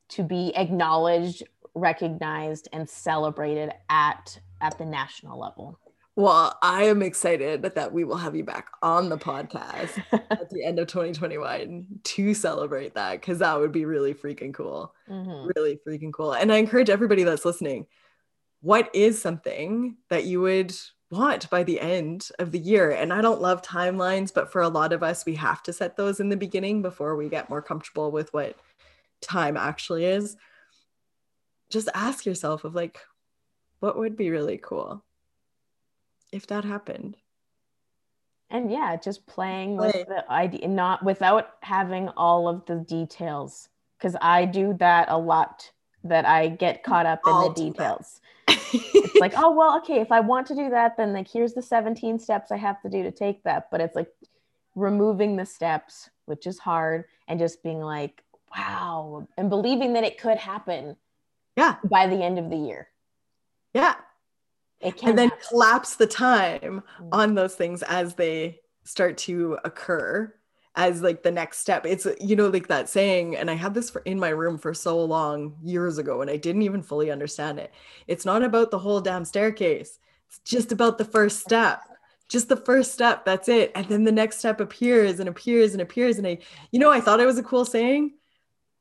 to 0.10 0.24
be 0.24 0.56
acknowledged, 0.56 1.44
recognized, 1.74 2.68
and 2.74 2.90
celebrated 2.90 3.72
at 3.90 4.40
at 4.62 4.78
the 4.78 4.86
national 4.86 5.40
level. 5.40 5.80
Well, 6.18 6.58
I 6.62 6.84
am 6.84 7.02
excited 7.02 7.62
that 7.62 7.92
we 7.92 8.06
will 8.06 8.16
have 8.16 8.38
you 8.38 8.46
back 8.46 8.70
on 8.82 9.10
the 9.10 9.18
podcast 9.18 10.02
at 10.14 10.50
the 10.50 10.64
end 10.64 10.80
of 10.80 10.88
2021 10.88 11.86
to 12.04 12.34
celebrate 12.34 12.96
that 12.96 13.20
because 13.20 13.40
that 13.40 13.60
would 13.60 13.74
be 13.74 13.84
really 13.84 14.14
freaking 14.14 14.54
cool. 14.54 14.94
Mm-hmm. 15.10 15.52
Really 15.56 15.78
freaking 15.86 16.14
cool. 16.14 16.32
And 16.32 16.54
I 16.54 16.58
encourage 16.58 16.90
everybody 16.90 17.24
that's 17.24 17.44
listening 17.44 17.88
what 18.62 18.90
is 18.96 19.22
something 19.22 19.96
that 20.10 20.24
you 20.24 20.42
would 20.42 20.74
want 21.12 21.50
by 21.50 21.64
the 21.64 21.80
end 21.80 22.30
of 22.40 22.52
the 22.52 22.60
year? 22.60 22.92
And 22.92 23.14
I 23.14 23.22
don't 23.22 23.42
love 23.42 23.62
timelines, 23.62 24.34
but 24.34 24.52
for 24.52 24.62
a 24.62 24.70
lot 24.70 24.94
of 24.94 25.04
us, 25.04 25.26
we 25.26 25.36
have 25.36 25.62
to 25.64 25.74
set 25.74 25.98
those 25.98 26.20
in 26.20 26.30
the 26.30 26.38
beginning 26.38 26.82
before 26.82 27.16
we 27.16 27.30
get 27.30 27.50
more 27.50 27.62
comfortable 27.62 28.12
with 28.12 28.34
what 28.34 28.58
time 29.22 29.58
actually 29.58 30.06
is 30.06 30.36
just 31.70 31.90
ask 31.94 32.26
yourself 32.26 32.64
of 32.64 32.76
like 32.76 33.00
what 33.80 33.98
would 33.98 34.16
be 34.16 34.30
really 34.30 34.58
cool 34.58 35.04
if 36.32 36.48
that 36.48 36.64
happened? 36.64 37.18
And 38.50 38.72
yeah 38.72 38.96
just 38.96 39.26
playing 39.26 39.78
with 39.78 39.94
the 40.08 40.24
idea 40.32 40.68
not 40.68 41.04
without 41.04 41.56
having 41.62 42.10
all 42.10 42.48
of 42.48 42.66
the 42.66 42.76
details 42.76 43.70
because 43.98 44.16
i 44.22 44.46
do 44.46 44.76
that 44.80 45.08
a 45.10 45.18
lot 45.18 45.72
that 46.04 46.26
i 46.26 46.48
get 46.48 46.84
caught 46.84 47.06
up 47.06 47.22
in 47.26 47.34
I'll 47.34 47.50
the 47.50 47.72
details. 47.72 48.22
It's 48.48 49.20
like 49.20 49.34
oh 49.36 49.52
well 49.52 49.78
okay 49.80 50.00
if 50.00 50.12
i 50.12 50.20
want 50.20 50.46
to 50.48 50.56
do 50.56 50.70
that 50.70 50.96
then 50.96 51.12
like 51.12 51.28
here's 51.28 51.54
the 51.54 51.62
17 51.62 52.20
steps 52.20 52.52
i 52.52 52.58
have 52.58 52.82
to 52.84 52.90
do 52.90 53.04
to 53.04 53.12
take 53.12 53.44
that. 53.44 53.70
But 53.72 53.82
it's 53.82 53.96
like 53.96 54.12
removing 54.76 55.36
the 55.36 55.46
steps 55.46 56.10
which 56.26 56.46
is 56.46 56.60
hard 56.60 57.06
and 57.28 57.40
just 57.40 57.64
being 57.64 57.80
like 57.80 58.24
wow. 58.58 59.28
And 59.38 59.50
believing 59.50 59.94
that 59.94 60.04
it 60.04 60.20
could 60.20 60.38
happen 60.38 60.96
yeah. 61.56 61.76
by 61.84 62.08
the 62.08 62.24
end 62.24 62.40
of 62.40 62.50
the 62.50 62.58
year. 62.58 62.88
Yeah. 63.74 63.96
It 64.82 64.98
can 64.98 65.10
and 65.10 65.18
then 65.18 65.30
happen. 65.30 65.46
collapse 65.50 65.96
the 65.96 66.08
time 66.08 66.84
mm-hmm. 67.00 67.10
on 67.12 67.36
those 67.36 67.56
things 67.56 67.82
as 67.84 68.16
they 68.16 68.60
start 68.84 69.18
to 69.18 69.58
occur 69.64 70.34
as 70.76 71.02
like 71.02 71.24
the 71.24 71.32
next 71.32 71.60
step. 71.60 71.86
It's 71.86 72.06
you 72.20 72.36
know 72.36 72.50
like 72.50 72.68
that 72.68 72.90
saying 72.90 73.36
and 73.38 73.50
i 73.50 73.54
had 73.54 73.74
this 73.74 73.90
for, 73.90 74.02
in 74.02 74.20
my 74.20 74.30
room 74.30 74.58
for 74.58 74.74
so 74.74 75.04
long 75.04 75.56
years 75.64 75.98
ago 75.98 76.22
and 76.22 76.30
i 76.30 76.36
didn't 76.36 76.64
even 76.64 76.82
fully 76.82 77.10
understand 77.10 77.60
it. 77.60 77.74
It's 78.08 78.26
not 78.26 78.44
about 78.44 78.72
the 78.72 78.80
whole 78.80 79.02
damn 79.02 79.26
staircase. 79.26 80.00
It's 80.28 80.40
just 80.40 80.72
about 80.72 80.98
the 80.98 81.06
first 81.06 81.40
step. 81.40 81.82
Just 82.28 82.50
the 82.50 82.58
first 82.58 82.92
step. 82.92 83.24
That's 83.24 83.48
it. 83.48 83.72
And 83.76 83.88
then 83.88 84.04
the 84.04 84.12
next 84.12 84.40
step 84.40 84.60
appears 84.60 85.20
and 85.20 85.30
appears 85.30 85.74
and 85.74 85.82
appears. 85.82 86.18
And 86.18 86.28
i 86.28 86.38
you 86.72 86.80
know 86.80 86.92
i 86.92 87.00
thought 87.00 87.22
it 87.22 87.26
was 87.26 87.38
a 87.38 87.44
cool 87.44 87.66
saying 87.66 88.14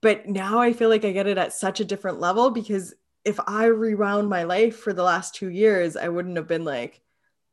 but 0.04 0.28
now 0.28 0.58
I 0.58 0.74
feel 0.74 0.90
like 0.90 1.06
I 1.06 1.12
get 1.12 1.26
it 1.26 1.38
at 1.38 1.54
such 1.54 1.80
a 1.80 1.84
different 1.84 2.20
level 2.20 2.50
because 2.50 2.92
if 3.24 3.40
I 3.46 3.64
rewound 3.64 4.28
my 4.28 4.42
life 4.42 4.76
for 4.76 4.92
the 4.92 5.02
last 5.02 5.34
two 5.34 5.48
years, 5.48 5.96
I 5.96 6.10
wouldn't 6.10 6.36
have 6.36 6.46
been 6.46 6.66
like, 6.66 7.00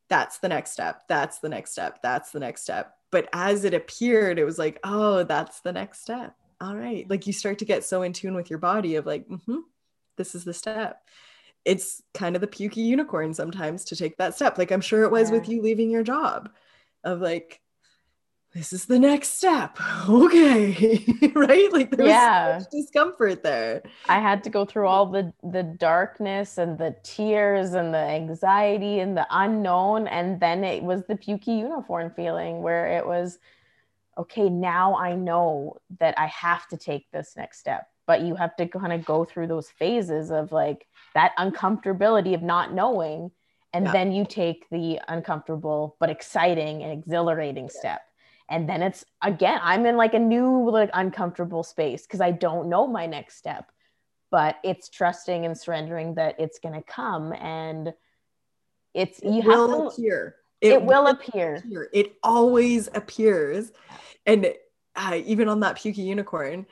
that's 0.09 0.39
the 0.39 0.49
next 0.49 0.71
step. 0.71 1.03
That's 1.07 1.39
the 1.39 1.47
next 1.47 1.71
step. 1.71 2.01
That's 2.03 2.31
the 2.31 2.41
next 2.41 2.63
step. 2.63 2.93
But 3.09 3.29
as 3.31 3.63
it 3.63 3.73
appeared, 3.73 4.37
it 4.37 4.43
was 4.43 4.59
like, 4.59 4.81
oh, 4.83 5.23
that's 5.23 5.61
the 5.61 5.71
next 5.71 6.01
step. 6.01 6.35
All 6.59 6.75
right. 6.75 7.09
Like 7.09 7.25
you 7.25 7.31
start 7.31 7.59
to 7.59 7.65
get 7.65 7.85
so 7.85 8.01
in 8.01 8.11
tune 8.11 8.35
with 8.35 8.49
your 8.49 8.59
body 8.59 8.97
of 8.97 9.05
like, 9.05 9.29
mm-hmm, 9.29 9.59
this 10.17 10.35
is 10.35 10.43
the 10.43 10.53
step. 10.53 11.01
It's 11.63 12.03
kind 12.13 12.35
of 12.35 12.41
the 12.41 12.47
pukey 12.47 12.83
unicorn 12.83 13.33
sometimes 13.33 13.85
to 13.85 13.95
take 13.95 14.17
that 14.17 14.35
step. 14.35 14.57
Like 14.57 14.73
I'm 14.73 14.81
sure 14.81 15.03
it 15.03 15.11
was 15.11 15.29
yeah. 15.29 15.37
with 15.37 15.47
you 15.47 15.61
leaving 15.61 15.89
your 15.89 16.03
job 16.03 16.49
of 17.05 17.21
like, 17.21 17.60
this 18.53 18.73
is 18.73 18.85
the 18.85 18.99
next 18.99 19.37
step. 19.37 19.77
Okay. 20.09 21.05
right? 21.35 21.71
Like 21.71 21.91
there 21.91 22.07
yeah. 22.07 22.55
was 22.55 22.63
so 22.63 22.69
discomfort 22.71 23.43
there. 23.43 23.83
I 24.09 24.19
had 24.19 24.43
to 24.43 24.49
go 24.49 24.65
through 24.65 24.87
all 24.87 25.05
the 25.05 25.31
the 25.43 25.63
darkness 25.63 26.57
and 26.57 26.77
the 26.77 26.95
tears 27.03 27.73
and 27.73 27.93
the 27.93 27.99
anxiety 27.99 28.99
and 28.99 29.15
the 29.15 29.27
unknown. 29.29 30.07
And 30.07 30.39
then 30.39 30.63
it 30.63 30.83
was 30.83 31.03
the 31.03 31.15
pukey 31.15 31.59
unicorn 31.59 32.11
feeling 32.15 32.61
where 32.61 32.87
it 32.97 33.05
was, 33.05 33.39
okay, 34.17 34.49
now 34.49 34.95
I 34.95 35.15
know 35.15 35.77
that 35.99 36.17
I 36.17 36.27
have 36.27 36.67
to 36.69 36.77
take 36.77 37.09
this 37.11 37.35
next 37.37 37.59
step. 37.59 37.87
But 38.07 38.21
you 38.21 38.35
have 38.35 38.55
to 38.57 38.67
kind 38.67 38.91
of 38.91 39.05
go 39.05 39.23
through 39.23 39.47
those 39.47 39.69
phases 39.69 40.31
of 40.31 40.51
like 40.51 40.87
that 41.13 41.33
uncomfortability 41.37 42.33
of 42.33 42.41
not 42.41 42.73
knowing. 42.73 43.31
And 43.73 43.85
yeah. 43.85 43.91
then 43.93 44.11
you 44.11 44.25
take 44.25 44.67
the 44.69 44.99
uncomfortable 45.07 45.95
but 45.99 46.09
exciting 46.09 46.83
and 46.83 46.91
exhilarating 46.91 47.65
yeah. 47.65 47.79
step 47.79 48.01
and 48.51 48.69
then 48.69 48.83
it's 48.83 49.03
again 49.23 49.59
i'm 49.63 49.85
in 49.85 49.97
like 49.97 50.13
a 50.13 50.19
new 50.19 50.69
like 50.69 50.91
uncomfortable 50.93 51.63
space 51.63 52.03
because 52.03 52.21
i 52.21 52.29
don't 52.29 52.69
know 52.69 52.85
my 52.85 53.07
next 53.07 53.37
step 53.37 53.71
but 54.29 54.57
it's 54.63 54.89
trusting 54.89 55.45
and 55.45 55.57
surrendering 55.57 56.15
that 56.15 56.39
it's 56.39 56.59
going 56.59 56.75
to 56.75 56.83
come 56.83 57.33
and 57.33 57.93
it's 58.93 59.19
it 59.19 59.31
you 59.31 59.41
will 59.41 59.69
have 59.69 59.95
to, 59.95 60.01
appear. 60.01 60.35
It, 60.61 60.73
it 60.73 60.81
will, 60.81 61.03
will 61.03 61.11
appear. 61.11 61.55
appear. 61.55 61.89
it 61.93 62.13
always 62.23 62.87
appears. 62.93 63.71
And 64.25 64.53
uh, 64.95 65.19
even 65.25 65.47
on 65.47 65.61
that 65.61 65.77
pukey 65.77 65.97
unicorn 66.05 66.65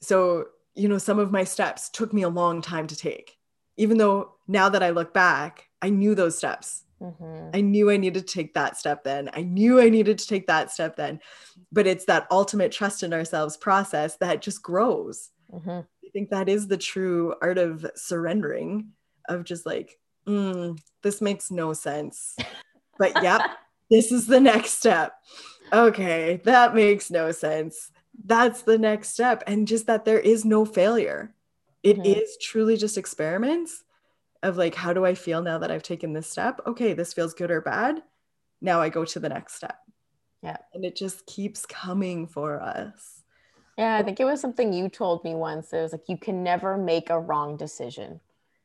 so 0.00 0.46
you 0.74 0.88
know 0.88 0.98
some 0.98 1.18
of 1.18 1.32
my 1.32 1.44
steps 1.44 1.88
took 1.88 2.12
me 2.12 2.22
a 2.22 2.28
long 2.28 2.60
time 2.60 2.86
to 2.86 2.96
take. 2.96 3.36
Even 3.76 3.98
though 3.98 4.32
now 4.48 4.68
that 4.68 4.82
i 4.82 4.90
look 4.90 5.12
back 5.12 5.68
i 5.82 5.90
knew 5.90 6.14
those 6.14 6.38
steps 6.38 6.84
Mm-hmm. 7.00 7.50
I 7.54 7.60
knew 7.60 7.90
I 7.90 7.96
needed 7.96 8.26
to 8.26 8.34
take 8.34 8.54
that 8.54 8.76
step 8.76 9.04
then. 9.04 9.30
I 9.34 9.42
knew 9.42 9.80
I 9.80 9.88
needed 9.88 10.18
to 10.18 10.26
take 10.26 10.46
that 10.46 10.70
step 10.70 10.96
then. 10.96 11.20
But 11.72 11.86
it's 11.86 12.06
that 12.06 12.26
ultimate 12.30 12.72
trust 12.72 13.02
in 13.02 13.12
ourselves 13.12 13.56
process 13.56 14.16
that 14.16 14.42
just 14.42 14.62
grows. 14.62 15.30
Mm-hmm. 15.52 15.70
I 15.70 16.08
think 16.12 16.30
that 16.30 16.48
is 16.48 16.66
the 16.66 16.78
true 16.78 17.34
art 17.42 17.58
of 17.58 17.86
surrendering, 17.94 18.92
of 19.28 19.44
just 19.44 19.66
like, 19.66 19.98
mm, 20.26 20.78
this 21.02 21.20
makes 21.20 21.50
no 21.50 21.72
sense. 21.72 22.36
But 22.98 23.22
yep, 23.22 23.42
this 23.90 24.12
is 24.12 24.26
the 24.26 24.40
next 24.40 24.72
step. 24.72 25.14
Okay, 25.72 26.40
that 26.44 26.74
makes 26.74 27.10
no 27.10 27.32
sense. 27.32 27.90
That's 28.24 28.62
the 28.62 28.78
next 28.78 29.10
step. 29.10 29.42
And 29.46 29.68
just 29.68 29.86
that 29.88 30.04
there 30.04 30.20
is 30.20 30.44
no 30.44 30.64
failure. 30.64 31.34
It 31.82 31.98
mm-hmm. 31.98 32.20
is 32.20 32.38
truly 32.40 32.76
just 32.76 32.96
experiments 32.96 33.84
of 34.42 34.56
like, 34.56 34.74
how 34.74 34.92
do 34.92 35.04
I 35.04 35.14
feel 35.14 35.42
now 35.42 35.58
that 35.58 35.70
I've 35.70 35.82
taken 35.82 36.12
this 36.12 36.28
step? 36.28 36.60
Okay, 36.66 36.92
this 36.92 37.12
feels 37.12 37.34
good 37.34 37.50
or 37.50 37.60
bad. 37.60 38.02
Now 38.60 38.80
I 38.80 38.88
go 38.88 39.04
to 39.04 39.20
the 39.20 39.28
next 39.28 39.54
step. 39.54 39.78
Yeah. 40.42 40.56
And 40.74 40.84
it 40.84 40.96
just 40.96 41.26
keeps 41.26 41.66
coming 41.66 42.26
for 42.26 42.60
us. 42.60 43.22
Yeah, 43.78 43.96
I 43.96 44.02
think 44.02 44.20
it 44.20 44.24
was 44.24 44.40
something 44.40 44.72
you 44.72 44.88
told 44.88 45.22
me 45.24 45.34
once. 45.34 45.72
It 45.72 45.82
was 45.82 45.92
like, 45.92 46.08
you 46.08 46.16
can 46.16 46.42
never 46.42 46.78
make 46.78 47.10
a 47.10 47.18
wrong 47.18 47.56
decision. 47.56 48.20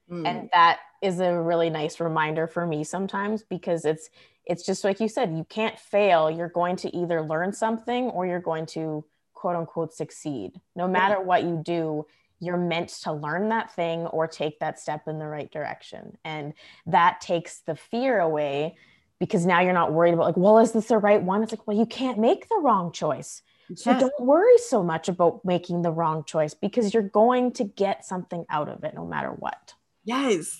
Mm. 0.09 0.27
And 0.27 0.49
that 0.53 0.79
is 1.01 1.19
a 1.19 1.33
really 1.37 1.69
nice 1.69 1.99
reminder 1.99 2.47
for 2.47 2.65
me 2.65 2.83
sometimes 2.83 3.43
because 3.43 3.85
it's 3.85 4.09
it's 4.45 4.65
just 4.65 4.83
like 4.83 4.99
you 4.99 5.07
said, 5.07 5.35
you 5.37 5.45
can't 5.49 5.77
fail. 5.77 6.29
You're 6.29 6.49
going 6.49 6.75
to 6.77 6.95
either 6.95 7.21
learn 7.21 7.53
something 7.53 8.05
or 8.05 8.25
you're 8.25 8.39
going 8.39 8.65
to 8.67 9.05
quote 9.33 9.55
unquote 9.55 9.93
succeed. 9.93 10.59
No 10.75 10.87
matter 10.87 11.21
what 11.21 11.43
you 11.43 11.61
do, 11.63 12.05
you're 12.41 12.57
meant 12.57 12.89
to 12.89 13.13
learn 13.13 13.49
that 13.49 13.73
thing 13.73 14.01
or 14.07 14.27
take 14.27 14.59
that 14.59 14.79
step 14.79 15.07
in 15.07 15.19
the 15.19 15.27
right 15.27 15.49
direction. 15.51 16.17
And 16.25 16.53
that 16.87 17.21
takes 17.21 17.59
the 17.59 17.75
fear 17.75 18.19
away 18.19 18.75
because 19.19 19.45
now 19.45 19.61
you're 19.61 19.73
not 19.73 19.93
worried 19.93 20.15
about 20.15 20.25
like, 20.25 20.37
well, 20.37 20.57
is 20.57 20.71
this 20.71 20.87
the 20.87 20.97
right 20.97 21.21
one? 21.21 21.43
It's 21.43 21.51
like, 21.51 21.67
well, 21.67 21.77
you 21.77 21.85
can't 21.85 22.17
make 22.17 22.49
the 22.49 22.59
wrong 22.61 22.91
choice. 22.91 23.43
So 23.75 23.97
don't 23.97 24.19
worry 24.19 24.57
so 24.57 24.83
much 24.83 25.07
about 25.07 25.45
making 25.45 25.83
the 25.83 25.91
wrong 25.91 26.25
choice 26.25 26.53
because 26.53 26.93
you're 26.93 27.03
going 27.03 27.53
to 27.53 27.63
get 27.63 28.05
something 28.05 28.43
out 28.49 28.67
of 28.67 28.83
it 28.83 28.95
no 28.95 29.05
matter 29.05 29.29
what. 29.29 29.75
Yes. 30.03 30.59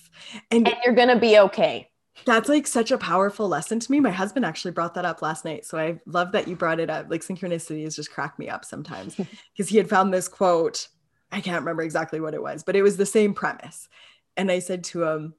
And, 0.50 0.66
and 0.68 0.78
you're 0.86 0.96
going 0.96 1.10
to 1.10 1.20
be 1.20 1.38
okay. 1.40 1.90
That's 2.26 2.48
like 2.48 2.68
such 2.68 2.92
a 2.92 2.98
powerful 2.98 3.50
lesson 3.50 3.80
to 3.80 3.92
me. 3.92 4.00
My 4.00 4.12
husband 4.12 4.46
actually 4.46 4.72
brought 4.72 4.94
that 4.94 5.06
up 5.06 5.22
last 5.22 5.44
night. 5.44 5.66
So 5.66 5.78
I 5.78 6.00
love 6.06 6.32
that 6.34 6.48
you 6.48 6.56
brought 6.56 6.80
it 6.80 6.90
up. 6.90 7.08
Like 7.10 7.22
synchronicity 7.22 7.84
has 7.84 7.96
just 7.96 8.12
cracked 8.12 8.38
me 8.38 8.48
up 8.48 8.64
sometimes 8.64 9.16
because 9.58 9.70
he 9.70 9.78
had 9.78 9.90
found 9.90 10.14
this 10.14 10.28
quote 10.28 10.88
I 11.32 11.42
can't 11.42 11.62
remember 11.62 11.84
exactly 11.84 12.20
what 12.20 12.34
it 12.34 12.42
was, 12.42 12.64
but 12.64 12.76
it 12.76 12.84
was 12.84 12.98
the 12.98 13.06
same 13.06 13.34
premise. 13.34 13.88
And 14.36 14.52
I 14.52 14.60
said 14.60 14.84
to 14.86 15.04
him, 15.04 15.34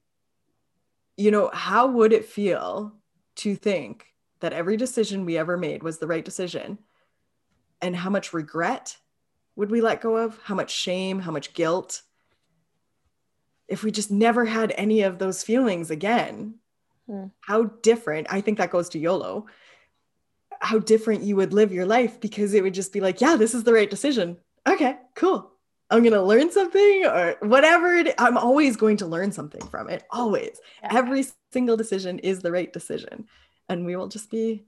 you 1.17 1.31
know, 1.31 1.49
how 1.53 1.87
would 1.87 2.13
it 2.13 2.25
feel 2.25 2.93
to 3.35 3.55
think 3.55 4.07
that 4.39 4.53
every 4.53 4.77
decision 4.77 5.25
we 5.25 5.37
ever 5.37 5.57
made 5.57 5.83
was 5.83 5.99
the 5.99 6.07
right 6.07 6.25
decision? 6.25 6.79
And 7.81 7.95
how 7.95 8.09
much 8.09 8.33
regret 8.33 8.97
would 9.55 9.69
we 9.69 9.81
let 9.81 10.01
go 10.01 10.17
of? 10.17 10.39
How 10.43 10.55
much 10.55 10.71
shame? 10.71 11.19
How 11.19 11.31
much 11.31 11.53
guilt? 11.53 12.01
If 13.67 13.83
we 13.83 13.91
just 13.91 14.11
never 14.11 14.45
had 14.45 14.73
any 14.75 15.01
of 15.01 15.19
those 15.19 15.43
feelings 15.43 15.91
again, 15.91 16.55
hmm. 17.07 17.25
how 17.41 17.65
different, 17.81 18.27
I 18.29 18.41
think 18.41 18.57
that 18.57 18.71
goes 18.71 18.89
to 18.89 18.99
YOLO, 18.99 19.45
how 20.59 20.79
different 20.79 21.23
you 21.23 21.35
would 21.35 21.53
live 21.53 21.71
your 21.71 21.85
life 21.85 22.19
because 22.19 22.53
it 22.53 22.63
would 22.63 22.73
just 22.73 22.93
be 22.93 23.01
like, 23.01 23.21
yeah, 23.21 23.35
this 23.35 23.53
is 23.53 23.63
the 23.63 23.73
right 23.73 23.89
decision. 23.89 24.37
Okay, 24.67 24.97
cool. 25.15 25.52
I'm 25.93 26.01
going 26.01 26.13
to 26.13 26.23
learn 26.23 26.51
something 26.51 27.05
or 27.05 27.35
whatever 27.41 27.93
it, 27.93 28.15
I'm 28.17 28.35
always 28.35 28.75
going 28.75 28.97
to 28.97 29.05
learn 29.05 29.31
something 29.31 29.61
from 29.67 29.89
it. 29.91 30.03
Always. 30.09 30.59
Yeah. 30.81 30.97
Every 30.97 31.23
single 31.51 31.77
decision 31.77 32.17
is 32.19 32.39
the 32.39 32.51
right 32.51 32.73
decision. 32.73 33.27
And 33.69 33.85
we 33.85 33.95
will 33.95 34.07
just 34.07 34.31
be 34.31 34.65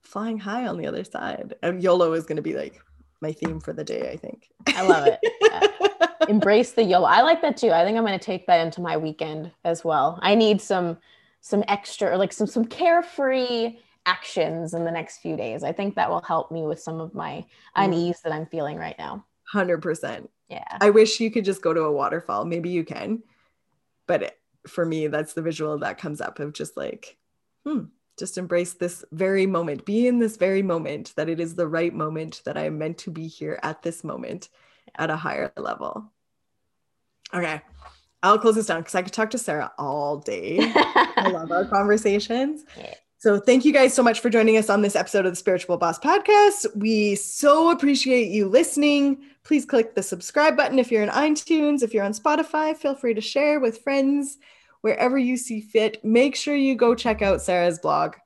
flying 0.00 0.38
high 0.38 0.66
on 0.66 0.78
the 0.78 0.86
other 0.86 1.04
side. 1.04 1.54
And 1.62 1.82
YOLO 1.82 2.14
is 2.14 2.24
going 2.24 2.36
to 2.36 2.42
be 2.42 2.54
like 2.54 2.80
my 3.20 3.32
theme 3.32 3.60
for 3.60 3.74
the 3.74 3.84
day, 3.84 4.10
I 4.10 4.16
think. 4.16 4.48
I 4.68 4.86
love 4.86 5.06
it. 5.06 5.20
Yeah. 5.42 6.30
Embrace 6.30 6.72
the 6.72 6.82
YOLO. 6.82 7.06
I 7.06 7.20
like 7.20 7.42
that 7.42 7.58
too. 7.58 7.70
I 7.70 7.84
think 7.84 7.98
I'm 7.98 8.06
going 8.06 8.18
to 8.18 8.24
take 8.24 8.46
that 8.46 8.64
into 8.64 8.80
my 8.80 8.96
weekend 8.96 9.50
as 9.64 9.84
well. 9.84 10.18
I 10.22 10.34
need 10.34 10.62
some 10.62 10.96
some 11.42 11.62
extra 11.68 12.16
like 12.16 12.32
some 12.32 12.46
some 12.46 12.64
carefree 12.64 13.76
actions 14.06 14.72
in 14.72 14.86
the 14.86 14.90
next 14.90 15.18
few 15.18 15.36
days. 15.36 15.62
I 15.62 15.72
think 15.72 15.96
that 15.96 16.08
will 16.08 16.22
help 16.22 16.50
me 16.50 16.62
with 16.62 16.80
some 16.80 17.00
of 17.02 17.14
my 17.14 17.32
mm. 17.32 17.44
unease 17.76 18.20
that 18.22 18.32
I'm 18.32 18.46
feeling 18.46 18.78
right 18.78 18.96
now. 18.98 19.26
100%. 19.52 20.28
Yeah. 20.48 20.78
I 20.80 20.90
wish 20.90 21.20
you 21.20 21.30
could 21.30 21.44
just 21.44 21.62
go 21.62 21.72
to 21.72 21.82
a 21.82 21.92
waterfall. 21.92 22.44
Maybe 22.44 22.70
you 22.70 22.84
can. 22.84 23.22
But 24.06 24.36
for 24.66 24.84
me, 24.84 25.06
that's 25.06 25.34
the 25.34 25.42
visual 25.42 25.78
that 25.78 25.98
comes 25.98 26.20
up 26.20 26.38
of 26.38 26.52
just 26.52 26.76
like, 26.76 27.16
hmm, 27.66 27.84
just 28.18 28.38
embrace 28.38 28.74
this 28.74 29.04
very 29.12 29.46
moment. 29.46 29.84
Be 29.84 30.06
in 30.06 30.18
this 30.18 30.36
very 30.36 30.62
moment 30.62 31.12
that 31.16 31.28
it 31.28 31.40
is 31.40 31.54
the 31.54 31.66
right 31.66 31.92
moment 31.92 32.42
that 32.44 32.56
I 32.56 32.66
am 32.66 32.78
meant 32.78 32.98
to 32.98 33.10
be 33.10 33.26
here 33.26 33.58
at 33.62 33.82
this 33.82 34.04
moment 34.04 34.48
at 34.96 35.10
a 35.10 35.16
higher 35.16 35.52
level. 35.56 36.12
Okay. 37.32 37.60
I'll 38.22 38.38
close 38.38 38.54
this 38.54 38.66
down 38.66 38.80
because 38.80 38.94
I 38.94 39.02
could 39.02 39.12
talk 39.12 39.30
to 39.30 39.38
Sara 39.38 39.72
all 39.76 40.18
day. 40.18 40.58
I 40.74 41.30
love 41.30 41.50
our 41.50 41.66
conversations. 41.66 42.64
Yeah. 42.78 42.94
So, 43.24 43.38
thank 43.38 43.64
you 43.64 43.72
guys 43.72 43.94
so 43.94 44.02
much 44.02 44.20
for 44.20 44.28
joining 44.28 44.58
us 44.58 44.68
on 44.68 44.82
this 44.82 44.94
episode 44.94 45.24
of 45.24 45.32
the 45.32 45.36
Spiritual 45.36 45.78
Boss 45.78 45.98
Podcast. 45.98 46.66
We 46.76 47.14
so 47.14 47.70
appreciate 47.70 48.28
you 48.28 48.46
listening. 48.46 49.22
Please 49.44 49.64
click 49.64 49.94
the 49.94 50.02
subscribe 50.02 50.58
button 50.58 50.78
if 50.78 50.92
you're 50.92 51.02
in 51.02 51.08
iTunes. 51.08 51.82
If 51.82 51.94
you're 51.94 52.04
on 52.04 52.12
Spotify, 52.12 52.76
feel 52.76 52.94
free 52.94 53.14
to 53.14 53.22
share 53.22 53.60
with 53.60 53.78
friends 53.78 54.36
wherever 54.82 55.16
you 55.16 55.38
see 55.38 55.62
fit. 55.62 56.04
Make 56.04 56.36
sure 56.36 56.54
you 56.54 56.74
go 56.74 56.94
check 56.94 57.22
out 57.22 57.40
Sara's 57.40 57.78
blog. 57.78 58.16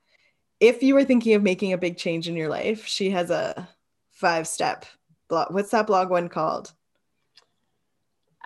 If 0.59 0.83
you 0.83 0.97
are 0.97 1.05
thinking 1.05 1.35
of 1.35 1.45
making 1.45 1.73
a 1.73 1.79
big 1.79 1.97
change 1.97 2.29
in 2.29 2.35
your 2.35 2.49
life, 2.49 2.85
she 2.85 3.11
has 3.11 3.31
a 3.31 3.69
five 4.11 4.49
step 4.49 4.85
blog. 5.29 5.55
What's 5.55 5.71
that 5.71 5.87
blog 5.87 6.11
one 6.11 6.29
called? 6.29 6.73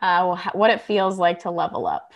Uh, 0.02 0.36
what 0.52 0.70
it 0.70 0.82
feels 0.82 1.16
like 1.16 1.44
to 1.44 1.50
level 1.50 1.86
up. 1.86 2.12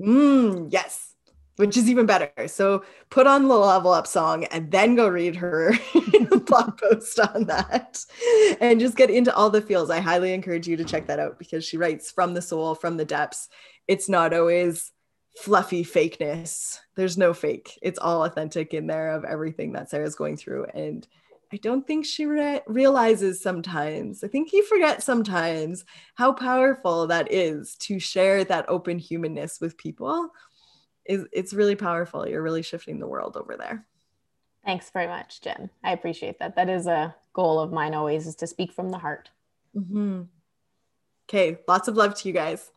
Mm, 0.00 0.72
yes 0.72 1.13
which 1.56 1.76
is 1.76 1.88
even 1.88 2.06
better. 2.06 2.30
So 2.48 2.84
put 3.10 3.26
on 3.26 3.46
the 3.46 3.54
level 3.54 3.92
up 3.92 4.06
song 4.06 4.44
and 4.44 4.70
then 4.70 4.96
go 4.96 5.08
read 5.08 5.36
her 5.36 5.72
blog 6.46 6.78
post 6.78 7.18
on 7.20 7.44
that 7.44 8.04
and 8.60 8.80
just 8.80 8.96
get 8.96 9.10
into 9.10 9.34
all 9.34 9.50
the 9.50 9.62
feels. 9.62 9.90
I 9.90 10.00
highly 10.00 10.32
encourage 10.32 10.66
you 10.66 10.76
to 10.76 10.84
check 10.84 11.06
that 11.06 11.20
out 11.20 11.38
because 11.38 11.64
she 11.64 11.76
writes 11.76 12.10
from 12.10 12.34
the 12.34 12.42
soul, 12.42 12.74
from 12.74 12.96
the 12.96 13.04
depths. 13.04 13.48
It's 13.86 14.08
not 14.08 14.34
always 14.34 14.90
fluffy 15.36 15.84
fakeness. 15.84 16.78
There's 16.96 17.18
no 17.18 17.32
fake. 17.32 17.78
It's 17.82 17.98
all 17.98 18.24
authentic 18.24 18.74
in 18.74 18.86
there 18.86 19.12
of 19.12 19.24
everything 19.24 19.72
that 19.72 19.90
Sara's 19.90 20.14
going 20.14 20.36
through. 20.36 20.66
And 20.74 21.06
I 21.52 21.56
don't 21.58 21.86
think 21.86 22.04
she 22.04 22.26
re- 22.26 22.62
realizes 22.66 23.40
sometimes, 23.40 24.24
I 24.24 24.28
think 24.28 24.48
he 24.48 24.62
forgets 24.62 25.04
sometimes 25.04 25.84
how 26.14 26.32
powerful 26.32 27.06
that 27.08 27.32
is 27.32 27.76
to 27.80 28.00
share 28.00 28.42
that 28.44 28.68
open 28.68 28.98
humanness 28.98 29.60
with 29.60 29.78
people 29.78 30.30
is 31.04 31.26
it's 31.32 31.52
really 31.52 31.76
powerful. 31.76 32.26
You're 32.26 32.42
really 32.42 32.62
shifting 32.62 32.98
the 32.98 33.06
world 33.06 33.36
over 33.36 33.56
there. 33.56 33.86
Thanks 34.64 34.90
very 34.90 35.06
much, 35.06 35.40
Jen. 35.42 35.68
I 35.82 35.92
appreciate 35.92 36.38
that. 36.38 36.56
That 36.56 36.70
is 36.70 36.86
a 36.86 37.14
goal 37.34 37.60
of 37.60 37.72
mine 37.72 37.94
always 37.94 38.26
is 38.26 38.34
to 38.36 38.46
speak 38.46 38.72
from 38.72 38.90
the 38.90 38.98
heart. 38.98 39.30
Mm-hmm. 39.76 40.22
Okay, 41.28 41.58
lots 41.68 41.88
of 41.88 41.96
love 41.96 42.14
to 42.16 42.28
you 42.28 42.34
guys. 42.34 42.70